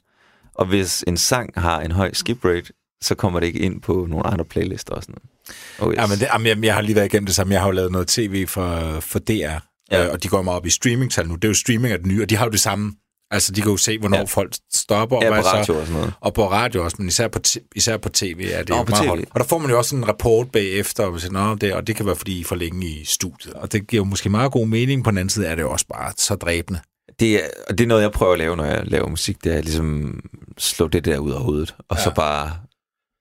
og 0.54 0.66
hvis 0.66 1.04
en 1.06 1.16
sang 1.16 1.52
har 1.56 1.80
en 1.80 1.92
høj 1.92 2.12
skip 2.12 2.44
rate, 2.44 2.72
så 3.02 3.14
kommer 3.14 3.40
det 3.40 3.46
ikke 3.46 3.58
ind 3.58 3.80
på 3.82 4.06
nogle 4.08 4.26
andre 4.26 4.44
playlister 4.44 4.94
og 4.94 5.02
sådan 5.02 5.14
noget. 5.14 5.30
Oh, 5.78 5.92
yes. 5.92 5.98
Ja, 5.98 6.06
men 6.06 6.18
det, 6.18 6.28
jamen, 6.32 6.46
jeg, 6.46 6.64
jeg 6.64 6.74
har 6.74 6.80
lige 6.80 6.94
været 6.94 7.06
igennem 7.06 7.26
det 7.26 7.34
samme. 7.34 7.52
Jeg 7.52 7.60
har 7.60 7.68
jo 7.68 7.72
lavet 7.72 7.92
noget 7.92 8.08
tv 8.08 8.46
for, 8.46 9.00
for 9.00 9.18
DR. 9.18 9.32
Ja. 9.32 9.58
øh, 10.04 10.12
og 10.12 10.22
de 10.22 10.28
går 10.28 10.42
meget 10.42 10.56
op 10.56 10.66
i 10.66 10.70
streamingtal 10.70 11.28
nu. 11.28 11.34
Det 11.34 11.44
er 11.44 11.48
jo 11.48 11.54
streaming 11.54 11.92
af 11.92 11.98
det 11.98 12.06
nye, 12.06 12.22
og 12.22 12.30
de 12.30 12.36
har 12.36 12.44
jo 12.44 12.50
det 12.50 12.60
samme. 12.60 12.94
Altså, 13.30 13.52
de 13.52 13.60
kan 13.60 13.70
jo 13.70 13.76
se, 13.76 13.98
hvornår 13.98 14.16
ja. 14.18 14.24
Folk 14.24 14.54
stopper. 14.72 15.16
og 15.16 15.22
ja, 15.22 15.28
hvad 15.30 15.38
på 15.42 15.48
så- 15.48 15.56
radio 15.56 15.74
og 15.80 15.86
sådan 15.86 16.00
noget. 16.00 16.12
Og 16.20 16.34
på 16.34 16.50
radio 16.50 16.84
også, 16.84 16.96
men 16.98 17.08
især 17.08 17.28
på, 17.28 17.40
især 17.76 17.96
på 17.96 18.08
tv 18.08 18.48
er 18.52 18.58
det 18.58 18.68
Nå, 18.68 18.76
jo 18.76 18.84
meget 18.88 19.08
højt. 19.08 19.24
Og 19.30 19.40
der 19.40 19.46
får 19.46 19.58
man 19.58 19.70
jo 19.70 19.78
også 19.78 19.96
en 19.96 20.08
rapport 20.08 20.50
bagefter, 20.52 21.04
og, 21.04 21.20
Nå, 21.30 21.54
det, 21.54 21.74
og 21.74 21.86
det 21.86 21.96
kan 21.96 22.06
være, 22.06 22.16
fordi 22.16 22.38
I 22.38 22.40
er 22.40 22.44
for 22.44 22.54
længe 22.56 22.86
i 22.86 23.04
studiet. 23.04 23.54
Og 23.54 23.72
det 23.72 23.86
giver 23.86 24.00
jo 24.00 24.04
måske 24.04 24.28
meget 24.28 24.52
god 24.52 24.66
mening. 24.66 25.04
På 25.04 25.10
den 25.10 25.18
anden 25.18 25.30
side 25.30 25.46
er 25.46 25.54
det 25.54 25.62
jo 25.62 25.70
også 25.70 25.86
bare 25.86 26.12
så 26.16 26.34
dræbende. 26.34 26.80
Det 27.20 27.34
er, 27.34 27.40
og 27.68 27.78
det 27.78 27.84
er 27.84 27.88
noget, 27.88 28.02
jeg 28.02 28.12
prøver 28.12 28.32
at 28.32 28.38
lave, 28.38 28.56
når 28.56 28.64
jeg 28.64 28.82
laver 28.86 29.08
musik, 29.08 29.44
det 29.44 29.54
er 29.56 29.60
ligesom 29.62 30.20
slå 30.58 30.88
det 30.88 31.04
der 31.04 31.18
ud 31.18 31.32
af 31.32 31.40
hovedet, 31.40 31.74
og 31.88 31.96
ja. 31.96 32.02
så 32.04 32.10
bare 32.14 32.52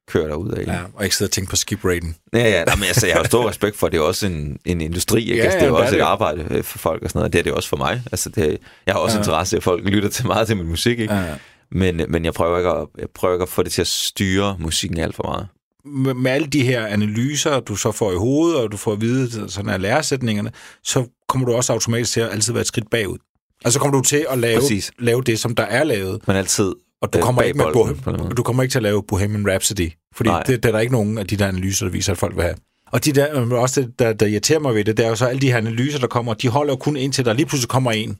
køre 0.09 0.27
derud 0.27 0.51
af. 0.51 0.67
Ja, 0.67 0.79
og 0.93 1.03
ikke 1.03 1.15
sidde 1.15 1.27
og 1.29 1.31
tænke 1.31 1.49
på 1.49 1.55
skip 1.55 1.85
raten. 1.85 2.15
Ja, 2.33 2.39
ja, 2.39 2.63
nej, 2.63 2.75
men 2.75 2.83
altså, 2.83 3.07
jeg 3.07 3.15
har 3.15 3.23
stor 3.23 3.49
respekt 3.49 3.77
for, 3.77 3.87
at 3.87 3.91
det 3.93 3.97
er 3.97 4.01
også 4.01 4.25
en, 4.27 4.57
en 4.65 4.81
industri, 4.81 5.21
ikke? 5.21 5.35
Ja, 5.35 5.43
altså, 5.43 5.57
det 5.59 5.63
er 5.63 5.67
ja, 5.67 5.71
jo 5.71 5.75
det 5.77 5.83
også 5.83 5.95
er 5.95 5.99
et 5.99 6.01
det. 6.01 6.11
arbejde 6.11 6.45
øh, 6.57 6.63
for 6.63 6.77
folk 6.77 7.03
og 7.03 7.09
sådan 7.09 7.19
noget, 7.19 7.33
det 7.33 7.39
er 7.39 7.43
det 7.43 7.53
også 7.53 7.69
for 7.69 7.77
mig. 7.77 8.01
Altså, 8.11 8.29
det, 8.29 8.57
jeg 8.85 8.93
har 8.95 8.99
også 8.99 9.17
Ja. 9.17 9.21
interesse 9.21 9.55
i, 9.55 9.57
at 9.57 9.63
folk 9.63 9.83
lytter 9.85 10.09
til 10.09 10.25
meget 10.27 10.47
til 10.47 10.57
min 10.57 10.67
musik, 10.67 10.99
ikke? 10.99 11.13
Ja. 11.13 11.19
Ja. 11.21 11.35
Men, 11.71 12.01
men 12.09 12.25
jeg, 12.25 12.33
prøver 12.33 12.57
ikke 12.57 12.69
at, 12.69 12.87
jeg 12.99 13.07
prøver 13.15 13.33
ikke 13.35 13.43
at 13.43 13.49
få 13.49 13.63
det 13.63 13.71
til 13.71 13.81
at 13.81 13.87
styre 13.87 14.55
musikken 14.59 14.99
alt 14.99 15.15
for 15.15 15.23
meget. 15.23 15.47
med, 15.85 16.13
med 16.13 16.31
alle 16.31 16.47
de 16.47 16.63
her 16.63 16.85
analyser, 16.85 17.59
du 17.59 17.75
så 17.75 17.91
får 17.91 18.11
i 18.11 18.15
hovedet, 18.15 18.57
og 18.59 18.71
du 18.71 18.77
får 18.77 18.91
at 18.91 19.01
vide 19.01 19.49
sådan 19.51 19.69
her 19.71 19.77
læresætningerne, 19.77 20.51
så 20.83 21.05
kommer 21.29 21.47
du 21.47 21.53
også 21.53 21.73
automatisk 21.73 22.11
til 22.11 22.21
at 22.21 22.31
altid 22.31 22.53
være 22.53 22.61
et 22.61 22.67
skridt 22.67 22.89
bagud. 22.89 23.17
Altså 23.65 23.73
så 23.77 23.79
kommer 23.79 23.97
du 23.97 24.03
til 24.03 24.25
at 24.29 24.37
lave, 24.39 24.59
Præcis. 24.59 24.91
lave 24.99 25.21
det, 25.21 25.39
som 25.39 25.55
der 25.55 25.63
er 25.63 25.83
lavet, 25.83 26.27
Men 26.27 26.35
altid 26.35 26.73
og 27.01 27.13
du 27.13 27.17
øh, 27.17 27.23
kommer, 27.23 27.41
ikke 27.41 27.57
med 27.57 27.65
måde. 27.75 28.29
du 28.37 28.43
kommer 28.43 28.63
ikke 28.63 28.71
til 28.73 28.79
at 28.79 28.83
lave 28.83 29.03
Bohemian 29.03 29.47
Rhapsody, 29.51 29.91
fordi 30.15 30.29
Nej. 30.29 30.43
det, 30.43 30.63
det 30.63 30.69
er 30.69 30.73
der 30.73 30.79
ikke 30.79 30.93
nogen 30.93 31.17
af 31.17 31.27
de 31.27 31.35
der 31.35 31.47
analyser, 31.47 31.85
der 31.85 31.91
viser, 31.91 32.11
at 32.11 32.17
folk 32.17 32.35
vil 32.35 32.43
have. 32.43 32.55
Og 32.91 33.05
de 33.05 33.11
der, 33.11 33.41
øh, 33.41 33.49
også 33.51 33.81
det, 33.81 33.99
der, 33.99 34.13
der 34.13 34.25
irriterer 34.25 34.59
mig 34.59 34.75
ved 34.75 34.83
det, 34.85 34.97
det 34.97 35.05
er 35.05 35.09
jo 35.09 35.15
så 35.15 35.25
alle 35.25 35.41
de 35.41 35.47
her 35.51 35.57
analyser, 35.57 35.99
der 35.99 36.07
kommer, 36.07 36.33
de 36.33 36.49
holder 36.49 36.73
jo 36.73 36.77
kun 36.77 36.97
indtil 36.97 37.25
der 37.25 37.33
lige 37.33 37.45
pludselig 37.45 37.69
kommer 37.69 37.91
en. 37.91 38.17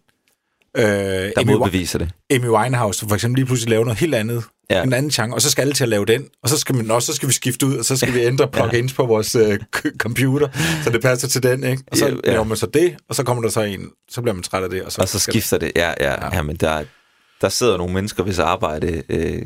Øh, 0.78 0.84
der 0.86 1.32
Amy, 1.38 1.52
modbeviser 1.52 2.00
det. 2.00 2.10
Amy 2.34 2.48
Winehouse 2.48 3.06
for 3.08 3.16
eksempel 3.16 3.38
lige 3.40 3.46
pludselig 3.46 3.70
lave 3.70 3.84
noget 3.86 4.00
helt 4.00 4.16
andet, 4.16 4.44
ja. 4.70 4.78
Ja. 4.78 4.84
en 4.84 4.94
anden 4.94 5.12
genre, 5.12 5.36
og 5.36 5.42
så 5.42 5.50
skal 5.52 5.62
alle 5.62 5.74
til 5.74 5.84
at 5.84 5.90
lave 5.90 6.06
den, 6.06 6.26
og 6.44 6.50
så 6.50 6.58
skal, 6.58 6.76
man, 6.76 6.92
også, 6.92 7.06
så 7.06 7.14
skal 7.14 7.28
vi 7.30 7.34
skifte 7.34 7.66
ud, 7.66 7.78
og 7.78 7.86
så 7.86 7.98
skal 7.98 8.14
vi 8.14 8.20
ændre 8.20 8.48
plugins 8.54 8.94
på 8.94 9.06
vores 9.06 9.36
øh, 9.36 9.60
computer, 9.98 10.48
så 10.84 10.90
det 10.90 11.02
passer 11.02 11.28
til 11.28 11.44
den, 11.44 11.64
ikke? 11.64 11.84
Og 11.92 11.98
så 11.98 12.06
Ja, 12.06 12.12
ja, 12.12 12.18
ja. 12.26 12.32
laver 12.32 12.44
man 12.44 12.58
så 12.58 12.66
det, 12.66 12.96
og 13.10 13.16
så 13.16 13.24
kommer 13.24 13.44
der 13.44 13.50
så 13.50 13.62
en, 13.62 13.90
så 14.10 14.22
bliver 14.22 14.34
man 14.34 14.44
træt 14.44 14.64
af 14.64 14.70
det, 14.70 14.84
og 14.84 14.92
så, 14.92 15.02
Og 15.02 15.10
så 15.10 15.20
skifter 15.20 15.58
det. 15.58 15.72
Ja, 15.76 15.94
ja, 16.00 16.12
Ja. 16.12 16.26
ja. 16.26 16.36
ja 16.36 16.42
men 16.42 16.56
der, 16.56 16.84
der 17.42 17.50
sidder 17.50 17.78
nogle 17.78 17.94
mennesker, 17.94 18.24
hvis 18.24 18.40
arbejde, 18.40 19.04
øh, 19.10 19.42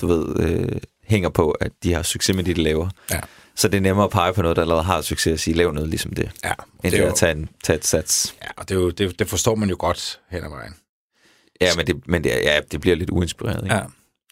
du 0.00 0.06
ved, 0.06 0.40
øh, 0.40 0.80
hænger 1.04 1.28
på, 1.28 1.50
at 1.50 1.72
de 1.82 1.92
har 1.92 2.02
succes 2.02 2.36
med 2.36 2.44
det, 2.44 2.56
de 2.56 2.62
laver. 2.62 2.88
Ja. 3.10 3.20
Så 3.54 3.68
det 3.68 3.76
er 3.76 3.80
nemmere 3.80 4.04
at 4.04 4.10
pege 4.10 4.32
på 4.32 4.42
noget, 4.42 4.56
der 4.56 4.62
allerede 4.62 4.84
har 4.84 5.00
succes, 5.00 5.32
og 5.32 5.38
sige, 5.38 5.54
lav 5.54 5.72
noget 5.72 5.88
ligesom 5.90 6.12
det. 6.12 6.30
Ja, 6.44 6.50
End 6.50 6.56
det 6.82 6.92
det 6.92 7.00
er 7.00 7.04
at 7.04 7.10
jo, 7.10 7.16
tage, 7.16 7.32
en, 7.32 7.48
tage 7.64 7.76
et 7.76 7.86
sats. 7.86 8.34
ja, 8.42 8.48
og 8.56 8.68
det, 8.68 8.74
er 8.74 8.78
jo, 8.80 8.90
det, 8.90 9.18
det 9.18 9.28
forstår 9.28 9.54
man 9.54 9.68
jo 9.70 9.76
godt 9.78 10.20
hen 10.30 10.44
ad 10.44 10.48
vejen. 10.50 10.74
Ja, 11.60 11.70
men 11.76 11.86
det, 11.86 12.08
men 12.08 12.24
det, 12.24 12.30
ja, 12.30 12.60
det 12.72 12.80
bliver 12.80 12.96
lidt 12.96 13.10
uinspireret. 13.10 13.62
Ikke? 13.64 13.74
Ja. 13.74 13.82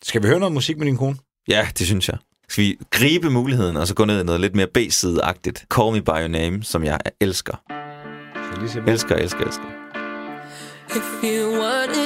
Skal 0.03 0.23
vi 0.23 0.29
høre 0.29 0.39
noget 0.39 0.53
musik 0.53 0.79
med 0.79 0.87
din 0.87 0.97
kone? 0.97 1.17
Ja, 1.49 1.69
det 1.79 1.87
synes 1.87 2.09
jeg. 2.09 2.19
Skal 2.49 2.65
vi 2.65 2.79
gribe 2.91 3.31
muligheden, 3.31 3.77
og 3.77 3.89
så 3.89 3.95
gå 3.95 4.05
ned 4.05 4.21
i 4.21 4.25
noget 4.25 4.41
lidt 4.41 4.55
mere 4.57 4.67
B-side-agtigt? 4.67 5.65
Call 5.75 5.93
Me 5.93 6.03
By 6.03 6.09
Your 6.09 6.29
Name, 6.29 6.63
som 6.65 6.85
jeg 6.85 6.99
elsker. 7.21 7.57
Så 8.35 8.61
lige 8.61 8.71
se, 8.71 8.83
Elsker, 8.87 9.17
elsker, 9.17 9.45
elsker. 9.45 9.65
If 10.97 11.23
you 11.25 11.61
want 11.63 11.91
it, 11.97 12.04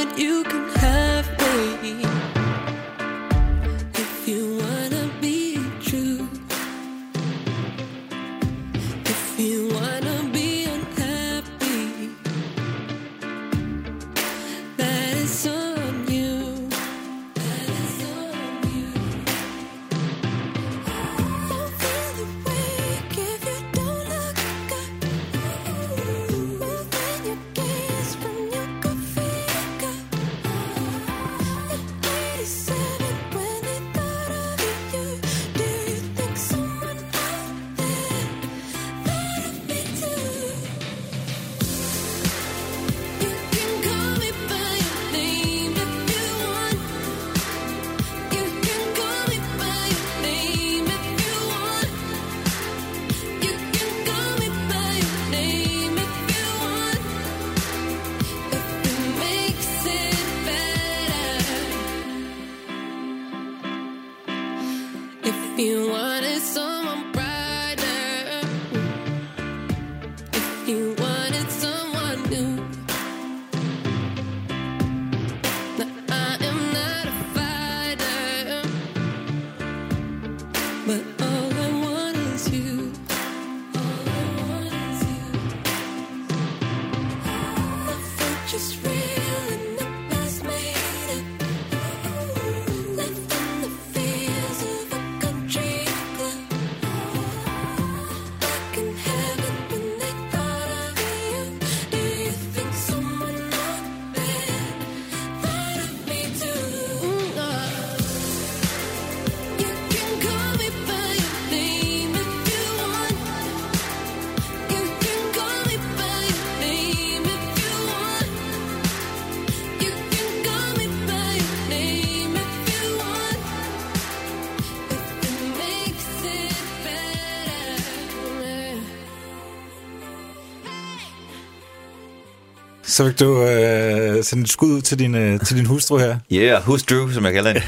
Så 132.99 133.05
vil 133.05 133.20
du 133.20 133.42
øh, 133.42 134.24
sende 134.24 134.42
et 134.42 134.49
skud 134.49 134.68
ud 134.68 134.80
til 134.80 134.99
din, 134.99 135.14
øh, 135.14 135.40
til 135.40 135.57
din 135.57 135.66
hustru 135.66 135.99
her. 135.99 136.18
Yeah, 136.32 136.68
who's 136.68 136.84
Drew, 136.90 137.11
som 137.11 137.24
jeg 137.24 137.32
kalder 137.32 137.51
hende. 137.51 137.66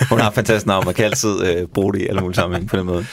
Hun 0.10 0.20
har 0.20 0.30
fantastisk 0.30 0.66
navn, 0.66 0.84
man 0.84 0.94
kan 0.94 1.04
altid 1.04 1.46
øh, 1.46 1.66
bruge 1.74 1.92
det 1.92 2.02
i 2.02 2.06
alle 2.06 2.20
mulige 2.20 2.34
sammenhæng 2.34 2.68
på 2.68 2.76
den 2.76 2.86
måde. 2.86 3.06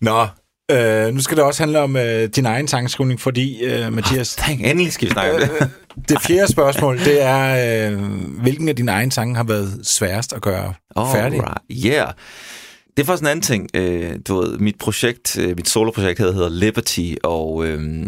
Nå, 0.00 0.26
øh, 0.70 1.14
nu 1.14 1.20
skal 1.20 1.36
det 1.36 1.44
også 1.44 1.62
handle 1.62 1.80
om 1.80 1.96
øh, 1.96 2.28
din 2.36 2.46
egen 2.46 2.68
sangskrivning, 2.68 3.20
fordi 3.20 3.64
øh, 3.64 3.92
Mathias, 3.92 4.36
Dang, 4.36 4.66
endelig 4.66 4.92
skal 4.92 5.08
vi 5.08 5.12
snakke 5.12 5.34
om 5.34 5.40
det. 5.40 5.70
det 6.08 6.22
fjerde 6.22 6.52
spørgsmål, 6.52 6.98
det 6.98 7.22
er, 7.22 7.90
øh, 7.90 8.00
hvilken 8.42 8.68
af 8.68 8.76
dine 8.76 8.92
egne 8.92 9.12
sange 9.12 9.36
har 9.36 9.44
været 9.44 9.80
sværest 9.82 10.32
at 10.32 10.42
gøre 10.42 10.74
færdig? 10.96 11.38
Alright, 11.38 11.62
yeah. 11.86 12.12
Det 12.98 13.04
er 13.04 13.06
faktisk 13.06 13.22
en 13.22 13.28
anden 13.28 13.42
ting. 13.42 13.68
Øh, 13.74 14.18
du 14.28 14.40
ved, 14.40 14.58
mit 14.58 14.78
projekt, 14.78 15.38
øh, 15.38 15.56
mit 15.56 15.68
soloprojekt 15.68 16.18
hedder, 16.18 16.32
hedder 16.32 16.48
Liberty, 16.48 17.14
og, 17.24 17.66
øh, 17.66 18.06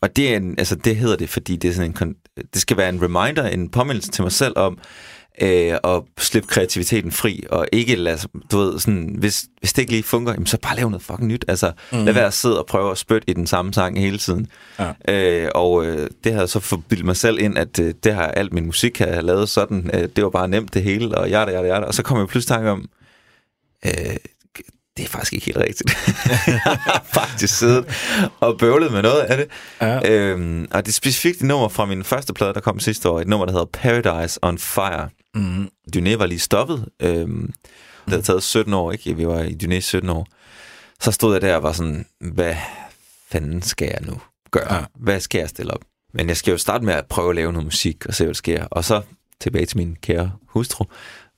og 0.00 0.16
det, 0.16 0.32
er 0.32 0.36
en, 0.36 0.54
altså, 0.58 0.74
det 0.74 0.96
hedder 0.96 1.16
det, 1.16 1.30
fordi 1.30 1.56
det, 1.56 1.70
er 1.70 1.74
sådan 1.74 1.94
en, 2.02 2.14
det 2.54 2.62
skal 2.62 2.76
være 2.76 2.88
en 2.88 3.02
reminder, 3.02 3.46
en 3.48 3.68
påmindelse 3.68 4.10
til 4.10 4.22
mig 4.22 4.32
selv 4.32 4.52
om, 4.56 4.78
øh, 5.42 5.72
at 5.84 6.02
slippe 6.18 6.48
kreativiteten 6.48 7.12
fri, 7.12 7.44
og 7.50 7.66
ikke 7.72 7.96
lade, 7.96 8.18
du 8.52 8.58
ved, 8.58 8.78
sådan, 8.78 9.16
hvis, 9.18 9.46
hvis 9.60 9.72
det 9.72 9.82
ikke 9.82 9.92
lige 9.92 10.02
fungerer, 10.02 10.34
jamen, 10.34 10.46
så 10.46 10.58
bare 10.62 10.76
lave 10.76 10.90
noget 10.90 11.02
fucking 11.02 11.28
nyt. 11.28 11.44
Altså, 11.48 11.72
mm. 11.92 12.04
lad 12.04 12.14
være 12.14 12.26
at 12.26 12.34
sidde 12.34 12.58
og 12.58 12.66
prøve 12.66 12.90
at 12.90 12.98
spytte 12.98 13.30
i 13.30 13.32
den 13.32 13.46
samme 13.46 13.74
sang 13.74 14.00
hele 14.00 14.18
tiden. 14.18 14.46
Ja. 14.78 14.92
Øh, 15.44 15.48
og 15.54 15.86
øh, 15.86 16.10
det 16.24 16.32
har 16.32 16.40
jeg 16.40 16.48
så 16.48 16.60
forbildet 16.60 17.06
mig 17.06 17.16
selv 17.16 17.38
ind, 17.40 17.58
at 17.58 17.78
øh, 17.78 17.94
det 18.04 18.14
har 18.14 18.26
alt 18.26 18.52
min 18.52 18.66
musik 18.66 18.98
har 18.98 19.20
lavet 19.20 19.48
sådan, 19.48 19.90
øh, 19.94 20.08
det 20.16 20.24
var 20.24 20.30
bare 20.30 20.48
nemt 20.48 20.74
det 20.74 20.82
hele, 20.82 21.18
og 21.18 21.30
jeg 21.30 21.46
der, 21.46 21.52
jeg 21.62 21.80
der, 21.80 21.86
og 21.86 21.94
så 21.94 22.02
kom 22.02 22.18
jeg 22.18 22.28
pludselig 22.28 22.56
tanke 22.56 22.70
om, 22.70 22.88
øh, 23.86 24.16
det 24.96 25.04
er 25.04 25.08
faktisk 25.08 25.32
ikke 25.32 25.46
helt 25.46 25.58
rigtigt. 25.58 25.90
jeg 26.46 26.60
har 26.64 27.06
faktisk 27.12 27.58
siddet 27.58 27.84
og 28.40 28.58
bøvlet 28.58 28.92
med 28.92 29.02
noget 29.02 29.20
af 29.20 29.36
det. 29.36 29.46
Ja. 29.80 30.10
Øhm, 30.12 30.68
og 30.70 30.86
det 30.86 30.88
er 30.88 30.94
specifikt 30.94 31.36
et 31.36 31.46
nummer 31.46 31.68
fra 31.68 31.84
min 31.84 32.04
første 32.04 32.32
plade, 32.32 32.54
der 32.54 32.60
kom 32.60 32.80
sidste 32.80 33.08
år. 33.08 33.20
Et 33.20 33.28
nummer, 33.28 33.46
der 33.46 33.52
hedder 33.52 33.66
Paradise 33.66 34.38
on 34.42 34.58
Fire. 34.58 35.08
Mm. 35.34 35.68
Dyné 35.96 36.16
var 36.16 36.26
lige 36.26 36.38
stoppet. 36.38 36.88
Øhm, 37.02 37.52
det 38.04 38.12
havde 38.12 38.22
taget 38.22 38.42
17 38.42 38.74
år, 38.74 38.92
ikke? 38.92 39.16
Vi 39.16 39.26
var 39.26 39.42
i 39.42 39.56
Dyné 39.64 39.80
17 39.80 40.10
år. 40.10 40.26
Så 41.00 41.12
stod 41.12 41.32
jeg 41.32 41.42
der 41.42 41.56
og 41.56 41.62
var 41.62 41.72
sådan, 41.72 42.06
hvad 42.20 42.54
fanden 43.30 43.62
skal 43.62 43.86
jeg 43.86 44.00
nu 44.00 44.20
gøre? 44.50 44.74
Ja. 44.74 44.80
Ja. 44.80 44.84
Hvad 44.94 45.20
skal 45.20 45.38
jeg 45.38 45.48
stille 45.48 45.74
op? 45.74 45.80
Men 46.14 46.28
jeg 46.28 46.36
skal 46.36 46.50
jo 46.50 46.58
starte 46.58 46.84
med 46.84 46.94
at 46.94 47.06
prøve 47.06 47.30
at 47.30 47.36
lave 47.36 47.52
noget 47.52 47.66
musik 47.66 48.06
og 48.06 48.14
se, 48.14 48.24
hvad 48.24 48.34
der 48.34 48.36
sker. 48.36 48.64
Og 48.64 48.84
så 48.84 49.02
tilbage 49.40 49.66
til 49.66 49.76
min 49.76 49.96
kære 50.02 50.32
hustru. 50.48 50.84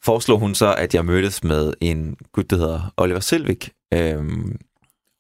Foreslog 0.05 0.38
hun 0.38 0.55
så, 0.55 0.74
at 0.74 0.94
jeg 0.94 1.05
mødtes 1.05 1.44
med 1.44 1.72
en 1.80 2.16
gut, 2.32 2.51
der 2.51 2.57
hedder 2.57 2.92
Oliver 2.96 3.20
Selvik. 3.20 3.70
Øhm, 3.94 4.57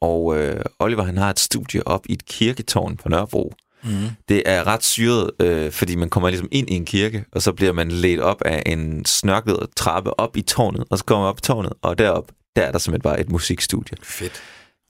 og 0.00 0.38
øh, 0.38 0.64
Oliver, 0.78 1.02
han 1.02 1.16
har 1.16 1.30
et 1.30 1.38
studie 1.38 1.86
op 1.86 2.06
i 2.08 2.12
et 2.12 2.24
kirketårn 2.24 2.96
på 2.96 3.08
Nørrebro. 3.08 3.54
Mm. 3.82 3.90
Det 4.28 4.42
er 4.46 4.66
ret 4.66 4.84
syret, 4.84 5.30
øh, 5.40 5.72
fordi 5.72 5.96
man 5.96 6.08
kommer 6.08 6.28
ligesom 6.28 6.48
ind 6.52 6.70
i 6.70 6.74
en 6.74 6.84
kirke, 6.84 7.24
og 7.32 7.42
så 7.42 7.52
bliver 7.52 7.72
man 7.72 7.90
ledt 7.90 8.20
op 8.20 8.42
af 8.42 8.62
en 8.66 9.04
snørklet 9.04 9.66
trappe 9.76 10.20
op 10.20 10.36
i 10.36 10.42
tårnet, 10.42 10.84
og 10.90 10.98
så 10.98 11.04
kommer 11.04 11.24
man 11.24 11.28
op 11.28 11.38
i 11.38 11.40
tårnet, 11.40 11.72
og 11.82 11.98
derop, 11.98 12.32
der 12.56 12.62
er 12.62 12.72
der 12.72 12.78
simpelthen 12.78 13.10
bare 13.10 13.20
et 13.20 13.30
musikstudie. 13.30 13.96
Fedt. 14.02 14.42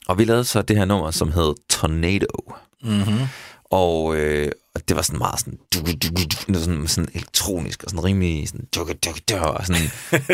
Og 0.08 0.18
vi 0.18 0.24
lavede 0.24 0.44
så 0.44 0.62
det 0.62 0.76
her 0.76 0.84
nummer, 0.84 1.10
som 1.10 1.32
hed 1.32 1.54
Tornado. 1.70 2.52
Mm-hmm. 2.82 3.18
Og, 3.70 4.16
øh, 4.16 4.52
og 4.74 4.88
det 4.88 4.96
var 4.96 5.02
sådan 5.02 5.18
meget 5.18 5.40
sådan, 5.40 5.58
du, 5.74 5.80
du, 5.80 6.08
du, 6.54 6.60
sådan, 6.60 6.88
sådan 6.88 7.10
elektronisk 7.14 7.84
og 7.84 7.90
sådan 7.90 8.04
rimelig 8.04 8.48
sådan, 8.48 8.66
du, 8.74 8.88
du, 9.04 9.10
du, 9.28 9.36
og 9.36 9.66
sådan. 9.66 9.82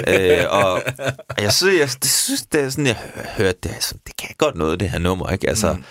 øh, 0.09 0.45
og, 0.61 0.73
og 1.29 1.43
jeg 1.43 1.53
synes, 1.53 1.81
jeg, 1.81 1.89
det 2.03 2.11
synes, 2.11 2.43
det 2.43 2.61
er 2.61 2.71
sådan, 2.71 2.87
jeg 2.87 2.97
hør- 3.15 3.31
hørte 3.37 3.59
det, 3.63 3.71
altså, 3.71 3.95
det 4.07 4.17
kan 4.17 4.35
godt 4.39 4.57
noget, 4.57 4.81
det 4.81 4.91
her 4.91 4.99
nummer, 4.99 5.31
ikke? 5.31 5.49
Altså, 5.49 5.73
mm. 5.73 5.85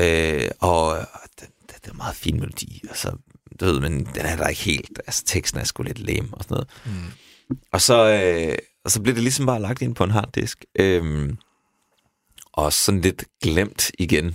øh, 0.00 0.50
og 0.60 0.86
og 0.88 1.28
det, 1.40 1.48
det, 1.68 1.76
det 1.82 1.86
er 1.86 1.90
en 1.90 1.96
meget 1.96 2.16
fin 2.16 2.40
melodi, 2.40 2.82
altså, 2.88 3.12
du 3.60 3.64
ved, 3.64 3.80
men 3.80 4.04
den 4.04 4.26
er 4.26 4.36
der 4.36 4.48
ikke 4.48 4.62
helt, 4.62 5.00
altså 5.06 5.24
teksten 5.24 5.60
er 5.60 5.64
sgu 5.64 5.82
lidt 5.82 5.98
lame 5.98 6.28
og 6.32 6.44
sådan 6.44 6.54
noget. 6.54 6.68
Mm. 6.84 7.12
Og 7.72 7.80
så, 7.80 8.08
øh, 8.08 8.58
og 8.84 8.90
så 8.90 9.00
blev 9.00 9.14
det 9.14 9.22
ligesom 9.22 9.46
bare 9.46 9.60
lagt 9.62 9.82
ind 9.82 9.94
på 9.94 10.04
en 10.04 10.10
harddisk. 10.10 10.64
Øhm, 10.78 11.38
og 12.52 12.72
sådan 12.72 13.00
lidt 13.00 13.24
glemt 13.42 13.90
igen. 13.98 14.34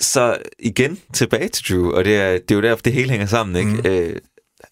Så 0.00 0.38
igen 0.58 0.98
tilbage 1.12 1.48
til 1.48 1.64
Drew, 1.68 1.90
og 1.92 2.04
det 2.04 2.16
er, 2.16 2.32
det 2.32 2.50
er 2.50 2.54
jo 2.54 2.62
derfor, 2.62 2.82
det 2.82 2.92
hele 2.92 3.10
hænger 3.10 3.26
sammen, 3.26 3.56
ikke? 3.56 3.70
Mm. 3.70 3.86
Øh, 3.90 4.20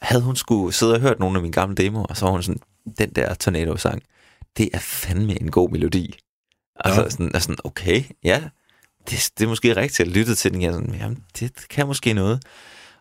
havde 0.03 0.23
hun 0.23 0.37
skulle 0.37 0.75
sidde 0.75 0.95
og 0.95 1.01
hørt 1.01 1.19
nogle 1.19 1.37
af 1.39 1.43
mine 1.43 1.53
gamle 1.53 1.75
demoer, 1.77 2.07
og 2.07 2.17
så 2.17 2.25
var 2.25 2.33
hun 2.33 2.43
sådan, 2.43 2.61
den 2.99 3.11
der 3.11 3.35
Tornado-sang, 3.35 4.03
det 4.57 4.69
er 4.73 4.79
fandme 4.79 5.41
en 5.41 5.51
god 5.51 5.71
melodi. 5.71 6.19
Altså 6.85 7.03
Ja. 7.03 7.11
sådan, 7.11 7.31
er 7.35 7.39
sådan, 7.39 7.57
okay, 7.65 8.03
ja, 8.25 8.43
det, 9.11 9.31
det 9.39 9.45
er 9.45 9.49
måske 9.49 9.77
rigtigt 9.77 10.01
at 10.01 10.09
lytte 10.09 10.35
til 10.35 10.53
den. 10.53 10.63
Jeg 10.63 10.73
sådan, 10.73 10.95
jamen, 10.95 11.19
det 11.41 11.53
kan 11.71 11.87
måske 11.87 12.13
noget. 12.13 12.43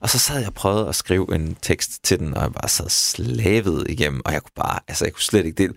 Og 0.01 0.09
så 0.09 0.19
sad 0.19 0.37
jeg 0.37 0.47
og 0.47 0.53
prøvede 0.53 0.87
at 0.89 0.95
skrive 0.95 1.35
en 1.35 1.57
tekst 1.61 2.03
til 2.03 2.19
den, 2.19 2.33
og 2.33 2.41
jeg 2.43 2.51
bare 2.53 2.69
sad 2.69 2.89
slavet 2.89 3.85
igennem, 3.89 4.21
og 4.25 4.33
jeg 4.33 4.41
kunne 4.41 4.51
bare, 4.55 4.79
altså 4.87 5.05
jeg 5.05 5.13
kunne 5.13 5.21
slet 5.21 5.45
ikke, 5.45 5.63
det, 5.63 5.71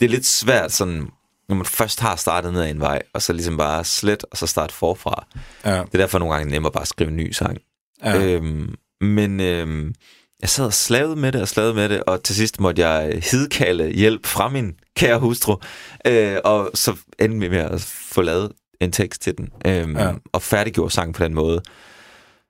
det 0.00 0.06
er 0.06 0.10
lidt 0.10 0.26
svært 0.26 0.72
sådan, 0.72 1.08
når 1.52 1.56
man 1.56 1.66
først 1.66 2.00
har 2.00 2.16
startet 2.16 2.52
ned 2.52 2.62
ad 2.62 2.70
en 2.70 2.80
vej, 2.80 3.02
og 3.12 3.22
så 3.22 3.32
ligesom 3.32 3.56
bare 3.56 3.84
slet, 3.84 4.24
og 4.30 4.36
så 4.38 4.46
starte 4.46 4.74
forfra. 4.74 5.26
Ja. 5.64 5.70
Det 5.70 5.94
er 5.94 5.98
derfor 5.98 6.18
nogle 6.18 6.34
gange 6.34 6.50
nemmere 6.50 6.72
bare 6.72 6.82
at 6.82 6.88
skrive 6.88 7.10
en 7.10 7.16
ny 7.16 7.30
sang. 7.32 7.58
Ja. 8.04 8.22
Øhm, 8.24 8.74
men 9.00 9.40
øhm, 9.40 9.94
jeg 10.40 10.48
sad 10.48 10.64
og 10.64 10.72
slavede 10.72 11.16
med 11.16 11.32
det 11.32 11.40
og 11.42 11.48
slavede 11.48 11.74
med 11.74 11.88
det, 11.88 12.02
og 12.04 12.22
til 12.22 12.34
sidst 12.36 12.60
måtte 12.60 12.86
jeg 12.88 13.22
hidkalde 13.30 13.90
hjælp 13.90 14.26
fra 14.26 14.48
min 14.48 14.74
kære 14.96 15.18
hustru, 15.18 15.56
øh, 16.06 16.36
og 16.44 16.70
så 16.74 16.96
endte 17.18 17.38
vi 17.40 17.48
med 17.48 17.58
at 17.58 17.80
få 18.12 18.22
lavet 18.22 18.52
en 18.80 18.92
tekst 18.92 19.22
til 19.22 19.38
den, 19.38 19.48
øhm, 19.66 19.96
Ja. 19.96 20.12
og 20.32 20.42
færdiggjorde 20.42 20.94
sangen 20.94 21.12
på 21.12 21.24
den 21.24 21.34
måde. 21.34 21.62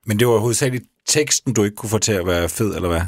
Men 0.05 0.19
det 0.19 0.27
var 0.27 0.37
hovedsageligt 0.37 0.83
teksten, 1.07 1.53
du 1.53 1.63
ikke 1.63 1.75
kunne 1.75 1.89
få 1.89 1.97
til 1.97 2.11
at 2.13 2.27
være 2.27 2.49
fed, 2.49 2.75
eller 2.75 2.89
hvad? 2.89 3.01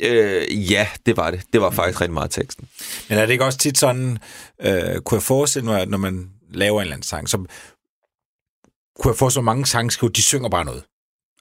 Øh, 0.00 0.72
ja, 0.72 0.86
det 1.06 1.16
var 1.16 1.30
det. 1.30 1.42
Det 1.52 1.60
var 1.60 1.70
faktisk 1.70 2.00
rigtig 2.00 2.14
meget 2.14 2.30
teksten. 2.30 2.68
Men 3.08 3.18
er 3.18 3.26
det 3.26 3.32
ikke 3.32 3.44
også 3.44 3.58
tit 3.58 3.78
sådan, 3.78 4.18
øh, 4.62 5.00
kunne 5.00 5.16
jeg 5.16 5.22
forestille 5.22 5.64
mig, 5.66 5.80
at 5.82 5.88
når 5.88 5.98
man 5.98 6.30
laver 6.50 6.80
en 6.80 6.82
eller 6.82 6.94
anden 6.94 7.06
sang, 7.06 7.28
så 7.28 7.36
kunne 7.36 9.10
jeg 9.12 9.16
forestille 9.18 9.42
mig, 9.44 9.52
mange 9.54 9.66
sangskriver, 9.66 10.12
de 10.12 10.22
synger 10.22 10.48
bare 10.48 10.64
noget. 10.64 10.82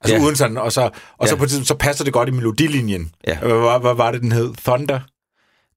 Altså 0.02 0.16
Ja. 0.18 0.24
uden 0.24 0.36
sådan, 0.36 0.58
og 0.58 0.72
så, 0.72 0.90
og 1.18 1.28
så 1.28 1.34
Ja. 1.34 1.38
på 1.38 1.44
et 1.44 1.50
tidspunkt, 1.50 1.68
så 1.68 1.76
passer 1.76 2.04
det 2.04 2.14
godt 2.14 2.30
i 2.30 2.32
melodilinjen. 2.32 3.12
Ja. 3.28 3.40
Hvad, 3.40 3.80
hvad, 3.82 3.96
var 3.96 4.12
det, 4.12 4.22
den 4.22 4.32
hed? 4.32 4.54
Thunder? 4.66 5.00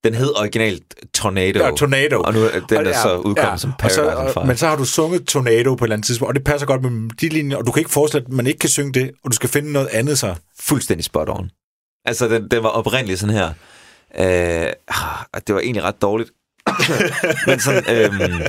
Den 0.03 0.13
hed 0.13 0.39
originalt 0.39 0.83
Tornado. 1.13 1.59
Ja, 1.59 1.71
Tornado. 1.71 2.21
Og 2.21 2.33
nu 2.33 2.39
er 2.39 2.49
den 2.69 2.77
Og 2.77 2.83
er 2.83 2.89
ja, 2.89 3.01
så 3.01 3.15
udkommet 3.17 3.51
ja. 3.51 3.57
som 3.57 3.71
Og 3.83 3.91
så, 3.91 4.01
Paradise 4.01 4.17
og, 4.27 4.33
Fire. 4.33 4.45
Men 4.47 4.57
så 4.57 4.67
har 4.67 4.75
du 4.75 4.85
sunget 4.85 5.27
Tornado 5.27 5.75
på 5.75 5.83
et 5.83 5.87
eller 5.87 5.95
andet 5.95 6.05
tidspunkt, 6.07 6.29
og 6.29 6.35
det 6.35 6.43
passer 6.43 6.67
godt 6.67 6.81
med 6.81 6.89
melodilinjen, 6.89 7.51
og 7.53 7.65
du 7.67 7.71
kan 7.71 7.79
ikke 7.81 7.91
forestille, 7.91 8.25
at 8.27 8.31
man 8.33 8.47
ikke 8.47 8.59
kan 8.59 8.69
synge 8.69 8.93
det, 8.93 9.11
og 9.23 9.31
du 9.31 9.35
skal 9.35 9.49
finde 9.49 9.71
noget 9.71 9.87
andet 9.87 10.19
så. 10.19 10.35
fuldstændig 10.59 11.03
spot 11.05 11.29
on. 11.29 11.49
Altså, 12.05 12.27
den, 12.27 12.47
den 12.51 12.63
var 12.63 12.69
oprindeligt 12.69 13.19
sådan 13.19 13.35
her. 13.35 13.47
Øh, 14.19 14.73
ah, 14.87 15.41
det 15.47 15.55
var 15.55 15.61
egentlig 15.61 15.83
ret 15.83 16.01
dårligt. 16.01 16.31
Men 17.47 17.59
sådan, 17.59 17.83
øhm, 17.89 18.41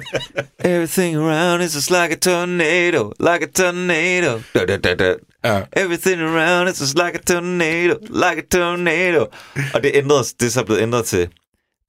Everything 0.64 1.16
around 1.16 1.62
is 1.62 1.74
just 1.74 1.90
like 1.90 2.12
a 2.12 2.16
tornado, 2.16 3.12
like 3.20 3.42
a 3.42 3.50
tornado. 3.54 4.42
Da, 4.54 4.64
da, 4.64 4.76
da, 4.76 4.94
da. 4.94 5.14
Ja. 5.44 5.62
Everything 5.76 6.20
around 6.20 6.68
is 6.68 6.80
just 6.80 6.94
like 6.98 7.14
a 7.14 7.22
tornado, 7.26 7.98
like 8.08 8.38
a 8.38 8.58
tornado. 8.58 9.26
Og 9.74 9.82
det, 9.82 9.90
ændrede, 9.94 10.24
det 10.40 10.46
er 10.46 10.50
så 10.50 10.64
blevet 10.64 10.80
ændret 10.82 11.04
til 11.04 11.28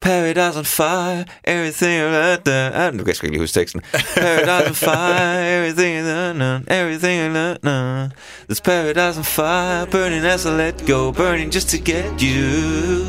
Paradise 0.02 0.56
on 0.56 0.64
fire, 0.64 1.26
everything 1.44 2.02
around 2.02 2.44
the... 2.46 2.92
Nu 2.94 2.98
kan 2.98 3.08
jeg 3.08 3.16
sgu 3.16 3.26
ikke 3.26 3.34
lige 3.34 3.42
huske 3.42 3.60
teksten. 3.60 3.82
Paradise 4.16 4.68
on 4.70 4.76
fire, 4.76 5.58
everything 5.58 6.08
around 6.08 6.64
everything 6.68 7.36
around 7.36 8.12
There's 8.48 8.62
paradise 8.62 9.18
on 9.18 9.24
fire, 9.24 9.86
burning 9.86 10.24
as 10.26 10.46
I 10.46 10.50
let 10.50 10.86
go, 10.88 11.12
burning 11.12 11.52
just 11.52 11.70
to 11.70 11.78
get 11.78 12.22
you. 12.22 13.08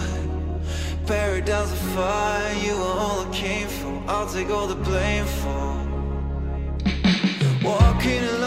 Paradise 1.07 1.71
on 1.77 1.83
fire, 1.95 2.53
you 2.67 2.75
are 2.75 2.99
all 3.05 3.21
I 3.21 3.31
came 3.33 3.69
for. 3.69 4.03
I'll 4.09 4.27
take 4.27 4.51
all 4.51 4.67
the 4.67 4.81
blame 4.89 5.27
for. 5.27 5.69
Walking 7.63 8.38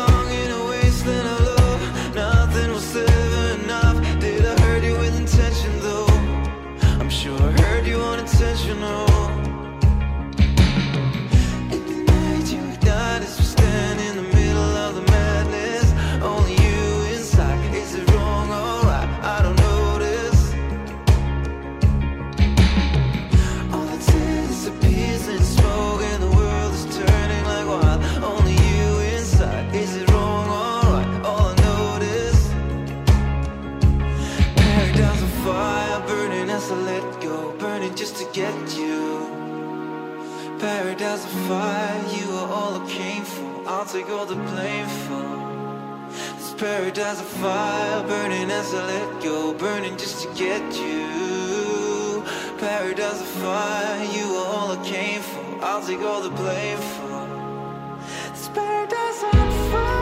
Paradise 41.02 41.26
on 41.26 41.48
fire, 41.48 42.04
you 42.16 42.32
are 42.32 42.48
all 42.48 42.80
I 42.80 42.88
came 42.88 43.24
for. 43.24 43.68
I'll 43.68 43.86
take 43.86 44.08
all 44.12 44.28
the 44.28 44.36
blame 44.36 44.86
for. 45.08 46.12
This 46.38 46.54
paradise 46.54 47.18
on 47.18 47.26
fire, 47.42 48.04
burning 48.04 48.52
as 48.52 48.72
I 48.72 48.86
let 48.86 49.24
go, 49.24 49.52
burning 49.56 49.98
just 49.98 50.22
to 50.22 50.34
get 50.36 50.62
you. 50.76 52.24
Paradise 52.60 53.20
on 53.20 53.26
fire, 53.42 54.04
you 54.14 54.26
are 54.26 54.46
all 54.46 54.72
I 54.74 54.86
came 54.86 55.22
for. 55.22 55.66
I'll 55.66 55.84
take 55.84 56.02
all 56.02 56.22
the 56.22 56.30
blame 56.30 56.78
for. 56.78 57.98
This 58.30 58.48
paradise 58.50 59.24
on 59.24 59.72
fire. 59.72 60.01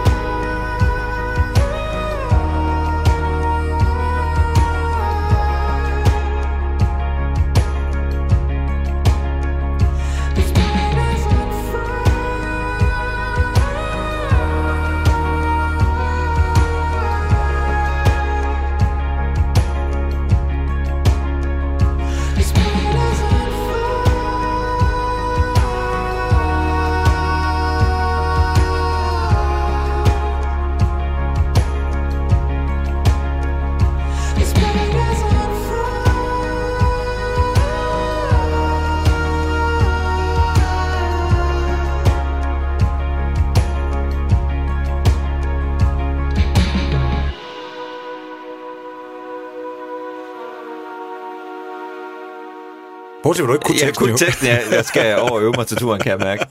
Bortset, 53.29 53.47
du 53.47 53.53
ikke 53.53 53.63
kunne 53.63 53.75
Jeg 53.75 53.87
teksten, 53.87 54.05
kunne 54.05 54.11
jo. 54.11 54.17
teksten, 54.17 54.47
jeg, 54.47 54.63
jeg 54.71 54.85
skal 54.85 55.19
over 55.19 55.39
øve 55.41 55.53
mig 55.57 55.67
til 55.67 55.77
turen, 55.77 56.01
kan 56.01 56.09
jeg 56.11 56.19
mærke. 56.19 56.45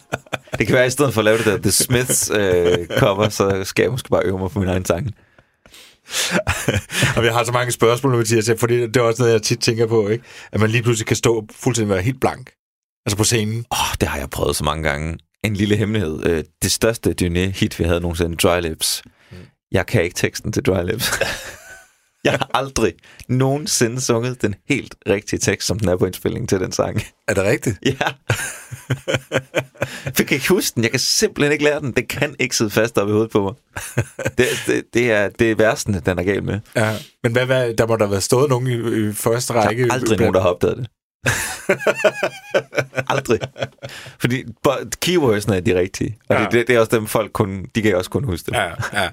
Det 0.59 0.67
kan 0.67 0.75
være, 0.75 0.85
at 0.85 0.89
i 0.89 0.91
stedet 0.91 1.15
for 1.15 1.21
at 1.21 1.25
lave 1.25 1.39
det 1.39 1.47
der 1.47 1.59
The 1.59 1.71
Smiths 1.71 2.31
øh, 2.35 2.87
cover, 2.99 3.29
så 3.29 3.65
skal 3.65 3.83
jeg 3.83 3.91
måske 3.91 4.09
bare 4.09 4.23
øve 4.25 4.39
mig 4.39 4.51
på 4.51 4.59
min 4.61 4.69
egen 4.69 4.85
sang. 4.85 5.15
Og 7.17 7.25
jeg 7.25 7.33
har 7.33 7.45
så 7.45 7.53
mange 7.53 7.73
spørgsmål, 7.73 8.17
Mathias, 8.17 8.51
fordi 8.59 8.81
det 8.81 8.97
er 8.97 9.01
også 9.01 9.23
noget, 9.23 9.33
jeg 9.33 9.43
tit 9.43 9.59
tænker 9.59 9.87
på, 9.87 10.09
ikke? 10.09 10.25
At 10.53 10.61
man 10.61 10.71
lige 10.71 10.83
pludselig 10.83 11.07
kan 11.07 11.17
stå 11.17 11.47
fuldstændig 11.53 11.95
være 11.95 12.03
helt 12.03 12.21
blank. 12.21 12.51
Altså 13.07 13.17
på 13.17 13.25
scenen. 13.25 13.65
Åh, 13.73 13.81
oh, 13.81 13.95
det 14.01 14.09
har 14.09 14.19
jeg 14.19 14.31
prøvet 14.31 14.57
så 14.57 14.65
mange 14.65 14.83
gange. 14.83 15.19
En 15.45 15.55
lille 15.55 15.77
hemmelighed. 15.77 16.27
Øh, 16.27 16.45
det 16.63 16.73
største 16.73 17.15
Dyné-hit, 17.23 17.79
vi 17.79 17.85
havde 17.85 18.01
nogensinde, 18.01 18.37
Dry 18.37 18.61
Lips. 18.61 19.03
Jeg 19.73 19.87
kan 19.87 20.03
ikke 20.03 20.17
teksten 20.17 20.53
til 20.53 20.63
Dry 20.63 20.85
Lips. 20.85 21.11
jeg 22.25 22.33
har 22.33 22.51
aldrig 22.55 22.95
nogensinde 23.29 24.01
sunget 24.01 24.43
den 24.43 24.55
helt 24.69 24.95
rigtige 25.09 25.39
tekst, 25.41 25.67
som 25.69 25.79
den 25.79 25.89
er 25.89 25.97
på 25.97 26.07
indspillingen 26.07 26.47
til 26.49 26.61
den 26.61 26.73
sang. 26.73 27.03
Er 27.29 27.35
det 27.35 27.45
rigtigt? 27.45 27.79
Ja. 27.87 27.93
jeg 30.19 30.27
kan 30.27 30.35
ikke 30.35 30.49
huske 30.49 30.75
den. 30.75 30.83
Jeg 30.83 30.91
kan 30.91 31.01
simpelthen 31.01 31.53
ikke 31.53 31.65
lære 31.65 31.81
den. 31.81 31.93
Det 31.93 32.09
kan 32.09 32.37
ikke 32.39 32.57
sidde 32.57 32.71
fast 32.71 32.99
op 32.99 33.09
i 33.09 33.13
hovedet 33.13 33.31
på 33.31 33.43
mig. 33.43 33.55
Det, 34.39 34.47
det, 34.67 34.85
det 34.95 35.13
er 35.13 35.29
det 35.29 35.51
er 35.51 35.55
værsten, 35.55 35.95
den 36.07 36.19
er 36.19 36.23
galt 36.23 36.45
med. 36.45 36.61
Ja. 36.77 36.97
Men 37.23 37.33
hvad, 37.33 37.47
hvad, 37.47 37.75
der 37.75 37.87
må 37.87 37.97
der 37.97 38.07
have 38.07 38.21
stået 38.21 38.49
nogen 38.51 38.67
i, 38.67 39.09
i 39.09 39.13
første 39.13 39.53
Der 39.53 39.61
række. 39.67 39.83
er 39.83 39.93
aldrig 39.93 40.19
nogen, 40.19 40.35
der 40.35 40.41
har 40.41 40.49
opdaget 40.49 40.77
det. 40.77 40.89
aldrig. 43.15 43.41
Fordi 44.21 44.45
keywordsene 45.01 45.57
er 45.57 45.61
de 45.61 45.79
rigtige. 45.79 46.19
Og 46.29 46.37
Ja. 46.37 46.43
det, 46.45 46.53
det, 46.53 46.67
det 46.69 46.77
er 46.77 46.81
også 46.81 46.97
dem, 46.97 47.07
folk 47.07 47.33
kun, 47.33 47.67
de 47.75 47.83
kan 47.83 47.97
også 47.97 48.11
kun 48.11 48.25
huske 48.25 48.47
det. 48.47 48.53
Ja, 48.57 48.69
ja, 48.93 49.09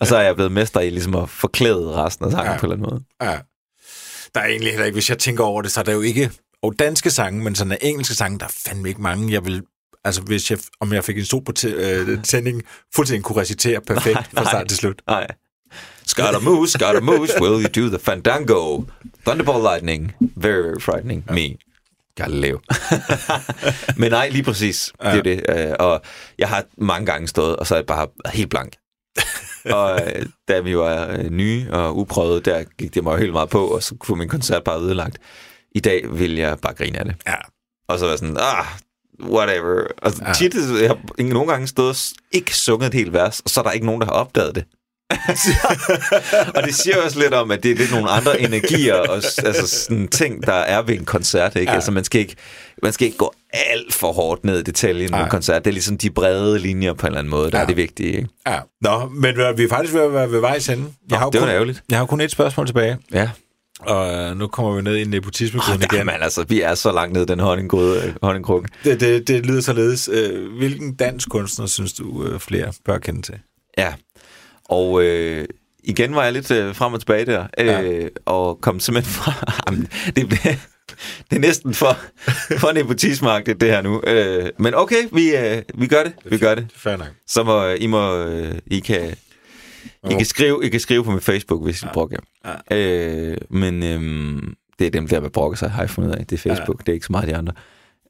Og 0.00 0.06
så 0.06 0.16
er 0.16 0.20
jeg 0.22 0.34
blevet 0.34 0.52
mester 0.52 0.80
i 0.80 0.90
ligesom 0.90 1.14
at 1.14 1.28
forklæde 1.30 1.92
resten 1.96 2.24
af 2.26 2.30
sangen 2.32 2.52
Ja. 2.52 2.58
på 2.58 2.66
en 2.66 2.72
eller 2.72 2.86
anden 2.86 3.04
måde. 3.20 3.32
ja. 3.32 3.38
Der 4.34 4.40
er 4.40 4.46
egentlig 4.46 4.70
heller 4.70 4.86
ikke, 4.86 4.94
hvis 4.96 5.10
jeg 5.10 5.18
tænker 5.18 5.44
over 5.44 5.62
det, 5.62 5.70
så 5.72 5.80
er 5.80 5.84
der 5.84 5.92
jo 5.92 6.00
ikke 6.00 6.30
og 6.62 6.74
danske 6.78 7.10
sange, 7.10 7.44
men 7.44 7.54
sådan 7.54 7.72
er 7.72 7.76
engelske 7.80 8.14
sange, 8.14 8.38
der 8.38 8.44
er 8.44 8.50
fandme 8.66 8.88
ikke 8.88 9.02
mange. 9.02 9.32
Jeg 9.32 9.44
vil, 9.44 9.62
altså 10.04 10.22
hvis 10.22 10.50
jeg, 10.50 10.58
om 10.80 10.92
jeg 10.92 11.04
fik 11.04 11.18
en 11.18 11.24
t- 11.58 11.66
øh, 11.68 12.22
tænding, 12.24 12.62
fuldstændig 12.94 13.24
kunne 13.24 13.40
recitere 13.40 13.80
perfekt 13.80 14.14
Nej, 14.14 14.24
fra 14.44 14.50
start 14.50 14.68
til 14.68 14.76
slut. 14.78 15.02
Nej. 15.06 15.26
Scaramouche, 16.06 16.78
Scaramouche, 16.78 17.42
will 17.42 17.64
you 17.66 17.82
do 17.84 17.88
the 17.88 17.98
fandango? 17.98 18.82
Thunderbolt 19.26 19.62
lightning, 19.62 20.14
very, 20.36 20.62
very 20.62 20.80
frightening. 20.80 21.24
Ja. 21.28 21.34
Me. 21.34 21.56
Galileo. 22.16 22.60
Men 23.96 24.10
nej, 24.10 24.28
lige 24.28 24.42
præcis. 24.42 24.92
Ja. 25.04 25.10
Det 25.16 25.18
er 25.18 25.22
det. 25.56 25.68
Øh, 25.68 25.74
Og 25.78 26.02
jeg 26.38 26.48
har 26.48 26.64
mange 26.78 27.06
gange 27.06 27.28
stået, 27.28 27.56
og 27.56 27.66
så 27.66 27.74
er 27.74 27.78
jeg 27.78 27.86
bare 27.86 28.06
helt 28.32 28.50
blank. 28.50 28.72
Og 29.64 30.00
øh, 30.06 30.26
da 30.48 30.60
vi 30.60 30.76
var 30.76 31.08
øh, 31.08 31.30
nye 31.30 31.66
og 31.72 31.96
uprøvede, 31.98 32.40
der 32.40 32.64
gik 32.78 32.94
det 32.94 33.04
mig 33.04 33.18
helt 33.18 33.32
meget 33.32 33.48
på, 33.48 33.66
og 33.66 33.82
så 33.82 33.94
kunne 33.98 34.18
min 34.18 34.28
koncert 34.28 34.64
bare 34.64 34.80
ødelagt. 34.80 35.18
I 35.74 35.80
dag 35.80 36.18
vil 36.18 36.34
jeg 36.36 36.58
bare 36.58 36.74
grine 36.74 36.98
af 36.98 37.04
det. 37.04 37.14
Ja. 37.26 37.34
Og 37.88 37.98
så 37.98 38.06
var 38.06 38.16
sådan, 38.16 38.36
ah, 38.40 38.64
whatever. 39.22 39.82
Og 40.02 40.12
Ja. 40.20 40.26
ja. 40.28 40.32
tit, 40.32 40.54
jeg 40.82 40.88
har 40.88 41.22
nogle 41.22 41.50
gange 41.52 41.66
stået 41.66 41.88
og 41.90 41.96
ikke 42.32 42.56
sunget 42.56 42.86
et 42.86 42.94
helt 42.94 43.12
vers, 43.12 43.40
og 43.40 43.50
så 43.50 43.60
er 43.60 43.64
der 43.64 43.70
ikke 43.70 43.86
nogen, 43.86 44.00
der 44.00 44.06
har 44.06 44.12
opdaget 44.14 44.54
det. 44.54 44.64
og 46.56 46.62
det 46.62 46.74
siger 46.74 46.96
også 47.04 47.18
lidt 47.18 47.34
om, 47.34 47.50
at 47.50 47.62
det 47.62 47.70
er 47.70 47.74
lidt 47.74 47.90
nogle 47.90 48.08
andre 48.10 48.40
energier 48.40 48.94
og 48.94 49.14
altså 49.44 49.66
sådan 49.86 50.08
ting, 50.08 50.46
der 50.46 50.52
er 50.52 50.82
ved 50.82 50.94
en 50.94 51.04
koncert. 51.04 51.56
Ikke? 51.56 51.70
Ja. 51.70 51.74
Altså, 51.74 51.90
man 51.92 52.04
skal 52.04 52.20
ikke, 52.20 52.36
man 52.82 52.92
skal 52.92 53.06
ikke 53.06 53.18
gå 53.18 53.32
alt 53.52 53.94
for 53.94 54.12
hårdt 54.12 54.44
ned 54.44 54.58
i 54.58 54.62
detaljen 54.62 55.10
med 55.10 55.18
Nej. 55.18 55.24
en 55.24 55.30
koncert. 55.30 55.64
Det 55.64 55.70
er 55.70 55.72
ligesom 55.72 55.98
de 55.98 56.10
brede 56.10 56.58
linjer 56.58 56.92
på 56.92 57.06
en 57.06 57.08
eller 57.08 57.18
anden 57.18 57.30
måde, 57.30 57.50
der 57.50 57.58
Ja. 57.58 57.62
er 57.62 57.66
det 57.66 57.76
vigtige. 57.76 58.12
Ikke? 58.12 58.28
Ja. 58.46 58.58
Nå, 58.80 59.08
men 59.14 59.36
vi 59.56 59.62
er- 59.64 59.68
faktisk 59.68 59.94
ved 59.94 60.00
at 60.02 60.12
være 60.14 60.30
ved 60.30 60.40
vejs 60.40 60.68
ende. 60.68 60.84
Jeg 61.10 61.18
har 61.18 61.26
jo 61.26 61.30
det 61.30 61.40
var 61.40 61.46
kun, 61.46 61.54
ærgerligt. 61.54 61.82
Jeg 61.90 61.98
har 61.98 62.06
kun 62.06 62.20
et 62.20 62.30
spørgsmål 62.30 62.66
tilbage, 62.66 62.98
Ja. 63.12 63.30
og 63.80 64.14
øh, 64.14 64.36
nu 64.38 64.46
kommer 64.46 64.72
vi 64.76 64.82
ned 64.82 64.96
i 64.96 65.04
nepotismekuden 65.04 65.82
igen. 65.82 65.98
Jamen, 65.98 66.14
altså, 66.20 66.44
vi 66.48 66.60
er 66.60 66.74
så 66.74 66.92
langt 66.92 67.12
ned 67.12 67.22
i 67.22 67.26
den 67.26 67.40
øh, 67.40 67.46
honningkrukke. 68.22 68.68
Det, 68.84 69.00
det, 69.00 69.28
det 69.28 69.46
lyder 69.46 69.60
således. 69.60 70.08
Øh, 70.12 70.56
hvilken 70.58 70.94
dansk 70.94 71.28
kunstner 71.28 71.66
synes 71.66 71.92
du 71.92 72.38
flere 72.38 72.72
bør 72.84 72.98
kende 72.98 73.22
til? 73.22 73.34
Ja, 73.78 73.92
og 74.70 75.02
øh, 75.04 75.48
igen 75.84 76.14
var 76.14 76.24
jeg 76.24 76.32
lidt 76.32 76.50
øh, 76.50 76.74
frem 76.74 76.92
og 76.92 77.00
tilbage 77.00 77.26
der, 77.26 77.46
øh, 77.58 77.66
Ja. 77.66 78.08
og 78.24 78.60
kom 78.60 78.80
simpelthen 78.80 79.12
fra... 79.22 79.32
Jamen, 79.66 79.88
det, 80.16 80.30
det 81.30 81.36
er 81.36 81.40
næsten 81.40 81.74
for, 81.74 81.96
for 82.58 82.72
nepotismagtigt, 82.72 83.60
det 83.60 83.68
her 83.68 83.82
nu. 83.82 84.02
Øh, 84.06 84.50
men 84.58 84.74
okay, 84.74 85.08
vi, 85.12 85.36
øh, 85.36 85.62
vi 85.74 85.86
gør 85.86 86.02
det. 86.02 86.12
Vi 86.24 86.38
gør 86.38 86.54
det. 86.54 86.66
Fair 86.74 86.96
nok. 86.96 87.08
Så 87.26 87.42
må 87.42 87.66
I, 87.68 87.86
må, 87.86 88.16
øh, 88.16 88.54
I 88.66 88.80
kan... 88.80 89.16
I 90.10 90.12
kan, 90.14 90.24
skrive, 90.24 90.66
I 90.66 90.68
kan 90.68 90.80
skrive 90.80 91.04
på 91.04 91.10
min 91.10 91.20
Facebook, 91.20 91.62
hvis 91.64 91.82
I 91.82 91.86
ja. 91.86 91.92
brokker. 91.92 92.16
Ja. 92.70 92.76
Øh, 92.76 93.36
men 93.50 93.82
øhm, 93.82 94.54
det 94.78 94.86
er 94.86 94.90
dem 94.90 95.08
der, 95.08 95.20
der 95.20 95.28
brokker 95.28 95.56
sig, 95.56 95.70
har 95.70 95.82
jeg 95.82 95.90
fundet 95.90 96.14
af. 96.14 96.26
Det 96.26 96.32
er 96.36 96.48
Facebook, 96.50 96.78
ja. 96.80 96.82
det 96.82 96.88
er 96.88 96.94
ikke 96.94 97.06
så 97.06 97.12
meget 97.12 97.28
de 97.28 97.36
andre. 97.36 97.52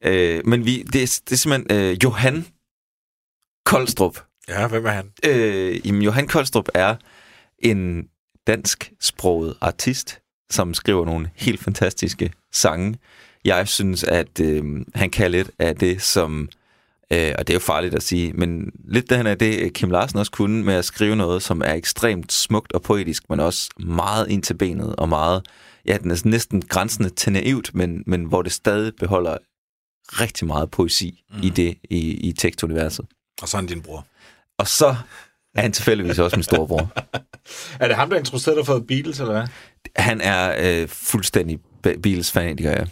Øh, 0.04 0.40
men 0.44 0.66
vi, 0.66 0.82
det, 0.82 1.02
er, 1.02 1.20
det 1.24 1.32
er 1.32 1.36
simpelthen 1.36 1.90
øh, 1.90 1.96
Johan 2.04 2.46
Koldstrup. 3.64 4.18
Ja, 4.50 4.68
hvem 4.68 4.86
er 4.86 4.90
han? 4.90 5.12
Øh, 5.26 5.86
jamen, 5.86 6.02
Johan 6.02 6.26
Koldstrup 6.26 6.68
er 6.74 6.96
en 7.58 8.08
dansksproget 8.46 9.54
artist, 9.60 10.20
som 10.50 10.74
skriver 10.74 11.04
nogle 11.04 11.30
helt 11.34 11.60
fantastiske 11.60 12.32
sange. 12.52 12.98
Jeg 13.44 13.68
synes, 13.68 14.04
at 14.04 14.40
øh, 14.40 14.64
han 14.94 15.10
kan 15.10 15.30
lidt 15.30 15.50
af 15.58 15.76
det, 15.76 16.02
som... 16.02 16.48
Øh, 17.12 17.32
og 17.38 17.46
det 17.46 17.50
er 17.50 17.54
jo 17.54 17.60
farligt 17.60 17.94
at 17.94 18.02
sige, 18.02 18.32
men 18.32 18.72
lidt 18.84 19.10
det, 19.10 19.16
han 19.16 19.26
er 19.26 19.34
det, 19.34 19.72
Kim 19.72 19.90
Larsen 19.90 20.18
også 20.18 20.32
kunne 20.32 20.64
med 20.64 20.74
at 20.74 20.84
skrive 20.84 21.16
noget, 21.16 21.42
som 21.42 21.62
er 21.64 21.72
ekstremt 21.72 22.32
smukt 22.32 22.72
og 22.72 22.82
poetisk, 22.82 23.22
men 23.30 23.40
også 23.40 23.70
meget 23.78 24.30
ind 24.30 24.42
til 24.42 24.54
benet 24.54 24.96
og 24.96 25.08
meget... 25.08 25.46
Ja, 25.86 25.96
den 25.96 26.10
er 26.10 26.22
næsten 26.24 26.62
grænsende 26.62 27.08
til 27.08 27.32
naivt, 27.32 27.74
men, 27.74 28.02
men 28.06 28.24
hvor 28.24 28.42
det 28.42 28.52
stadig 28.52 28.92
beholder 28.96 29.36
rigtig 30.08 30.46
meget 30.46 30.70
poesi 30.70 31.24
mm. 31.30 31.40
i 31.42 31.48
det, 31.48 31.78
i, 31.90 32.28
i 32.28 32.32
tekstuniverset. 32.32 33.06
Og 33.42 33.48
så 33.48 33.56
han 33.56 33.66
din 33.66 33.82
bror. 33.82 34.06
Og 34.60 34.68
så 34.68 34.86
er 35.54 35.60
han 35.60 35.72
tilfældigvis 35.72 36.18
også 36.18 36.36
min 36.36 36.42
storebror. 36.44 36.90
Er 37.80 37.86
det 37.88 37.96
ham, 37.96 38.10
der 38.10 38.16
introducerede 38.18 38.58
dig 38.58 38.66
for 38.66 38.78
Beatles, 38.88 39.20
eller 39.20 39.32
hvad? 39.32 39.46
Han 39.96 40.20
er 40.20 40.54
øh, 40.58 40.88
fuldstændig 40.88 41.58
Be- 41.82 41.98
Beatles-fanatiker, 42.02 42.70
ja. 42.70 42.84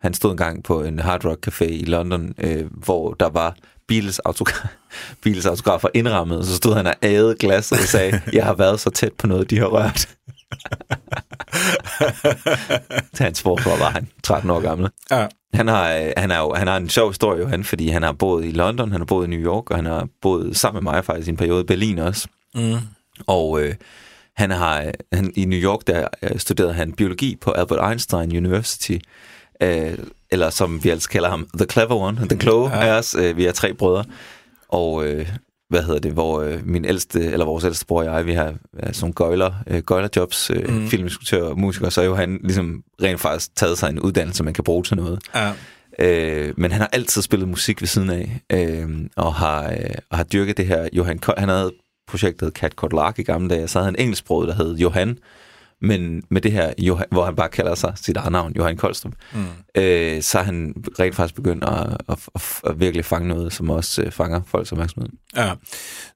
Han 0.00 0.14
stod 0.14 0.30
engang 0.30 0.64
på 0.64 0.82
en 0.82 0.98
Hard 0.98 1.24
Rock 1.24 1.48
Café 1.48 1.64
i 1.64 1.84
London, 1.84 2.34
øh, 2.38 2.70
hvor 2.84 3.12
der 3.14 3.28
var 3.28 3.56
Beatles, 3.88 4.20
autogra- 4.28 4.68
Beatles 5.22 5.46
autografer 5.46 5.88
indrammet, 5.94 6.38
og 6.38 6.44
så 6.44 6.56
stod 6.56 6.74
han 6.74 6.86
og 6.86 6.94
ædede 7.02 7.36
glasset 7.38 7.78
og 7.78 7.84
sagde, 7.84 8.20
jeg 8.32 8.44
har 8.44 8.54
været 8.54 8.80
så 8.80 8.90
tæt 8.90 9.12
på 9.12 9.26
noget, 9.26 9.50
de 9.50 9.58
har 9.58 9.66
rørt. 9.66 10.08
Til 13.14 13.24
hans 13.24 13.42
forbror 13.42 13.76
var 13.78 13.90
han 13.90 14.08
13 14.22 14.50
år 14.50 14.60
gammel. 14.60 14.90
Ja. 15.10 15.26
Han 15.52 15.68
har, 15.68 15.92
øh, 15.92 16.12
han, 16.16 16.32
jo, 16.32 16.54
han 16.54 16.66
har 16.66 16.76
en 16.76 16.88
sjov 16.88 17.10
historie, 17.10 17.40
jo, 17.40 17.48
han, 17.48 17.64
fordi 17.64 17.88
han 17.88 18.02
har 18.02 18.12
boet 18.12 18.44
i 18.44 18.50
London, 18.50 18.92
han 18.92 19.00
har 19.00 19.06
boet 19.06 19.26
i 19.26 19.30
New 19.30 19.40
York, 19.40 19.70
og 19.70 19.76
han 19.76 19.86
har 19.86 20.08
boet 20.22 20.56
sammen 20.56 20.84
med 20.84 20.92
mig 20.92 21.04
faktisk 21.04 21.28
i 21.28 21.30
en 21.30 21.36
periode 21.36 21.60
i 21.60 21.64
Berlin 21.64 21.98
også. 21.98 22.28
Mm. 22.54 22.76
Og 23.26 23.62
øh, 23.62 23.74
han 24.36 24.50
har 24.50 24.82
øh, 24.82 24.92
han, 25.12 25.32
i 25.36 25.44
New 25.44 25.58
York, 25.58 25.80
der 25.86 26.08
øh, 26.22 26.38
studerede 26.38 26.72
han 26.72 26.92
biologi 26.92 27.36
på 27.36 27.50
Albert 27.50 27.90
Einstein 27.90 28.36
University, 28.36 28.96
øh, 29.62 29.98
eller 30.30 30.50
som 30.50 30.84
vi 30.84 30.88
altså 30.88 31.08
kalder 31.08 31.30
ham, 31.30 31.48
The 31.58 31.66
Clever 31.66 31.96
One, 31.96 32.26
den 32.30 32.38
kloge 32.38 32.70
ja. 32.70 32.86
af 32.86 32.98
os. 32.98 33.14
Øh, 33.14 33.36
vi 33.36 33.46
er 33.46 33.52
tre 33.52 33.74
brødre, 33.74 34.04
og 34.68 35.06
øh, 35.06 35.28
hvad 35.72 35.82
hedder 35.82 36.00
det, 36.00 36.12
hvor 36.12 36.40
øh, 36.42 36.60
min 36.66 36.84
ældste, 36.84 37.20
eller 37.24 37.46
vores 37.46 37.64
ældste 37.64 37.86
bror 37.86 37.98
og 37.98 38.04
jeg, 38.04 38.26
vi 38.26 38.32
har 38.32 38.48
øh, 38.82 38.92
nogle 39.00 39.12
gøjler, 39.14 39.52
øh, 39.66 39.78
gøjlerjobs, 39.82 40.50
øh, 40.50 40.68
Mm. 40.74 40.88
filminstruktør 40.88 41.42
og 41.42 41.58
musiker, 41.60 41.88
så 41.88 42.00
er 42.00 42.04
jo 42.04 42.14
han 42.14 42.40
ligesom 42.44 42.82
rent 43.02 43.20
faktisk 43.20 43.56
taget 43.56 43.78
sig 43.78 43.90
en 43.90 44.00
uddannelse, 44.00 44.44
man 44.44 44.54
kan 44.54 44.64
bruge 44.64 44.82
til 44.84 44.96
noget. 44.96 45.18
Ja. 45.34 45.52
Øh, 45.98 46.54
men 46.56 46.72
han 46.72 46.80
har 46.80 46.88
altid 46.92 47.22
spillet 47.22 47.48
musik 47.48 47.80
ved 47.82 47.88
siden 47.88 48.10
af, 48.10 48.40
øh, 48.52 48.88
og, 49.16 49.34
har, 49.34 49.70
øh, 49.70 49.94
og 50.10 50.16
har 50.16 50.24
dyrket 50.24 50.56
det 50.56 50.66
her. 50.66 50.88
Johan, 50.92 51.20
han 51.38 51.48
havde 51.48 51.72
projektet 52.08 52.52
Cat 52.52 52.72
Caught 52.72 52.92
Lark 52.94 53.18
i 53.18 53.22
gamle 53.22 53.48
dage, 53.48 53.62
og 53.62 53.70
så 53.70 53.78
havde 53.78 53.86
han 53.86 53.94
en 53.94 54.00
engelsksproget, 54.02 54.48
der 54.48 54.54
hed 54.54 54.76
Johan, 54.76 55.18
men 55.82 56.22
med 56.30 56.40
det 56.40 56.52
her, 56.52 56.72
Johan, 56.78 57.06
hvor 57.10 57.24
han 57.24 57.36
bare 57.36 57.48
kalder 57.48 57.74
sig 57.74 57.92
sit 57.96 58.16
eget 58.16 58.32
navn, 58.32 58.52
Johan 58.56 58.76
Koldstrup, 58.76 59.12
Mm. 59.34 59.44
øh, 59.82 60.22
så 60.22 60.38
har 60.38 60.44
han 60.44 60.74
rent 60.98 61.14
faktisk 61.14 61.34
begyndt 61.34 61.64
at, 61.64 61.96
at, 62.08 62.18
at, 62.34 62.42
at 62.64 62.80
virkelig 62.80 63.04
fange 63.04 63.28
noget, 63.28 63.52
som 63.52 63.70
også 63.70 64.02
øh, 64.02 64.12
fanger 64.12 64.40
folks 64.46 64.72
opmærksomhed. 64.72 65.08
Ja. 65.36 65.54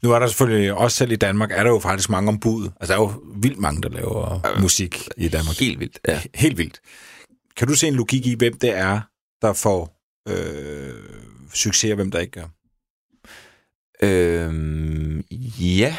Nu 0.03 0.13
er 0.13 0.19
der 0.19 0.27
selvfølgelig, 0.27 0.73
også 0.75 0.97
selv 0.97 1.13
i 1.13 1.17
Danmark, 1.17 1.51
er 1.53 1.63
der 1.63 1.71
jo 1.71 1.79
faktisk 1.79 2.11
mange 2.11 2.29
ombud. 2.29 2.71
Altså, 2.81 2.93
der 2.95 3.01
er 3.01 3.03
jo 3.03 3.13
vildt 3.37 3.59
mange, 3.59 3.83
der 3.83 3.89
laver 3.89 4.47
øh, 4.57 4.63
musik 4.63 5.09
i 5.17 5.29
Danmark. 5.29 5.57
Helt 5.61 5.81
vildt, 5.81 5.99
ja. 6.09 6.21
Helt 6.35 6.59
vildt. 6.59 6.81
Kan 7.57 7.69
du 7.69 7.75
se 7.75 7.89
en 7.89 7.95
logik 7.95 8.27
i, 8.27 8.35
hvem 8.35 8.59
det 8.59 8.77
er, 8.77 9.01
der 9.43 9.53
får 9.53 9.93
øh, 10.29 10.95
succes, 11.55 11.91
og 11.91 11.95
hvem 11.97 12.11
der 12.11 12.19
ikke 12.19 12.33
gør? 12.33 12.47
Øhm, 14.03 15.21
ja, 15.61 15.97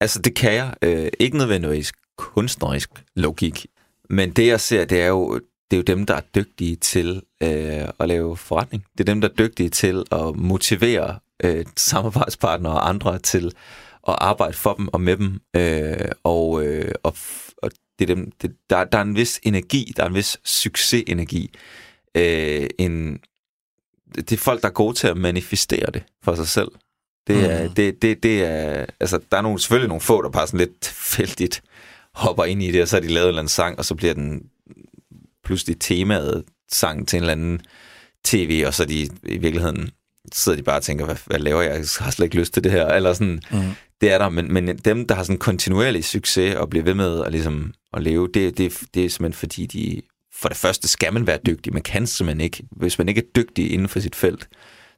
altså 0.00 0.20
det 0.22 0.34
kan 0.34 0.52
jeg. 0.54 0.74
Øh, 0.82 1.08
ikke 1.20 1.36
nødvendigvis 1.38 1.92
kunstnerisk 2.20 2.90
logik, 3.16 3.66
men 4.10 4.30
det 4.30 4.46
jeg 4.46 4.60
ser, 4.60 4.84
det 4.84 5.02
er 5.02 5.06
jo, 5.06 5.34
det 5.70 5.76
er 5.76 5.76
jo 5.76 5.82
dem, 5.82 6.06
der 6.06 6.14
er 6.14 6.20
dygtige 6.34 6.76
til 6.76 7.22
øh, 7.42 7.88
at 7.98 8.08
lave 8.08 8.36
forretning. 8.36 8.84
Det 8.92 9.00
er 9.00 9.12
dem, 9.12 9.20
der 9.20 9.28
er 9.28 9.32
dygtige 9.32 9.68
til 9.68 10.04
at 10.12 10.36
motivere 10.36 11.18
øh, 11.44 11.64
samarbejdspartnere 11.76 12.72
og 12.72 12.88
andre 12.88 13.18
til 13.18 13.46
at 14.08 14.16
arbejde 14.18 14.52
for 14.56 14.74
dem 14.74 14.88
og 14.88 15.00
med 15.00 15.16
dem. 15.16 15.40
Øh, 15.56 16.08
og, 16.24 16.64
øh, 16.66 16.92
og, 17.02 17.16
og 17.62 17.70
det 17.98 18.10
er 18.10 18.14
dem, 18.14 18.30
det, 18.42 18.56
der, 18.70 18.84
der 18.84 18.98
er 18.98 19.02
en 19.02 19.16
vis 19.16 19.40
energi, 19.42 19.92
der 19.96 20.02
er 20.02 20.08
en 20.08 20.14
vis 20.14 20.38
succesenergi. 20.44 21.50
Øh, 22.14 22.66
en, 22.78 23.20
det 24.14 24.32
er 24.32 24.36
folk, 24.36 24.62
der 24.62 24.68
er 24.68 24.72
gode 24.72 24.94
til 24.94 25.06
at 25.06 25.16
manifestere 25.16 25.90
det 25.94 26.02
for 26.22 26.34
sig 26.34 26.48
selv. 26.48 26.68
Det 27.26 27.50
er, 27.52 27.68
Mm. 27.68 27.74
det, 27.74 28.02
det, 28.02 28.22
det 28.22 28.44
er, 28.44 28.86
altså, 29.00 29.20
der 29.32 29.38
er 29.38 29.42
nogle, 29.42 29.60
selvfølgelig 29.60 29.88
nogle 29.88 30.00
få, 30.00 30.22
der 30.22 30.28
bare 30.30 30.46
sådan 30.46 30.58
lidt 30.60 30.80
tilfældigt 30.80 31.62
hopper 32.20 32.44
ind 32.44 32.62
i 32.62 32.70
det, 32.70 32.82
og 32.82 32.88
så 32.88 32.96
har 32.96 33.00
de 33.00 33.08
lavet 33.08 33.24
en 33.24 33.28
eller 33.28 33.40
anden 33.40 33.48
sang, 33.48 33.78
og 33.78 33.84
så 33.84 33.94
bliver 33.94 34.14
den 34.14 34.42
pludselig 35.44 35.76
temaet 35.80 36.44
sang 36.72 37.08
til 37.08 37.16
en 37.16 37.22
eller 37.22 37.32
anden 37.32 37.60
tv, 38.24 38.64
og 38.66 38.74
så 38.74 38.84
de 38.84 39.02
i 39.22 39.38
virkeligheden 39.38 39.90
sidder 40.32 40.56
de 40.56 40.62
bare 40.62 40.76
og 40.76 40.82
tænker, 40.82 41.04
hvad, 41.04 41.16
hvad 41.26 41.38
laver 41.38 41.62
jeg? 41.62 41.70
Jeg 41.70 41.84
har 41.98 42.10
slet 42.10 42.24
ikke 42.26 42.36
lyst 42.36 42.54
til 42.54 42.64
det 42.64 42.72
her. 42.72 42.86
Eller 42.86 43.12
sådan, 43.12 43.40
Mm. 43.52 43.60
det 44.00 44.12
er 44.12 44.18
der, 44.18 44.28
men, 44.28 44.52
men 44.52 44.78
dem, 44.78 45.06
der 45.06 45.14
har 45.14 45.22
sådan 45.22 45.38
kontinuerlig 45.38 46.04
succes 46.04 46.54
og 46.56 46.70
bliver 46.70 46.84
ved 46.84 46.94
med 46.94 47.24
at, 47.24 47.32
ligesom, 47.32 47.74
at 47.92 48.02
leve, 48.02 48.28
det, 48.34 48.58
det, 48.58 48.80
det 48.94 49.04
er 49.04 49.08
simpelthen 49.10 49.38
fordi, 49.38 49.66
de 49.66 50.02
for 50.34 50.48
det 50.48 50.56
første 50.56 50.88
skal 50.88 51.12
man 51.12 51.26
være 51.26 51.38
dygtig. 51.46 51.72
Man 51.72 51.82
kan 51.82 52.06
simpelthen 52.06 52.40
ikke. 52.40 52.62
Hvis 52.72 52.98
man 52.98 53.08
ikke 53.08 53.18
er 53.20 53.24
dygtig 53.36 53.72
inden 53.72 53.88
for 53.88 54.00
sit 54.00 54.14
felt, 54.16 54.48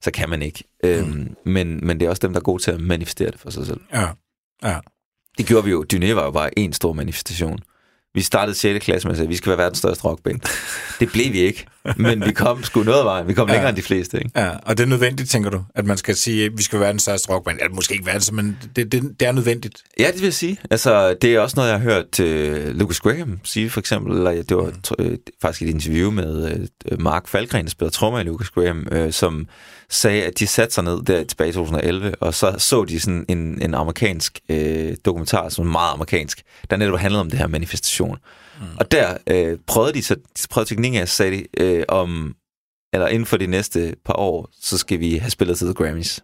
så 0.03 0.11
kan 0.11 0.31
man 0.31 0.43
ikke. 0.43 0.64
Mm. 0.85 0.89
Øhm, 0.91 1.37
men, 1.45 1.87
men 1.87 2.01
det 2.01 2.07
er 2.07 2.11
også 2.11 2.20
dem, 2.20 2.33
der 2.33 2.41
er 2.41 2.45
gode 2.45 2.62
til 2.62 2.70
at 2.70 2.81
manifestere 2.81 3.31
det 3.31 3.41
for 3.41 3.51
sig 3.51 3.66
selv. 3.66 3.81
Ja. 3.93 4.09
Ja. 4.62 4.79
Det 5.43 5.49
gjorde 5.49 5.64
vi 5.64 5.70
jo. 5.70 5.84
Dyné 5.93 6.12
var 6.14 6.24
jo 6.24 6.30
bare 6.30 6.59
en 6.59 6.72
stor 6.72 6.93
manifestation. 6.93 7.59
Vi 8.14 8.20
startede 8.20 8.57
6. 8.57 8.84
klasse 8.84 9.09
med 9.09 9.12
at 9.12 9.16
sige, 9.16 9.24
at 9.24 9.30
vi 9.30 9.36
skal 9.36 9.51
være 9.51 9.59
verdens 9.59 9.78
største 9.78 10.05
rockband. 10.05 10.40
Det 11.01 11.12
blev 11.12 11.32
vi 11.32 11.38
ikke, 11.38 11.66
men 11.97 12.24
vi 12.26 12.33
kom 12.33 12.62
sgu 12.64 12.83
noget 12.83 13.05
vejen. 13.05 13.28
Vi 13.28 13.35
kom 13.35 13.49
Ja. 13.49 13.53
længere 13.55 13.68
end 13.68 13.76
de 13.76 13.83
fleste. 13.83 14.18
Ikke? 14.18 14.30
Ja, 14.37 14.49
og 14.62 14.76
det 14.78 14.83
er 14.83 14.89
nødvendigt, 14.89 15.30
tænker 15.30 15.51
du, 15.51 15.64
at 15.74 15.85
man 15.87 15.97
skal 15.97 16.16
sige, 16.16 16.45
at 16.45 16.53
vi 16.57 16.62
skal 16.62 16.80
være 16.80 16.91
den 16.91 16.99
største 16.99 17.30
rockband. 17.30 17.59
Ja, 17.62 17.68
måske 17.68 17.93
ikke 17.95 18.07
verdens, 18.07 18.33
men 18.33 18.59
det, 18.76 18.93
det, 18.93 19.03
det 19.20 19.28
er 19.28 19.33
nødvendigt. 19.33 19.83
Ja, 19.99 20.07
det 20.07 20.14
vil 20.14 20.22
jeg 20.22 20.35
sige. 20.35 20.57
Altså, 20.70 21.14
det 21.22 21.35
er 21.35 21.41
også 21.41 21.57
noget, 21.57 21.70
jeg 21.70 21.80
har 21.80 21.85
hørt 21.85 22.20
uh, 22.20 22.76
Lucas 22.78 23.01
Graham 23.01 23.39
sige, 23.45 23.70
for 23.70 23.80
eksempel. 23.80 24.16
Eller, 24.16 24.30
det 24.43 24.57
var 24.57 24.72
mm. 24.99 25.07
uh, 25.07 25.12
faktisk 25.43 25.62
et 25.62 25.74
interview 25.74 26.11
med 26.11 26.66
uh, 26.93 27.01
Mark 27.01 27.28
Falkgren, 27.28 27.64
der 27.64 27.70
spiller 27.70 27.91
trommer 27.91 28.20
i 28.20 28.24
Lucas 28.24 28.51
Graham, 28.51 28.87
uh, 28.97 29.11
som 29.11 29.47
sagde, 29.91 30.22
at 30.22 30.39
de 30.39 30.47
satte 30.47 30.74
sig 30.74 30.85
ned 30.85 31.03
der 31.03 31.24
tilbage 31.24 31.51
i 31.51 31.53
2011, 31.53 32.14
og 32.20 32.35
så 32.35 32.55
så 32.59 32.85
de 32.85 33.01
sådan 33.01 33.24
en, 33.28 33.62
en 33.62 33.74
amerikansk 33.74 34.41
uh, 34.49 34.57
dokumentar, 35.05 35.49
som 35.49 35.66
er 35.66 35.70
meget 35.72 35.93
amerikansk, 35.95 36.43
der 36.70 36.76
netop 36.76 36.99
handlede 36.99 37.20
om 37.20 37.30
det 37.30 37.39
her 37.39 37.47
manifestation. 37.47 38.16
Mm. 38.63 38.77
Og 38.81 38.91
der 38.91 39.17
uh, 39.31 39.59
prøvede 39.67 39.93
de 39.93 40.03
så 40.03 40.15
de 40.15 40.49
prøvede 40.51 40.69
teknikken 40.69 41.01
af, 41.01 41.09
sagde 41.09 41.45
de, 41.59 41.79
uh, 41.79 41.83
om, 41.89 42.35
eller 42.93 43.09
inden 43.09 43.27
for 43.27 43.37
de 43.37 43.47
næste 43.47 43.95
par 44.05 44.15
år, 44.19 44.49
så 44.61 44.79
skal 44.79 45.01
vi 45.01 45.17
have 45.17 45.31
spillet 45.31 45.59
til 45.59 45.67
The 45.67 45.75
Grammys. 45.75 46.21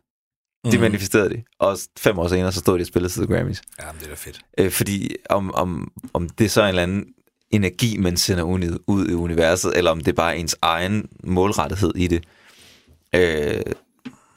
De 0.72 0.78
manifesterede 0.78 1.28
det. 1.28 1.44
Og 1.58 1.78
fem 1.98 2.18
år 2.18 2.28
senere, 2.28 2.52
så 2.52 2.60
stod 2.60 2.78
de 2.78 2.82
og 2.82 2.86
spillede 2.86 3.12
til 3.12 3.26
The 3.26 3.34
Grammys. 3.34 3.62
Ja, 3.80 3.92
men 3.92 3.98
det 3.98 4.04
er 4.04 4.08
da 4.08 4.14
fedt. 4.14 4.40
Øh, 4.58 4.70
fordi 4.70 5.16
om, 5.30 5.54
om, 5.54 5.92
om 6.12 6.28
det 6.28 6.50
så 6.50 6.60
er 6.62 6.64
en 6.64 6.68
eller 6.68 6.82
anden 6.82 7.06
energi, 7.50 7.96
man 7.96 8.16
sender 8.16 8.42
ud, 8.42 8.78
ud 8.86 9.08
i 9.08 9.12
universet, 9.12 9.76
eller 9.76 9.90
om 9.90 9.98
det 9.98 10.08
er 10.08 10.16
bare 10.16 10.38
ens 10.38 10.56
egen 10.62 11.08
målrettighed 11.24 11.92
i 11.96 12.06
det, 12.06 12.24
øh, 13.14 13.62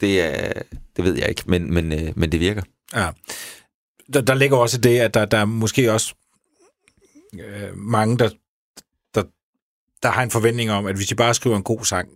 det, 0.00 0.20
er, 0.20 0.52
det 0.96 1.04
ved 1.04 1.18
jeg 1.18 1.28
ikke, 1.28 1.42
men, 1.46 1.74
men, 1.74 1.92
øh, 1.92 2.12
men 2.16 2.32
det 2.32 2.40
virker. 2.40 2.62
Ja. 2.94 3.08
Der, 4.12 4.20
der 4.20 4.34
ligger 4.34 4.56
også 4.56 4.78
det, 4.78 4.98
at 4.98 5.14
der, 5.14 5.24
der 5.24 5.38
er 5.38 5.44
måske 5.44 5.92
også 5.92 6.14
øh, 7.40 7.76
mange, 7.76 8.18
der, 8.18 8.30
der, 9.14 9.22
der 10.02 10.08
har 10.08 10.22
en 10.22 10.30
forventning 10.30 10.70
om, 10.70 10.86
at 10.86 10.96
hvis 10.96 11.08
de 11.08 11.14
bare 11.14 11.34
skriver 11.34 11.56
en 11.56 11.62
god 11.62 11.84
sang, 11.84 12.08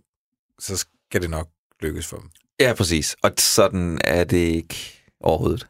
så 0.59 0.77
skal 0.77 1.21
det 1.21 1.29
nok 1.29 1.47
lykkes 1.81 2.07
for 2.07 2.17
dem. 2.17 2.29
Ja, 2.59 2.73
præcis. 2.73 3.15
Og 3.23 3.31
sådan 3.37 4.01
er 4.03 4.23
det 4.23 4.37
ikke 4.37 4.96
overhovedet. 5.23 5.67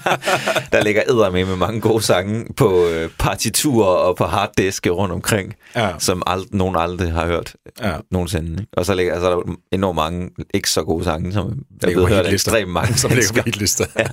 der 0.72 0.82
ligger 0.82 1.02
æder 1.08 1.30
med 1.30 1.44
med 1.44 1.56
mange 1.56 1.80
gode 1.80 2.02
sange 2.02 2.46
på 2.56 2.86
øh, 2.88 3.10
partiturer 3.18 3.86
og 3.96 4.16
på 4.16 4.24
harddiske 4.24 4.90
rundt 4.90 5.12
omkring, 5.14 5.54
Ja. 5.76 5.90
som 5.98 6.22
ald- 6.28 6.48
nogen 6.52 6.76
aldrig 6.76 7.12
har 7.12 7.26
hørt 7.26 7.54
Ja. 7.82 7.92
nogensinde. 8.10 8.50
Ikke? 8.52 8.66
Og 8.76 8.86
så 8.86 8.94
ligger 8.94 9.12
altså, 9.14 9.30
der 9.30 9.36
er 9.36 9.54
enormt 9.72 9.96
mange 9.96 10.30
ikke 10.54 10.70
så 10.70 10.82
gode 10.82 11.04
sange, 11.04 11.32
som 11.32 11.62
blevet 11.80 12.08
på 12.08 12.14
hørt 12.14 12.26
af 12.26 12.32
ekstremt 12.32 12.70
mange 12.70 12.94
Som 12.98 13.10
ligger 13.10 13.32
på 13.32 13.42
hitlister. 13.44 13.84
Ja. 13.98 14.06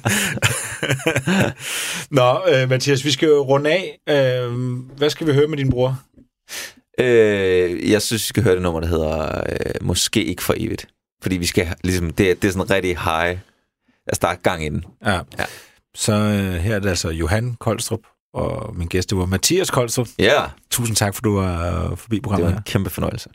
Nå, 2.11 2.39
øh, 2.47 2.70
Mathias, 2.70 3.05
vi 3.05 3.11
skal 3.11 3.28
jo 3.28 3.41
runde 3.41 3.70
af. 3.70 3.99
Øh, 4.09 4.53
hvad 4.97 5.09
skal 5.09 5.28
vi 5.28 5.34
høre 5.34 5.47
med 5.47 5.57
din 5.57 5.70
bror? 5.70 5.99
Øh, 6.99 7.91
jeg 7.91 8.01
synes, 8.01 8.22
vi 8.24 8.28
skal 8.28 8.43
høre 8.43 8.53
det 8.53 8.61
nummer, 8.61 8.80
der 8.80 8.88
hedder 8.88 9.41
øh, 9.49 9.55
Måske 9.82 10.24
ikke 10.24 10.43
for 10.43 10.53
evigt. 10.57 10.88
Fordi 11.22 11.38
vi 11.38 11.45
skal, 11.45 11.67
ligesom, 11.84 12.09
det, 12.11 12.41
det 12.41 12.47
er 12.47 12.51
sådan 12.51 12.70
rigtig 12.70 12.97
high. 12.97 13.38
Altså, 14.10 14.20
der 14.22 14.28
er 14.28 14.36
gang 14.36 14.66
i 14.66 14.70
den. 14.70 14.86
Ja. 15.05 15.12
Ja. 15.39 15.45
Så 15.95 16.14
øh, 16.14 16.53
her 16.53 16.76
er 16.76 16.80
det 16.80 16.89
altså 16.89 17.10
Johan 17.10 17.55
Koldstrup, 17.60 17.99
og 18.34 18.76
min 18.76 18.88
gæst, 18.88 19.10
det 19.10 19.18
var 19.18 19.26
Mathias 19.26 19.70
Koldstrup. 19.72 20.07
Ja, 20.20 20.43
Tusind 20.72 20.95
tak, 20.95 21.16
for 21.16 21.22
du 21.22 21.36
var 21.39 21.95
forbi 21.95 22.16
det 22.16 22.24
programmet 22.24 22.45
var 22.45 22.51
her. 22.51 22.57
en 22.57 22.64
kæmpe 22.64 22.89
fornøjelse. 22.89 23.30